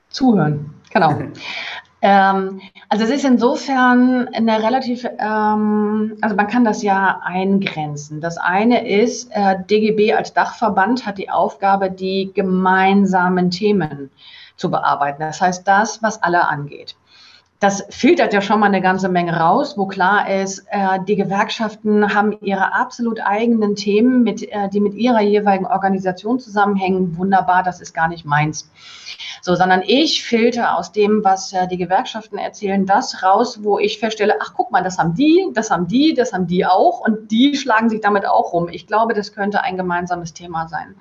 Zuhören, 0.08 0.74
genau. 0.92 1.22
Ähm, 2.04 2.60
also 2.88 3.04
es 3.04 3.10
ist 3.10 3.24
insofern 3.24 4.28
eine 4.34 4.60
relativ, 4.60 5.04
ähm, 5.04 6.16
also 6.20 6.34
man 6.34 6.48
kann 6.48 6.64
das 6.64 6.82
ja 6.82 7.20
eingrenzen. 7.22 8.20
Das 8.20 8.38
eine 8.38 8.88
ist, 8.88 9.30
äh, 9.30 9.56
DGB 9.70 10.12
als 10.12 10.32
Dachverband 10.32 11.06
hat 11.06 11.18
die 11.18 11.30
Aufgabe, 11.30 11.90
die 11.92 12.32
gemeinsamen 12.34 13.52
Themen 13.52 14.10
zu 14.56 14.68
bearbeiten. 14.68 15.20
Das 15.20 15.40
heißt, 15.40 15.66
das, 15.66 16.02
was 16.02 16.22
alle 16.22 16.48
angeht. 16.48 16.96
Das 17.62 17.84
filtert 17.90 18.32
ja 18.32 18.42
schon 18.42 18.58
mal 18.58 18.66
eine 18.66 18.80
ganze 18.80 19.08
Menge 19.08 19.36
raus, 19.36 19.78
wo 19.78 19.86
klar 19.86 20.28
ist, 20.28 20.66
äh, 20.70 20.98
die 21.06 21.14
Gewerkschaften 21.14 22.12
haben 22.12 22.36
ihre 22.40 22.74
absolut 22.74 23.20
eigenen 23.20 23.76
Themen, 23.76 24.24
mit, 24.24 24.42
äh, 24.42 24.68
die 24.68 24.80
mit 24.80 24.94
ihrer 24.94 25.20
jeweiligen 25.20 25.66
Organisation 25.66 26.40
zusammenhängen. 26.40 27.16
Wunderbar, 27.16 27.62
das 27.62 27.80
ist 27.80 27.94
gar 27.94 28.08
nicht 28.08 28.24
meins. 28.24 28.68
So, 29.42 29.54
sondern 29.54 29.82
ich 29.86 30.24
filter 30.24 30.76
aus 30.76 30.90
dem, 30.90 31.22
was 31.22 31.52
äh, 31.52 31.68
die 31.68 31.76
Gewerkschaften 31.76 32.36
erzählen, 32.36 32.84
das 32.84 33.22
raus, 33.22 33.60
wo 33.62 33.78
ich 33.78 34.00
feststelle, 34.00 34.34
ach 34.40 34.54
guck 34.56 34.72
mal, 34.72 34.82
das 34.82 34.98
haben 34.98 35.14
die, 35.14 35.48
das 35.54 35.70
haben 35.70 35.86
die, 35.86 36.14
das 36.14 36.32
haben 36.32 36.48
die 36.48 36.66
auch 36.66 36.98
und 36.98 37.30
die 37.30 37.54
schlagen 37.54 37.88
sich 37.90 38.00
damit 38.00 38.26
auch 38.26 38.52
rum. 38.52 38.68
Ich 38.72 38.88
glaube, 38.88 39.14
das 39.14 39.32
könnte 39.34 39.62
ein 39.62 39.76
gemeinsames 39.76 40.34
Thema 40.34 40.66
sein. 40.66 40.96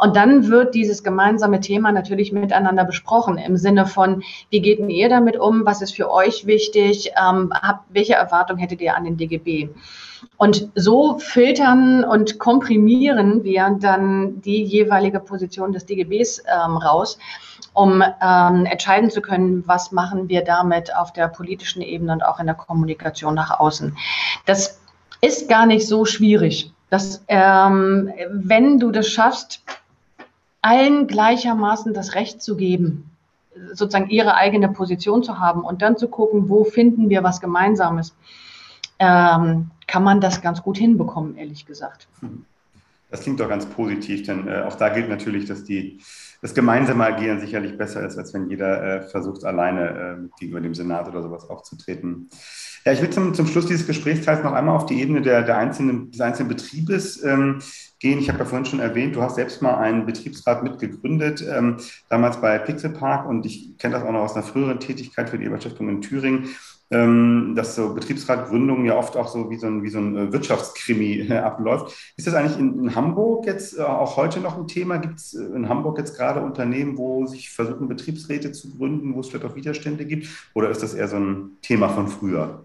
Und 0.00 0.16
dann 0.16 0.48
wird 0.48 0.74
dieses 0.74 1.02
gemeinsame 1.02 1.60
Thema 1.60 1.92
natürlich 1.92 2.32
miteinander 2.32 2.84
besprochen 2.84 3.36
im 3.36 3.58
Sinne 3.58 3.84
von, 3.84 4.22
wie 4.48 4.60
geht 4.60 4.80
ihr 4.80 5.08
damit 5.10 5.38
um? 5.38 5.66
Was 5.66 5.82
ist 5.82 5.94
für 5.94 6.10
euch 6.10 6.46
wichtig? 6.46 7.12
Ähm, 7.22 7.52
habt, 7.52 7.84
welche 7.90 8.14
Erwartung 8.14 8.56
hättet 8.56 8.80
ihr 8.80 8.96
an 8.96 9.04
den 9.04 9.18
DGB? 9.18 9.68
Und 10.38 10.70
so 10.74 11.18
filtern 11.18 12.02
und 12.02 12.38
komprimieren 12.38 13.44
wir 13.44 13.76
dann 13.78 14.40
die 14.40 14.62
jeweilige 14.62 15.20
Position 15.20 15.72
des 15.72 15.84
DGBs 15.84 16.44
ähm, 16.46 16.78
raus, 16.78 17.18
um 17.74 18.02
ähm, 18.02 18.64
entscheiden 18.64 19.10
zu 19.10 19.20
können, 19.20 19.64
was 19.66 19.92
machen 19.92 20.30
wir 20.30 20.44
damit 20.44 20.96
auf 20.96 21.12
der 21.12 21.28
politischen 21.28 21.82
Ebene 21.82 22.12
und 22.12 22.24
auch 22.24 22.40
in 22.40 22.46
der 22.46 22.54
Kommunikation 22.54 23.34
nach 23.34 23.60
außen. 23.60 23.96
Das 24.46 24.80
ist 25.20 25.48
gar 25.48 25.66
nicht 25.66 25.86
so 25.86 26.06
schwierig. 26.06 26.72
Das, 26.88 27.22
ähm, 27.28 28.10
wenn 28.30 28.78
du 28.78 28.90
das 28.90 29.08
schaffst, 29.08 29.62
allen 30.62 31.06
gleichermaßen 31.06 31.94
das 31.94 32.14
Recht 32.14 32.42
zu 32.42 32.56
geben, 32.56 33.10
sozusagen 33.72 34.10
ihre 34.10 34.34
eigene 34.34 34.68
Position 34.68 35.22
zu 35.22 35.38
haben 35.38 35.62
und 35.62 35.82
dann 35.82 35.96
zu 35.96 36.08
gucken, 36.08 36.48
wo 36.48 36.64
finden 36.64 37.08
wir 37.08 37.22
was 37.22 37.40
Gemeinsames, 37.40 38.14
ähm, 38.98 39.70
kann 39.86 40.04
man 40.04 40.20
das 40.20 40.40
ganz 40.40 40.62
gut 40.62 40.78
hinbekommen, 40.78 41.36
ehrlich 41.36 41.66
gesagt. 41.66 42.06
Das 43.10 43.22
klingt 43.22 43.40
doch 43.40 43.48
ganz 43.48 43.66
positiv, 43.66 44.24
denn 44.24 44.46
äh, 44.46 44.62
auch 44.62 44.76
da 44.76 44.88
gilt 44.90 45.08
natürlich, 45.08 45.46
dass 45.46 45.64
die, 45.64 46.00
das 46.42 46.54
gemeinsame 46.54 47.04
Agieren 47.04 47.40
sicherlich 47.40 47.76
besser 47.76 48.06
ist, 48.06 48.16
als 48.16 48.32
wenn 48.32 48.48
jeder 48.48 48.82
äh, 48.82 49.02
versucht, 49.02 49.44
alleine 49.44 49.88
äh, 49.88 50.28
gegenüber 50.38 50.60
dem 50.60 50.74
Senat 50.74 51.08
oder 51.08 51.22
sowas 51.22 51.48
aufzutreten. 51.50 52.28
Ja, 52.84 52.92
ich 52.92 53.02
will 53.02 53.10
zum, 53.10 53.34
zum 53.34 53.46
Schluss 53.46 53.66
dieses 53.66 53.86
Gesprächsteils 53.86 54.44
noch 54.44 54.52
einmal 54.52 54.76
auf 54.76 54.86
die 54.86 55.00
Ebene 55.00 55.22
der, 55.22 55.42
der 55.42 55.58
einzelnen, 55.58 56.12
des 56.12 56.20
einzelnen 56.20 56.48
Betriebes 56.48 57.22
ähm, 57.24 57.60
gehen. 58.00 58.18
Ich 58.18 58.28
habe 58.28 58.38
ja 58.40 58.44
vorhin 58.44 58.64
schon 58.64 58.80
erwähnt, 58.80 59.14
du 59.14 59.22
hast 59.22 59.36
selbst 59.36 59.62
mal 59.62 59.76
einen 59.76 60.06
Betriebsrat 60.06 60.62
mitgegründet, 60.62 61.44
ähm, 61.48 61.76
damals 62.08 62.40
bei 62.40 62.58
Pixelpark 62.58 63.28
und 63.28 63.46
ich 63.46 63.76
kenne 63.78 63.94
das 63.94 64.02
auch 64.02 64.10
noch 64.10 64.20
aus 64.20 64.34
einer 64.34 64.42
früheren 64.42 64.80
Tätigkeit 64.80 65.30
für 65.30 65.38
die 65.38 65.44
Eberstiftung 65.44 65.88
in 65.88 66.00
Thüringen, 66.00 66.48
ähm, 66.90 67.52
dass 67.54 67.76
so 67.76 67.94
Betriebsratgründungen 67.94 68.86
ja 68.86 68.96
oft 68.96 69.16
auch 69.16 69.28
so 69.28 69.50
wie 69.50 69.58
so 69.58 69.66
ein, 69.66 69.82
wie 69.82 69.90
so 69.90 69.98
ein 69.98 70.16
äh, 70.16 70.32
Wirtschaftskrimi 70.32 71.28
äh, 71.28 71.36
abläuft. 71.36 71.94
Ist 72.16 72.26
das 72.26 72.34
eigentlich 72.34 72.58
in, 72.58 72.80
in 72.80 72.94
Hamburg 72.94 73.46
jetzt 73.46 73.78
äh, 73.78 73.82
auch 73.82 74.16
heute 74.16 74.40
noch 74.40 74.56
ein 74.56 74.66
Thema? 74.66 74.96
Gibt 74.96 75.18
es 75.18 75.34
äh, 75.34 75.44
in 75.54 75.68
Hamburg 75.68 75.98
jetzt 75.98 76.16
gerade 76.16 76.40
Unternehmen, 76.40 76.96
wo 76.96 77.26
sich 77.26 77.50
versuchen, 77.50 77.86
Betriebsräte 77.86 78.50
zu 78.52 78.76
gründen, 78.76 79.14
wo 79.14 79.20
es 79.20 79.28
vielleicht 79.28 79.44
auch 79.44 79.54
Widerstände 79.54 80.06
gibt? 80.06 80.26
Oder 80.54 80.70
ist 80.70 80.82
das 80.82 80.94
eher 80.94 81.06
so 81.06 81.16
ein 81.16 81.50
Thema 81.62 81.90
von 81.90 82.08
früher? 82.08 82.64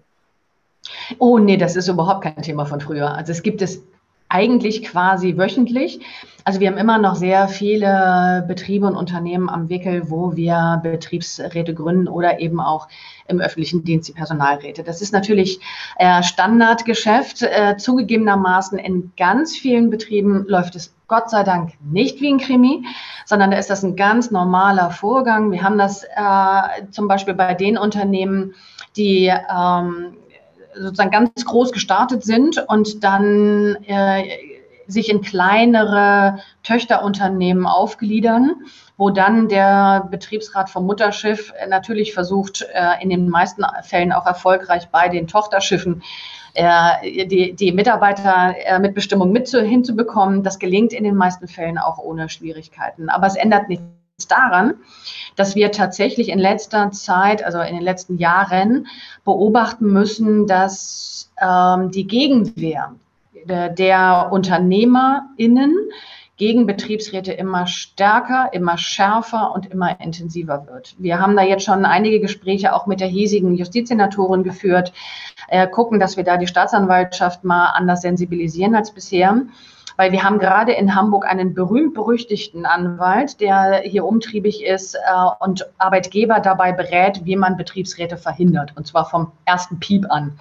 Oh 1.18 1.38
nee, 1.38 1.56
das 1.56 1.76
ist 1.76 1.88
überhaupt 1.88 2.22
kein 2.22 2.42
Thema 2.42 2.64
von 2.64 2.80
früher. 2.80 3.14
Also 3.14 3.32
es 3.32 3.42
gibt 3.42 3.60
es 3.60 3.82
eigentlich 4.28 4.82
quasi 4.82 5.36
wöchentlich. 5.36 6.00
Also 6.44 6.60
wir 6.60 6.68
haben 6.68 6.78
immer 6.78 6.98
noch 6.98 7.16
sehr 7.16 7.48
viele 7.48 8.44
Betriebe 8.46 8.86
und 8.86 8.94
Unternehmen 8.94 9.48
am 9.48 9.68
Wickel, 9.68 10.10
wo 10.10 10.36
wir 10.36 10.80
Betriebsräte 10.80 11.74
gründen 11.74 12.06
oder 12.06 12.38
eben 12.38 12.60
auch 12.60 12.86
im 13.26 13.40
öffentlichen 13.40 13.82
Dienst 13.82 14.08
die 14.08 14.12
Personalräte. 14.12 14.84
Das 14.84 15.02
ist 15.02 15.12
natürlich 15.12 15.58
äh, 15.98 16.22
Standardgeschäft. 16.22 17.42
Äh, 17.42 17.76
zugegebenermaßen 17.78 18.78
in 18.78 19.12
ganz 19.16 19.56
vielen 19.56 19.90
Betrieben 19.90 20.44
läuft 20.46 20.76
es 20.76 20.94
Gott 21.08 21.30
sei 21.30 21.42
Dank 21.42 21.72
nicht 21.80 22.20
wie 22.20 22.32
ein 22.32 22.38
Krimi, 22.38 22.84
sondern 23.24 23.50
da 23.50 23.58
ist 23.58 23.70
das 23.70 23.82
ein 23.82 23.96
ganz 23.96 24.30
normaler 24.30 24.90
Vorgang. 24.90 25.50
Wir 25.50 25.62
haben 25.62 25.78
das 25.78 26.04
äh, 26.04 26.90
zum 26.92 27.08
Beispiel 27.08 27.34
bei 27.34 27.54
den 27.54 27.76
Unternehmen, 27.76 28.54
die 28.96 29.26
ähm, 29.26 30.16
sozusagen 30.78 31.10
ganz 31.10 31.44
groß 31.44 31.72
gestartet 31.72 32.24
sind 32.24 32.64
und 32.68 33.02
dann 33.04 33.76
äh, 33.86 34.24
sich 34.86 35.10
in 35.10 35.20
kleinere 35.20 36.38
Töchterunternehmen 36.62 37.66
aufgliedern, 37.66 38.64
wo 38.96 39.10
dann 39.10 39.48
der 39.48 40.06
Betriebsrat 40.10 40.70
vom 40.70 40.86
Mutterschiff 40.86 41.52
natürlich 41.68 42.14
versucht, 42.14 42.66
äh, 42.72 43.02
in 43.02 43.10
den 43.10 43.28
meisten 43.28 43.64
Fällen 43.82 44.12
auch 44.12 44.26
erfolgreich 44.26 44.88
bei 44.90 45.08
den 45.08 45.26
Tochterschiffen 45.26 46.02
äh, 46.54 47.26
die, 47.26 47.52
die 47.54 47.72
Mitarbeiter 47.72 48.54
äh, 48.64 48.78
mit 48.78 48.94
Bestimmung 48.94 49.30
mit 49.32 49.46
zu, 49.48 49.62
hinzubekommen. 49.62 50.42
Das 50.42 50.58
gelingt 50.58 50.92
in 50.92 51.04
den 51.04 51.14
meisten 51.14 51.48
Fällen 51.48 51.78
auch 51.78 51.98
ohne 51.98 52.28
Schwierigkeiten. 52.28 53.10
Aber 53.10 53.26
es 53.26 53.36
ändert 53.36 53.68
nichts 53.68 53.84
daran, 54.26 54.74
dass 55.36 55.56
wir 55.56 55.72
tatsächlich 55.72 56.30
in 56.30 56.38
letzter 56.38 56.90
Zeit, 56.90 57.44
also 57.44 57.60
in 57.60 57.74
den 57.74 57.84
letzten 57.84 58.16
Jahren, 58.16 58.86
beobachten 59.24 59.92
müssen, 59.92 60.46
dass 60.46 61.30
ähm, 61.38 61.90
die 61.90 62.06
Gegenwehr 62.06 62.94
der, 63.44 64.28
UnternehmerInnen 64.32 65.76
gegen 66.38 66.66
Betriebsräte 66.66 67.32
immer 67.32 67.66
stärker, 67.66 68.50
immer 68.52 68.76
schärfer 68.76 69.52
und 69.54 69.66
immer 69.66 70.00
intensiver 70.00 70.66
wird. 70.66 70.94
Wir 70.98 71.20
haben 71.20 71.36
da 71.36 71.42
jetzt 71.42 71.64
schon 71.64 71.84
einige 71.84 72.20
Gespräche 72.20 72.74
auch 72.74 72.86
mit 72.86 73.00
der 73.00 73.08
hiesigen 73.08 73.54
Justizsenatorin 73.54 74.42
geführt, 74.42 74.92
äh, 75.48 75.66
gucken, 75.66 76.00
dass 76.00 76.16
wir 76.16 76.24
da 76.24 76.36
die 76.36 76.46
Staatsanwaltschaft 76.46 77.44
mal 77.44 77.66
anders 77.66 78.02
sensibilisieren 78.02 78.74
als 78.74 78.90
bisher. 78.90 79.42
Weil 79.96 80.12
wir 80.12 80.22
haben 80.22 80.38
gerade 80.38 80.72
in 80.72 80.94
Hamburg 80.94 81.26
einen 81.26 81.54
berühmt-berüchtigten 81.54 82.66
Anwalt, 82.66 83.40
der 83.40 83.80
hier 83.84 84.04
umtriebig 84.04 84.64
ist 84.64 84.94
äh, 84.94 84.98
und 85.40 85.66
Arbeitgeber 85.78 86.40
dabei 86.40 86.72
berät, 86.72 87.24
wie 87.24 87.36
man 87.36 87.56
Betriebsräte 87.56 88.16
verhindert. 88.16 88.72
Und 88.76 88.86
zwar 88.86 89.08
vom 89.08 89.32
ersten 89.44 89.80
Piep 89.80 90.06
an. 90.10 90.38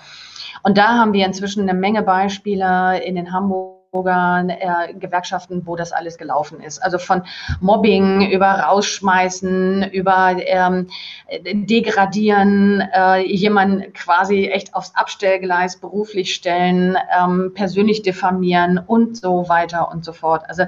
Und 0.64 0.78
da 0.78 0.98
haben 0.98 1.14
wir 1.14 1.26
inzwischen 1.26 1.62
eine 1.62 1.78
Menge 1.78 2.04
Beispiele 2.04 3.02
in 3.04 3.16
den 3.16 3.32
Hamburg 3.32 3.85
Gewerkschaften, 4.04 5.64
wo 5.66 5.76
das 5.76 5.92
alles 5.92 6.18
gelaufen 6.18 6.62
ist. 6.62 6.80
Also 6.80 6.98
von 6.98 7.24
Mobbing 7.62 8.32
über 8.32 8.48
Rausschmeißen, 8.48 9.92
über 9.92 10.36
ähm, 10.40 10.88
Degradieren, 11.44 12.82
äh, 12.94 13.26
jemanden 13.26 13.92
quasi 13.94 14.48
echt 14.48 14.76
aufs 14.76 14.94
Abstellgleis 14.96 15.78
beruflich 15.78 16.34
stellen, 16.34 16.98
ähm, 17.18 17.52
persönlich 17.54 18.02
diffamieren 18.02 18.78
und 18.78 19.18
so 19.18 19.48
weiter 19.50 19.92
und 19.92 20.06
so 20.06 20.14
fort. 20.14 20.44
Also 20.48 20.64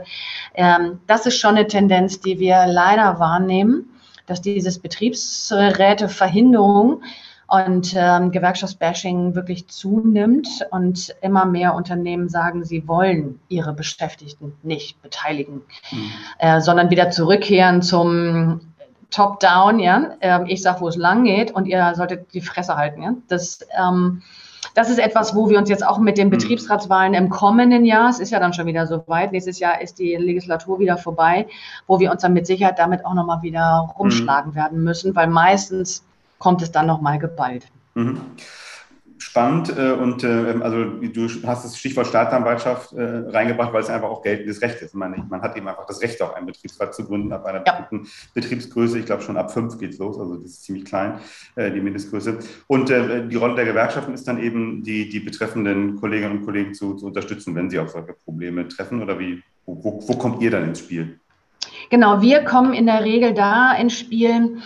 ähm, 0.54 1.00
das 1.08 1.26
ist 1.26 1.40
schon 1.40 1.56
eine 1.58 1.68
Tendenz, 1.68 2.20
die 2.20 2.40
wir 2.40 2.66
leider 2.68 3.20
wahrnehmen, 3.20 3.90
dass 4.26 4.42
dieses 4.42 4.80
Betriebsräteverhinderung 4.80 7.04
und 7.48 7.94
ähm, 7.96 8.32
Gewerkschaftsbashing 8.32 9.36
wirklich 9.36 9.68
zunimmt 9.68 10.48
und 10.70 11.16
immer 11.22 11.46
mehr 11.46 11.76
Unternehmen 11.76 12.28
sagen, 12.28 12.66
sie 12.66 12.88
wollen 12.88 13.40
ihre 13.48 13.74
Beschäftigten 13.74 14.54
nicht 14.64 15.02
beteiligen, 15.02 15.62
mhm. 15.92 16.12
äh, 16.40 16.60
sondern 16.60 16.90
wieder 16.90 17.10
zurückkehren 17.10 17.82
zum 17.82 18.62
Top-Down, 19.12 19.80
ja. 19.80 20.18
Ähm, 20.20 20.46
ich 20.48 20.62
sage, 20.62 20.82
wo 20.82 20.90
es 20.90 20.98
lang 20.98 21.24
geht 21.24 21.52
und 21.52 21.66
ihr 21.66 21.94
solltet 21.96 22.34
die 22.34 22.42
Fresse 22.42 22.76
halten, 22.76 23.02
ja. 23.02 23.14
Das, 23.30 23.66
ähm, 23.78 24.22
das 24.76 24.90
ist 24.90 25.00
etwas, 25.00 25.34
wo 25.34 25.50
wir 25.50 25.58
uns 25.58 25.70
jetzt 25.70 25.86
auch 25.86 26.00
mit 26.00 26.18
den 26.18 26.28
mhm. 26.28 26.32
Betriebsratswahlen 26.32 27.14
im 27.14 27.30
kommenden 27.30 27.86
Jahr, 27.86 28.10
es 28.10 28.20
ist 28.20 28.32
ja 28.32 28.40
dann 28.42 28.52
schon 28.52 28.66
wieder 28.66 28.86
so 28.88 29.04
weit, 29.08 29.32
nächstes 29.32 29.60
Jahr 29.60 29.82
ist 29.82 30.00
die 30.00 30.16
Legislatur 30.16 30.80
wieder 30.80 30.98
vorbei, 30.98 31.48
wo 31.88 32.02
wir 32.02 32.12
uns 32.12 32.24
dann 32.24 32.34
mit 32.34 32.46
Sicherheit 32.46 32.78
damit 32.78 33.06
auch 33.06 33.14
nochmal 33.14 33.42
wieder 33.42 33.90
rumschlagen 33.98 34.52
mhm. 34.52 34.56
werden 34.56 34.84
müssen, 34.84 35.16
weil 35.16 35.28
meistens 35.28 36.04
kommt 36.40 36.62
es 36.62 36.72
dann 36.72 36.88
nochmal 36.88 37.20
geballt. 37.20 37.68
Mhm. 37.96 38.22
Spannend 39.20 39.76
äh, 39.76 39.94
und 39.94 40.24
äh, 40.24 40.56
also 40.62 40.86
du 40.86 41.28
hast 41.48 41.66
das 41.66 41.76
Stichwort 41.76 42.06
Staatsanwaltschaft 42.06 42.94
äh, 42.94 43.02
reingebracht, 43.02 43.74
weil 43.74 43.82
es 43.82 43.90
einfach 43.90 44.10
auch 44.10 44.22
geltendes 44.22 44.62
Recht 44.62 44.80
ist. 44.82 44.94
Man, 44.94 45.26
man 45.28 45.42
hat 45.42 45.58
eben 45.58 45.68
einfach 45.68 45.88
das 45.88 46.02
Recht, 46.04 46.22
auch 46.22 46.36
einen 46.36 46.46
Betriebsrat 46.46 46.94
zu 46.94 47.04
gründen 47.04 47.34
ab 47.34 47.44
einer 47.46 47.64
ja. 47.66 47.80
bestimmten 47.80 48.08
Betriebsgröße. 48.36 49.00
Ich 49.00 49.08
glaube, 49.08 49.24
schon 49.24 49.36
ab 49.38 49.52
fünf 49.52 49.80
geht 49.80 49.94
es 49.94 49.98
los, 49.98 50.20
also 50.20 50.36
das 50.36 50.52
ist 50.52 50.64
ziemlich 50.64 50.86
klein, 50.86 51.20
die 51.58 51.82
Mindestgröße. 51.82 52.38
Und 52.68 52.90
die 52.90 53.36
Rolle 53.36 53.56
der 53.56 53.66
Gewerkschaften 53.66 54.14
ist 54.14 54.28
dann 54.28 54.40
eben, 54.40 54.84
die, 54.84 55.10
die 55.10 55.20
betreffenden 55.20 55.96
Kolleginnen 55.96 56.40
und 56.40 56.46
Kollegen 56.46 56.74
zu, 56.76 56.94
zu 56.94 57.08
unterstützen, 57.08 57.56
wenn 57.56 57.70
sie 57.70 57.80
auf 57.80 57.90
solche 57.90 58.14
Probleme 58.14 58.68
treffen. 58.68 59.02
Oder 59.02 59.18
wie, 59.18 59.42
wo, 59.66 59.84
wo, 59.84 60.08
wo 60.08 60.18
kommt 60.18 60.42
ihr 60.42 60.52
dann 60.52 60.64
ins 60.66 60.80
Spiel? 60.80 61.20
Genau, 61.90 62.22
wir 62.22 62.44
kommen 62.44 62.74
in 62.74 62.86
der 62.86 63.04
Regel 63.04 63.34
da 63.34 63.74
ins 63.74 63.98
Spiel, 63.98 64.58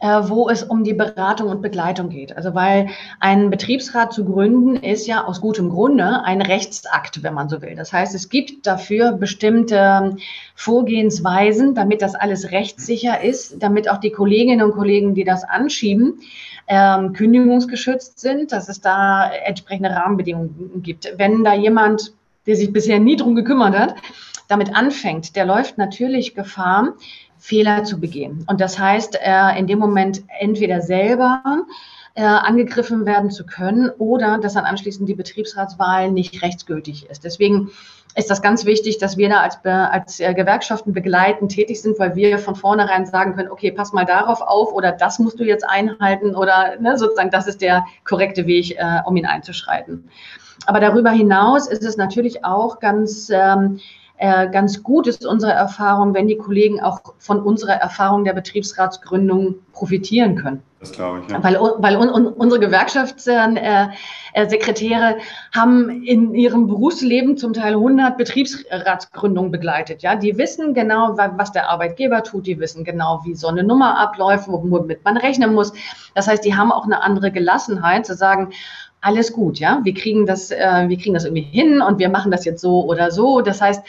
wo 0.00 0.48
es 0.48 0.62
um 0.62 0.82
die 0.82 0.94
Beratung 0.94 1.48
und 1.48 1.60
Begleitung 1.60 2.08
geht. 2.08 2.36
Also 2.36 2.54
weil 2.54 2.88
ein 3.20 3.50
Betriebsrat 3.50 4.12
zu 4.12 4.24
gründen 4.24 4.76
ist 4.76 5.06
ja 5.06 5.24
aus 5.24 5.40
gutem 5.40 5.68
Grunde 5.68 6.22
ein 6.24 6.40
Rechtsakt, 6.40 7.22
wenn 7.22 7.34
man 7.34 7.48
so 7.48 7.60
will. 7.60 7.74
Das 7.74 7.92
heißt, 7.92 8.14
es 8.14 8.30
gibt 8.30 8.66
dafür 8.66 9.12
bestimmte 9.12 10.16
Vorgehensweisen, 10.54 11.74
damit 11.74 12.00
das 12.00 12.14
alles 12.14 12.50
rechtssicher 12.50 13.20
ist, 13.22 13.62
damit 13.62 13.90
auch 13.90 13.98
die 13.98 14.10
Kolleginnen 14.10 14.62
und 14.62 14.72
Kollegen, 14.72 15.14
die 15.14 15.24
das 15.24 15.44
anschieben, 15.44 16.20
ähm, 16.66 17.12
kündigungsgeschützt 17.12 18.20
sind, 18.20 18.52
dass 18.52 18.68
es 18.68 18.80
da 18.80 19.30
entsprechende 19.30 19.90
Rahmenbedingungen 19.90 20.82
gibt. 20.82 21.12
Wenn 21.16 21.44
da 21.44 21.52
jemand, 21.52 22.14
der 22.46 22.56
sich 22.56 22.72
bisher 22.72 23.00
nie 23.00 23.16
drum 23.16 23.34
gekümmert 23.34 23.76
hat, 23.76 23.94
damit 24.48 24.74
anfängt, 24.74 25.36
der 25.36 25.44
läuft 25.44 25.78
natürlich 25.78 26.34
Gefahr, 26.34 26.94
Fehler 27.40 27.84
zu 27.84 27.98
begehen. 27.98 28.44
Und 28.48 28.60
das 28.60 28.78
heißt, 28.78 29.18
äh, 29.20 29.58
in 29.58 29.66
dem 29.66 29.78
Moment 29.78 30.22
entweder 30.38 30.82
selber 30.82 31.42
äh, 32.14 32.22
angegriffen 32.22 33.06
werden 33.06 33.30
zu 33.30 33.46
können 33.46 33.90
oder 33.98 34.38
dass 34.38 34.54
dann 34.54 34.64
anschließend 34.64 35.08
die 35.08 35.14
Betriebsratswahl 35.14 36.10
nicht 36.10 36.42
rechtsgültig 36.42 37.08
ist. 37.08 37.24
Deswegen 37.24 37.70
ist 38.16 38.28
das 38.28 38.42
ganz 38.42 38.64
wichtig, 38.66 38.98
dass 38.98 39.16
wir 39.16 39.28
da 39.28 39.40
als, 39.40 39.64
als 39.64 40.20
äh, 40.20 40.34
Gewerkschaften 40.34 40.92
begleitend 40.92 41.52
tätig 41.52 41.80
sind, 41.80 41.98
weil 41.98 42.16
wir 42.16 42.38
von 42.38 42.56
vornherein 42.56 43.06
sagen 43.06 43.36
können, 43.36 43.50
okay, 43.50 43.70
pass 43.70 43.92
mal 43.92 44.04
darauf 44.04 44.42
auf 44.42 44.72
oder 44.72 44.92
das 44.92 45.18
musst 45.18 45.38
du 45.38 45.44
jetzt 45.44 45.64
einhalten 45.66 46.34
oder 46.34 46.78
ne, 46.80 46.98
sozusagen 46.98 47.30
das 47.30 47.46
ist 47.46 47.62
der 47.62 47.84
korrekte 48.04 48.46
Weg, 48.46 48.76
äh, 48.76 49.00
um 49.06 49.16
ihn 49.16 49.26
einzuschreiten. 49.26 50.10
Aber 50.66 50.80
darüber 50.80 51.10
hinaus 51.10 51.68
ist 51.68 51.84
es 51.84 51.96
natürlich 51.96 52.44
auch 52.44 52.80
ganz 52.80 53.30
ähm, 53.30 53.78
äh, 53.78 54.09
ganz 54.20 54.82
gut 54.82 55.06
ist 55.06 55.26
unsere 55.26 55.52
Erfahrung, 55.52 56.12
wenn 56.12 56.28
die 56.28 56.36
Kollegen 56.36 56.80
auch 56.80 57.00
von 57.18 57.40
unserer 57.40 57.74
Erfahrung 57.74 58.24
der 58.24 58.34
Betriebsratsgründung 58.34 59.54
profitieren 59.72 60.36
können. 60.36 60.62
Das 60.78 60.92
glaube 60.92 61.20
ich. 61.20 61.30
Ja. 61.30 61.42
Weil, 61.42 61.58
weil 61.78 61.96
un, 61.96 62.10
un, 62.10 62.26
unsere 62.26 62.60
Gewerkschaftssekretäre 62.60 65.14
äh, 65.14 65.18
äh 65.18 65.20
haben 65.54 66.02
in 66.04 66.34
ihrem 66.34 66.66
Berufsleben 66.66 67.36
zum 67.36 67.52
Teil 67.52 67.74
100 67.74 68.18
Betriebsratsgründungen 68.18 69.50
begleitet. 69.50 70.02
Ja, 70.02 70.16
die 70.16 70.38
wissen 70.38 70.72
genau, 70.72 71.16
was 71.16 71.52
der 71.52 71.68
Arbeitgeber 71.70 72.22
tut. 72.22 72.46
Die 72.46 72.58
wissen 72.58 72.84
genau, 72.84 73.20
wie 73.24 73.34
so 73.34 73.48
eine 73.48 73.62
Nummer 73.62 73.98
abläuft, 73.98 74.48
womit 74.48 75.04
man 75.04 75.18
rechnen 75.18 75.54
muss. 75.54 75.72
Das 76.14 76.28
heißt, 76.28 76.44
die 76.44 76.54
haben 76.54 76.72
auch 76.72 76.84
eine 76.84 77.02
andere 77.02 77.30
Gelassenheit 77.30 78.06
zu 78.06 78.14
sagen, 78.14 78.52
alles 79.00 79.32
gut, 79.32 79.58
ja, 79.58 79.80
wir 79.82 79.94
kriegen 79.94 80.26
das, 80.26 80.50
äh, 80.50 80.84
wir 80.88 80.98
kriegen 80.98 81.14
das 81.14 81.24
irgendwie 81.24 81.42
hin 81.42 81.80
und 81.80 81.98
wir 81.98 82.08
machen 82.08 82.30
das 82.30 82.44
jetzt 82.44 82.60
so 82.60 82.84
oder 82.84 83.10
so. 83.10 83.40
Das 83.40 83.60
heißt, 83.60 83.82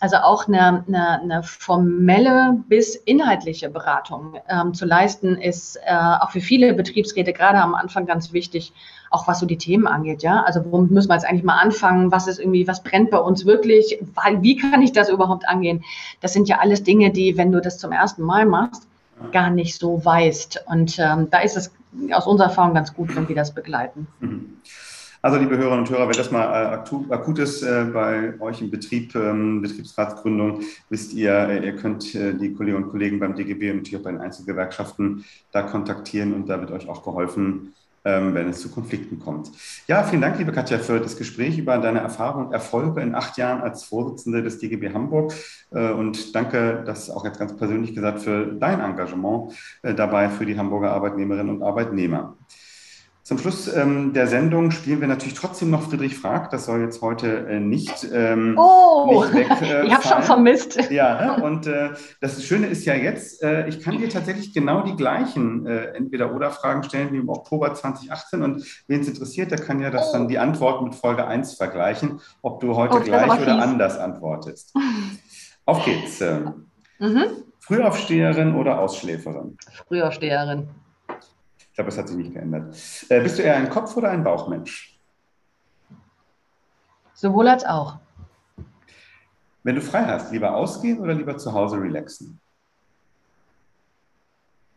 also 0.00 0.16
auch 0.16 0.48
eine, 0.48 0.84
eine, 0.86 1.20
eine 1.20 1.42
formelle 1.42 2.58
bis 2.68 2.94
inhaltliche 2.94 3.70
Beratung 3.70 4.34
ähm, 4.48 4.74
zu 4.74 4.84
leisten, 4.84 5.36
ist 5.36 5.76
äh, 5.76 5.94
auch 6.20 6.30
für 6.30 6.40
viele 6.40 6.74
Betriebsräte 6.74 7.32
gerade 7.32 7.58
am 7.58 7.74
Anfang 7.74 8.04
ganz 8.04 8.32
wichtig, 8.32 8.72
auch 9.10 9.28
was 9.28 9.40
so 9.40 9.46
die 9.46 9.56
Themen 9.56 9.86
angeht. 9.86 10.22
Ja, 10.22 10.42
also 10.42 10.60
womit 10.70 10.90
müssen 10.90 11.08
wir 11.08 11.14
jetzt 11.14 11.26
eigentlich 11.26 11.44
mal 11.44 11.58
anfangen? 11.58 12.10
Was 12.10 12.26
ist 12.26 12.38
irgendwie, 12.38 12.66
was 12.66 12.82
brennt 12.82 13.10
bei 13.10 13.18
uns 13.18 13.46
wirklich? 13.46 13.98
Wie 14.40 14.56
kann 14.56 14.82
ich 14.82 14.92
das 14.92 15.08
überhaupt 15.08 15.48
angehen? 15.48 15.84
Das 16.20 16.32
sind 16.32 16.48
ja 16.48 16.58
alles 16.58 16.82
Dinge, 16.82 17.10
die, 17.10 17.36
wenn 17.36 17.52
du 17.52 17.60
das 17.60 17.78
zum 17.78 17.92
ersten 17.92 18.22
Mal 18.22 18.44
machst, 18.44 18.88
gar 19.32 19.50
nicht 19.50 19.78
so 19.78 20.04
weißt. 20.04 20.64
Und 20.66 20.98
ähm, 20.98 21.28
da 21.30 21.38
ist 21.38 21.56
es 21.56 21.72
aus 22.12 22.26
unserer 22.26 22.48
Erfahrung 22.48 22.74
ganz 22.74 22.94
gut, 22.94 23.14
wenn 23.14 23.28
wir 23.28 23.36
das 23.36 23.54
begleiten. 23.54 24.06
Mhm. 24.20 24.56
Also, 25.24 25.38
liebe 25.38 25.56
Hörerinnen 25.56 25.86
und 25.86 25.90
Hörer, 25.90 26.06
wenn 26.06 26.16
das 26.18 26.30
mal 26.30 26.44
äh, 26.44 27.14
akut 27.14 27.38
ist 27.38 27.62
äh, 27.62 27.86
bei 27.90 28.38
euch 28.40 28.60
im 28.60 28.70
Betrieb, 28.70 29.14
ähm, 29.14 29.62
Betriebsratsgründung, 29.62 30.60
wisst 30.90 31.14
ihr, 31.14 31.32
äh, 31.32 31.64
ihr 31.64 31.76
könnt 31.76 32.12
die 32.12 32.52
Kolleginnen 32.52 32.84
und 32.84 32.90
Kollegen 32.90 33.18
beim 33.20 33.34
DGB 33.34 33.70
und 33.70 33.78
natürlich 33.78 33.96
auch 33.98 34.04
bei 34.04 34.12
den 34.12 34.20
Einzelgewerkschaften 34.20 35.24
da 35.50 35.62
kontaktieren 35.62 36.34
und 36.34 36.46
da 36.50 36.60
wird 36.60 36.72
euch 36.72 36.90
auch 36.90 37.02
geholfen, 37.02 37.72
ähm, 38.04 38.34
wenn 38.34 38.48
es 38.48 38.60
zu 38.60 38.70
Konflikten 38.70 39.18
kommt. 39.18 39.50
Ja, 39.86 40.02
vielen 40.02 40.22
Dank, 40.22 40.38
liebe 40.38 40.52
Katja, 40.52 40.78
für 40.78 41.00
das 41.00 41.16
Gespräch 41.16 41.58
über 41.58 41.78
deine 41.78 42.00
Erfahrungen 42.00 42.46
und 42.46 42.52
Erfolge 42.52 43.00
in 43.00 43.14
acht 43.14 43.36
Jahren 43.38 43.62
als 43.62 43.84
Vorsitzende 43.84 44.42
des 44.42 44.58
DGB 44.58 44.92
Hamburg. 44.92 45.32
Und 45.70 46.34
danke, 46.34 46.82
das 46.86 47.10
auch 47.10 47.24
jetzt 47.24 47.38
ganz 47.38 47.56
persönlich 47.56 47.94
gesagt, 47.94 48.20
für 48.20 48.46
dein 48.46 48.80
Engagement 48.80 49.52
dabei 49.82 50.28
für 50.28 50.46
die 50.46 50.56
Hamburger 50.58 50.92
Arbeitnehmerinnen 50.92 51.56
und 51.56 51.62
Arbeitnehmer. 51.62 52.36
Zum 53.24 53.38
Schluss 53.38 53.74
ähm, 53.74 54.12
der 54.12 54.26
Sendung 54.26 54.70
spielen 54.70 55.00
wir 55.00 55.08
natürlich 55.08 55.32
trotzdem 55.32 55.70
noch 55.70 55.88
Friedrich 55.88 56.14
fragt. 56.14 56.52
Das 56.52 56.66
soll 56.66 56.82
jetzt 56.82 57.00
heute 57.00 57.48
äh, 57.48 57.58
nicht, 57.58 58.06
ähm, 58.12 58.54
oh, 58.58 59.24
nicht 59.24 59.34
weg. 59.50 59.62
Äh, 59.62 59.86
ich 59.86 59.94
habe 59.94 60.06
schon 60.06 60.22
vermisst. 60.22 60.90
Ja, 60.90 61.38
ne? 61.38 61.42
und 61.42 61.66
äh, 61.66 61.92
das 62.20 62.44
Schöne 62.44 62.66
ist 62.66 62.84
ja 62.84 62.92
jetzt, 62.92 63.42
äh, 63.42 63.66
ich 63.66 63.80
kann 63.80 63.96
dir 63.96 64.10
tatsächlich 64.10 64.52
genau 64.52 64.82
die 64.82 64.94
gleichen 64.94 65.66
äh, 65.66 65.94
Entweder-Oder-Fragen 65.94 66.82
stellen 66.82 67.14
wie 67.14 67.16
im 67.16 67.30
Oktober 67.30 67.72
2018. 67.72 68.42
Und 68.42 68.84
wen 68.88 69.00
es 69.00 69.08
interessiert, 69.08 69.50
der 69.50 69.58
kann 69.58 69.80
ja 69.80 69.88
das 69.88 70.12
dann 70.12 70.28
die 70.28 70.38
Antwort 70.38 70.82
mit 70.82 70.94
Folge 70.94 71.26
1 71.26 71.54
vergleichen, 71.54 72.20
ob 72.42 72.60
du 72.60 72.76
heute 72.76 72.98
oh, 72.98 73.00
gleich 73.00 73.40
oder 73.40 73.58
anders 73.58 73.96
antwortest. 73.96 74.74
Auf 75.64 75.82
geht's. 75.82 76.20
Ähm. 76.20 76.66
Mhm. 76.98 77.24
Frühaufsteherin 77.58 78.54
oder 78.54 78.80
Ausschläferin? 78.80 79.56
Frühaufsteherin. 79.88 80.68
Ich 81.74 81.76
glaube, 81.76 81.90
das 81.90 81.98
hat 81.98 82.06
sich 82.06 82.16
nicht 82.16 82.32
geändert. 82.32 82.72
Äh, 83.08 83.20
bist 83.20 83.36
du 83.36 83.42
eher 83.42 83.56
ein 83.56 83.68
Kopf- 83.68 83.96
oder 83.96 84.08
ein 84.10 84.22
Bauchmensch? 84.22 84.96
Sowohl 87.14 87.48
als 87.48 87.66
auch. 87.66 87.96
Wenn 89.64 89.74
du 89.74 89.80
frei 89.80 90.04
hast, 90.04 90.30
lieber 90.30 90.54
ausgehen 90.54 91.00
oder 91.00 91.14
lieber 91.14 91.36
zu 91.36 91.52
Hause 91.52 91.80
relaxen? 91.80 92.38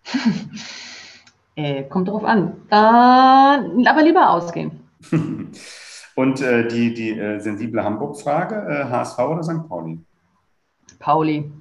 äh, 1.56 1.84
kommt 1.84 2.08
drauf 2.08 2.24
an. 2.24 2.64
Äh, 2.72 2.76
aber 2.76 4.02
lieber 4.02 4.32
ausgehen. 4.32 4.90
Und 6.16 6.42
äh, 6.42 6.68
die, 6.68 6.96
die 6.96 7.12
äh, 7.12 7.38
sensible 7.40 7.84
Hamburg-Frage, 7.84 8.90
HSV 8.90 9.20
oder 9.20 9.44
St. 9.44 9.70
Pauli? 9.70 10.00
Pauli. 10.98 11.52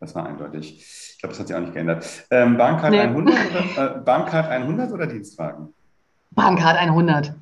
Das 0.00 0.14
war 0.14 0.26
eindeutig. 0.26 0.78
Ich 0.78 1.18
glaube, 1.18 1.32
das 1.32 1.40
hat 1.40 1.48
sich 1.48 1.56
auch 1.56 1.60
nicht 1.60 1.74
geändert. 1.74 2.06
Ähm, 2.30 2.56
Bahncard, 2.56 2.92
nee. 2.92 3.00
100 3.00 3.34
oder, 3.50 3.96
äh, 3.96 4.00
Bahncard 4.00 4.48
100 4.48 4.92
oder 4.92 5.06
Dienstwagen? 5.06 5.74
Bahncard 6.30 6.76
100. 6.76 7.34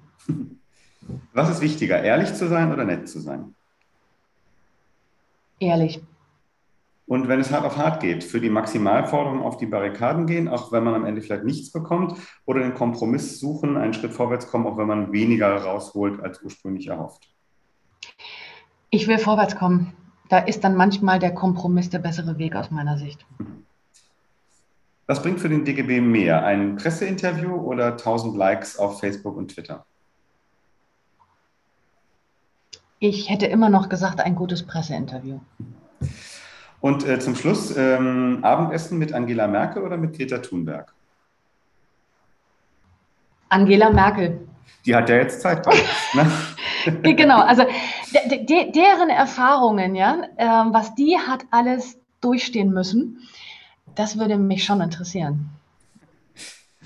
Was 1.32 1.50
ist 1.50 1.61
wichtiger, 1.61 2.02
ehrlich 2.02 2.32
zu 2.34 2.48
sein 2.48 2.72
oder 2.72 2.84
nett 2.84 3.09
zu 3.09 3.20
sein? 3.20 3.54
Ehrlich. 5.61 6.02
Und 7.07 7.28
wenn 7.28 7.38
es 7.38 7.52
hart 7.52 7.64
auf 7.64 7.76
hart 7.76 8.00
geht, 8.00 8.24
für 8.24 8.40
die 8.40 8.50
Maximalforderung 8.50 9.42
auf 9.42 9.59
die 9.59 9.66
Barrikaden 9.66 10.26
gehen, 10.26 10.48
auch 10.48 10.72
wenn 10.72 10.82
man 10.82 10.94
am 10.94 11.04
Ende 11.04 11.22
vielleicht 11.22 11.44
nichts 11.44 11.70
bekommt, 11.70 12.18
oder 12.46 12.61
den 12.61 12.74
Kompromiss 12.74 13.38
suchen, 13.38 13.76
einen 13.76 13.94
Schritt 13.94 14.12
vorwärts 14.12 14.48
kommen, 14.48 14.66
auch 14.66 14.76
wenn 14.76 14.88
man 14.88 15.12
weniger 15.12 15.54
rausholt 15.57 16.20
als 16.20 16.42
ursprünglich 16.42 16.88
erhofft? 16.88 17.28
Ich 18.90 19.07
will 19.07 19.18
vorwärts 19.18 19.54
kommen. 19.54 19.92
Da 20.29 20.39
ist 20.39 20.64
dann 20.64 20.77
manchmal 20.77 21.18
der 21.18 21.33
Kompromiss 21.33 21.91
der 21.91 21.99
bessere 21.99 22.39
Weg 22.39 22.57
aus 22.57 22.70
meiner 22.70 22.99
Sicht. 22.99 23.24
Was 25.07 25.22
bringt 25.22 25.41
für 25.41 25.49
den 25.49 25.64
DGB 25.64 26.01
mehr? 26.01 26.45
Ein 26.45 26.77
Presseinterview 26.77 27.55
oder 27.55 27.93
1000 27.93 28.37
Likes 28.37 28.77
auf 28.77 28.99
Facebook 28.99 29.37
und 29.37 29.53
Twitter? 29.53 29.85
Ich 32.99 33.31
hätte 33.31 33.47
immer 33.47 33.68
noch 33.68 33.89
gesagt, 33.89 34.20
ein 34.20 34.35
gutes 34.35 34.64
Presseinterview. 34.64 35.39
Und 36.81 37.07
äh, 37.07 37.20
zum 37.20 37.37
Schluss, 37.37 37.77
ähm, 37.77 38.41
Abendessen 38.43 38.99
mit 38.99 39.12
Angela 39.12 39.47
Merkel 39.47 39.83
oder 39.83 39.97
mit 39.97 40.16
Greta 40.16 40.39
Thunberg? 40.39 40.93
Angela 43.49 43.91
Merkel. 43.91 44.49
Die 44.85 44.95
hat 44.95 45.09
ja 45.09 45.16
jetzt 45.16 45.41
Zeit 45.41 45.62
bei 45.62 45.74
ne? 46.14 46.31
genau, 47.03 47.41
also 47.41 47.64
de, 48.12 48.45
de, 48.45 48.72
deren 48.72 49.09
Erfahrungen, 49.11 49.95
ja, 49.95 50.22
äh, 50.37 50.47
was 50.72 50.95
die 50.95 51.16
hat 51.18 51.45
alles 51.51 51.99
durchstehen 52.20 52.72
müssen, 52.72 53.20
das 53.95 54.18
würde 54.18 54.37
mich 54.37 54.64
schon 54.64 54.80
interessieren. 54.80 55.51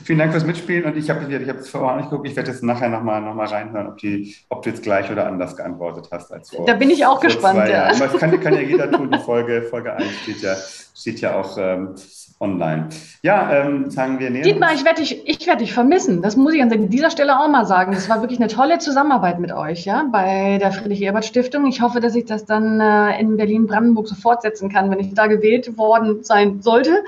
Vielen 0.04 0.18
Dank 0.18 0.32
fürs 0.32 0.46
Mitspielen 0.46 0.84
und 0.84 0.96
ich 0.96 1.10
habe 1.10 1.32
ich 1.32 1.48
hab 1.48 1.56
es 1.56 1.68
vorher 1.68 1.96
nicht 1.98 2.08
geguckt. 2.08 2.26
Ich 2.26 2.34
werde 2.34 2.50
jetzt 2.50 2.62
nachher 2.62 2.88
nochmal 2.88 3.20
noch 3.20 3.34
mal 3.34 3.46
reinhören, 3.46 3.88
ob, 3.88 3.98
die, 3.98 4.34
ob 4.48 4.62
du 4.62 4.70
jetzt 4.70 4.82
gleich 4.82 5.10
oder 5.10 5.26
anders 5.26 5.56
geantwortet 5.56 6.08
hast 6.10 6.32
als 6.32 6.50
vorher. 6.50 6.72
Da 6.72 6.78
bin 6.78 6.90
ich 6.90 7.04
auch 7.04 7.20
gespannt. 7.20 7.68
Ja. 7.68 7.88
Das 7.88 8.16
kann, 8.16 8.40
kann, 8.40 8.54
ja 8.54 8.60
jeder 8.60 8.90
tun. 8.90 9.10
Die 9.10 9.18
Folge, 9.24 9.62
Folge 9.62 9.92
1 9.94 10.10
steht 10.22 10.40
ja, 10.40 10.54
steht 10.94 11.20
ja 11.20 11.38
auch 11.38 11.58
ähm, 11.58 11.94
online. 12.40 12.88
Ja, 13.22 13.52
ähm, 13.52 13.90
sagen 13.90 14.18
wir 14.18 14.30
näher. 14.30 14.42
Dietmar, 14.42 14.72
ich 14.74 14.84
werde 14.84 15.02
dich, 15.02 15.28
ich 15.28 15.46
werd 15.46 15.60
dich 15.60 15.72
vermissen. 15.72 16.22
Das 16.22 16.36
muss 16.36 16.54
ich 16.54 16.62
an 16.62 16.88
dieser 16.88 17.10
Stelle 17.10 17.38
auch 17.38 17.48
mal 17.48 17.66
sagen. 17.66 17.92
Das 17.92 18.08
war 18.08 18.22
wirklich 18.22 18.40
eine 18.40 18.48
tolle 18.48 18.78
Zusammenarbeit 18.78 19.38
mit 19.38 19.52
euch 19.52 19.84
ja, 19.84 20.08
bei 20.10 20.58
der 20.58 20.72
Friedrich-Ebert-Stiftung. 20.72 21.66
Ich 21.66 21.82
hoffe, 21.82 22.00
dass 22.00 22.14
ich 22.14 22.24
das 22.24 22.46
dann 22.46 22.80
äh, 22.80 23.20
in 23.20 23.36
Berlin-Brandenburg 23.36 24.08
so 24.08 24.14
fortsetzen 24.14 24.70
kann, 24.70 24.90
wenn 24.90 24.98
ich 24.98 25.14
da 25.14 25.26
gewählt 25.26 25.76
worden 25.76 26.24
sein 26.24 26.62
sollte 26.62 27.04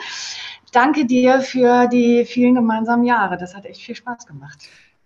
danke 0.73 1.05
dir 1.05 1.41
für 1.41 1.87
die 1.87 2.25
vielen 2.25 2.55
gemeinsamen 2.55 3.05
Jahre. 3.05 3.37
Das 3.37 3.55
hat 3.55 3.67
echt 3.67 3.83
viel 3.83 3.95
Spaß 3.95 4.27
gemacht. 4.27 4.59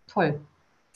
Toll. 0.07 0.41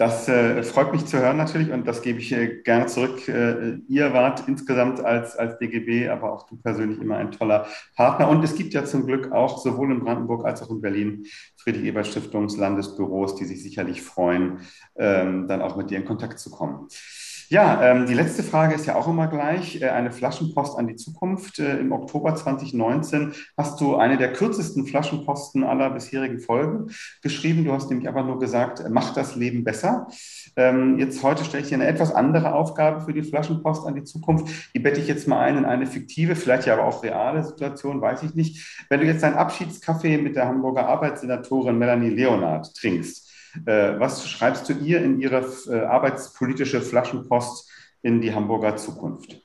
Das 0.00 0.28
äh, 0.28 0.62
freut 0.62 0.92
mich 0.92 1.04
zu 1.04 1.18
hören 1.18 1.36
natürlich 1.36 1.70
und 1.72 1.86
das 1.86 2.00
gebe 2.00 2.20
ich 2.20 2.32
äh, 2.32 2.62
gerne 2.62 2.86
zurück. 2.86 3.28
Äh, 3.28 3.80
ihr 3.86 4.14
wart 4.14 4.48
insgesamt 4.48 4.98
als, 5.00 5.36
als 5.36 5.58
DGB, 5.58 6.08
aber 6.08 6.32
auch 6.32 6.46
du 6.46 6.56
persönlich 6.56 6.98
immer 7.02 7.18
ein 7.18 7.32
toller 7.32 7.66
Partner. 7.96 8.30
Und 8.30 8.42
es 8.42 8.54
gibt 8.54 8.72
ja 8.72 8.86
zum 8.86 9.04
Glück 9.04 9.30
auch 9.30 9.58
sowohl 9.58 9.92
in 9.92 10.00
Brandenburg 10.00 10.46
als 10.46 10.62
auch 10.62 10.70
in 10.70 10.80
Berlin 10.80 11.26
Friedrich-Ebert-Stiftungslandesbüros, 11.58 13.34
die 13.34 13.44
sich 13.44 13.62
sicherlich 13.62 14.00
freuen, 14.00 14.60
ähm, 14.96 15.46
dann 15.48 15.60
auch 15.60 15.76
mit 15.76 15.90
dir 15.90 15.98
in 15.98 16.06
Kontakt 16.06 16.38
zu 16.38 16.48
kommen. 16.50 16.88
Ja, 17.52 17.82
ähm, 17.82 18.06
die 18.06 18.14
letzte 18.14 18.44
Frage 18.44 18.76
ist 18.76 18.86
ja 18.86 18.94
auch 18.94 19.08
immer 19.08 19.26
gleich. 19.26 19.82
Äh, 19.82 19.88
eine 19.88 20.12
Flaschenpost 20.12 20.78
an 20.78 20.86
die 20.86 20.94
Zukunft. 20.94 21.58
Äh, 21.58 21.78
Im 21.78 21.90
Oktober 21.90 22.36
2019 22.36 23.32
hast 23.56 23.80
du 23.80 23.96
eine 23.96 24.16
der 24.16 24.32
kürzesten 24.32 24.86
Flaschenposten 24.86 25.64
aller 25.64 25.90
bisherigen 25.90 26.38
Folgen 26.38 26.92
geschrieben. 27.22 27.64
Du 27.64 27.72
hast 27.72 27.90
nämlich 27.90 28.06
einfach 28.06 28.24
nur 28.24 28.38
gesagt, 28.38 28.88
macht 28.88 29.16
das 29.16 29.34
Leben 29.34 29.64
besser. 29.64 30.06
Ähm, 30.54 31.00
jetzt 31.00 31.24
heute 31.24 31.44
stelle 31.44 31.64
ich 31.64 31.68
dir 31.68 31.74
eine 31.74 31.88
etwas 31.88 32.14
andere 32.14 32.54
Aufgabe 32.54 33.00
für 33.00 33.12
die 33.12 33.24
Flaschenpost 33.24 33.84
an 33.84 33.96
die 33.96 34.04
Zukunft. 34.04 34.70
Die 34.72 34.78
bette 34.78 35.00
ich 35.00 35.08
jetzt 35.08 35.26
mal 35.26 35.40
ein 35.40 35.56
in 35.56 35.64
eine 35.64 35.88
fiktive, 35.88 36.36
vielleicht 36.36 36.66
ja 36.66 36.74
aber 36.74 36.84
auch 36.84 37.02
reale 37.02 37.42
Situation, 37.42 38.00
weiß 38.00 38.22
ich 38.22 38.36
nicht. 38.36 38.84
Wenn 38.88 39.00
du 39.00 39.06
jetzt 39.06 39.24
deinen 39.24 39.34
Abschiedskaffee 39.34 40.18
mit 40.18 40.36
der 40.36 40.46
Hamburger 40.46 40.86
Arbeitssenatorin 40.86 41.76
Melanie 41.76 42.10
Leonard 42.10 42.72
trinkst, 42.76 43.26
äh, 43.26 43.29
was 43.98 44.28
schreibst 44.28 44.68
du 44.68 44.72
ihr 44.74 45.02
in 45.02 45.20
ihre 45.20 45.44
äh, 45.68 45.84
arbeitspolitische 45.84 46.80
Flaschenpost 46.80 47.70
in 48.02 48.20
die 48.20 48.34
Hamburger 48.34 48.76
Zukunft? 48.76 49.40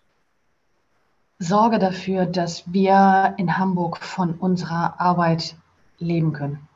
Sorge 1.40 1.80
dafür, 1.80 2.26
dass 2.26 2.72
wir 2.72 3.36
in 3.38 3.58
Hamburg 3.58 3.98
von 3.98 4.36
unserer 4.36 5.00
Arbeit 5.00 5.56
leben 6.00 6.34
können. 6.34 6.68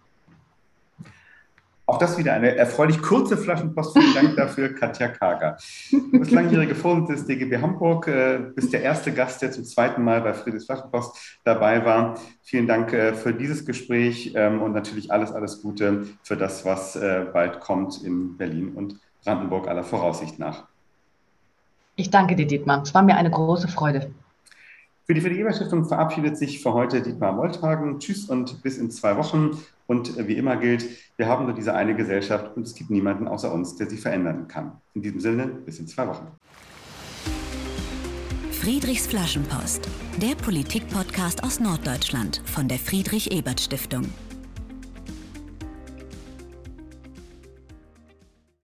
Auch 1.90 1.98
das 1.98 2.20
wieder 2.20 2.34
eine 2.34 2.56
erfreulich 2.56 3.02
kurze 3.02 3.36
Flaschenpost. 3.36 3.98
Vielen 3.98 4.14
Dank 4.14 4.36
dafür, 4.36 4.76
Katja 4.76 5.08
Kager. 5.08 5.58
Du 5.90 6.20
bist 6.20 6.30
langjährige 6.30 6.76
Vorsitzende 6.76 7.16
des 7.16 7.26
DGB 7.26 7.64
Hamburg, 7.64 8.08
äh, 8.08 8.40
bist 8.54 8.72
der 8.72 8.84
erste 8.84 9.12
Gast, 9.12 9.42
der 9.42 9.52
zum 9.52 9.64
zweiten 9.64 10.04
Mal 10.04 10.22
bei 10.22 10.36
Friedrichs 10.36 10.68
Flaschenpost 10.68 11.40
dabei 11.44 11.84
war. 11.84 12.20
Vielen 12.44 12.68
Dank 12.68 12.94
äh, 12.94 13.16
für 13.16 13.34
dieses 13.34 13.66
Gespräch 13.66 14.34
ähm, 14.36 14.62
und 14.62 14.74
natürlich 14.74 15.12
alles, 15.12 15.32
alles 15.32 15.64
Gute 15.64 16.06
für 16.22 16.38
das, 16.38 16.64
was 16.64 16.96
äh, 16.96 17.26
bald 17.34 17.60
kommt 17.60 18.04
in 18.04 18.38
Berlin 18.38 18.74
und 18.76 19.00
Brandenburg 19.24 19.68
aller 19.68 19.84
Voraussicht 19.84 20.38
nach. 20.38 20.68
Ich 21.96 22.12
danke 22.12 22.36
dir, 22.36 22.46
Dietmar. 22.46 22.84
Es 22.84 22.94
war 22.94 23.02
mir 23.02 23.16
eine 23.16 23.32
große 23.32 23.68
Freude. 23.68 24.12
Für 25.10 25.16
die 25.16 25.22
Friedrich-Ebert-Stiftung 25.22 25.86
verabschiedet 25.86 26.38
sich 26.38 26.62
für 26.62 26.72
heute 26.76 27.02
Dietmar 27.02 27.32
Molthagen. 27.32 27.98
Tschüss 28.00 28.30
und 28.30 28.62
bis 28.62 28.78
in 28.78 28.92
zwei 28.92 29.18
Wochen. 29.18 29.58
Und 29.88 30.16
wie 30.28 30.38
immer 30.38 30.56
gilt, 30.56 30.86
wir 31.18 31.26
haben 31.26 31.46
nur 31.46 31.56
diese 31.56 31.74
eine 31.74 31.96
Gesellschaft 31.96 32.56
und 32.56 32.68
es 32.68 32.76
gibt 32.76 32.92
niemanden 32.92 33.28
außer 33.28 33.52
uns, 33.52 33.76
der 33.76 33.90
sie 33.90 33.98
verändern 33.98 34.48
kann. 34.48 34.74
In 34.94 35.02
diesem 35.02 35.20
Sinne, 35.20 35.48
bis 35.48 35.80
in 35.80 35.88
zwei 35.88 36.06
Wochen. 36.06 36.28
Friedrichs 38.52 39.08
Flaschenpost, 39.08 39.90
der 40.22 40.36
Politik-Podcast 40.36 41.44
aus 41.44 41.60
Norddeutschland 41.60 42.44
von 42.46 42.68
der 42.68 42.78
Friedrich-Ebert-Stiftung. 42.78 44.04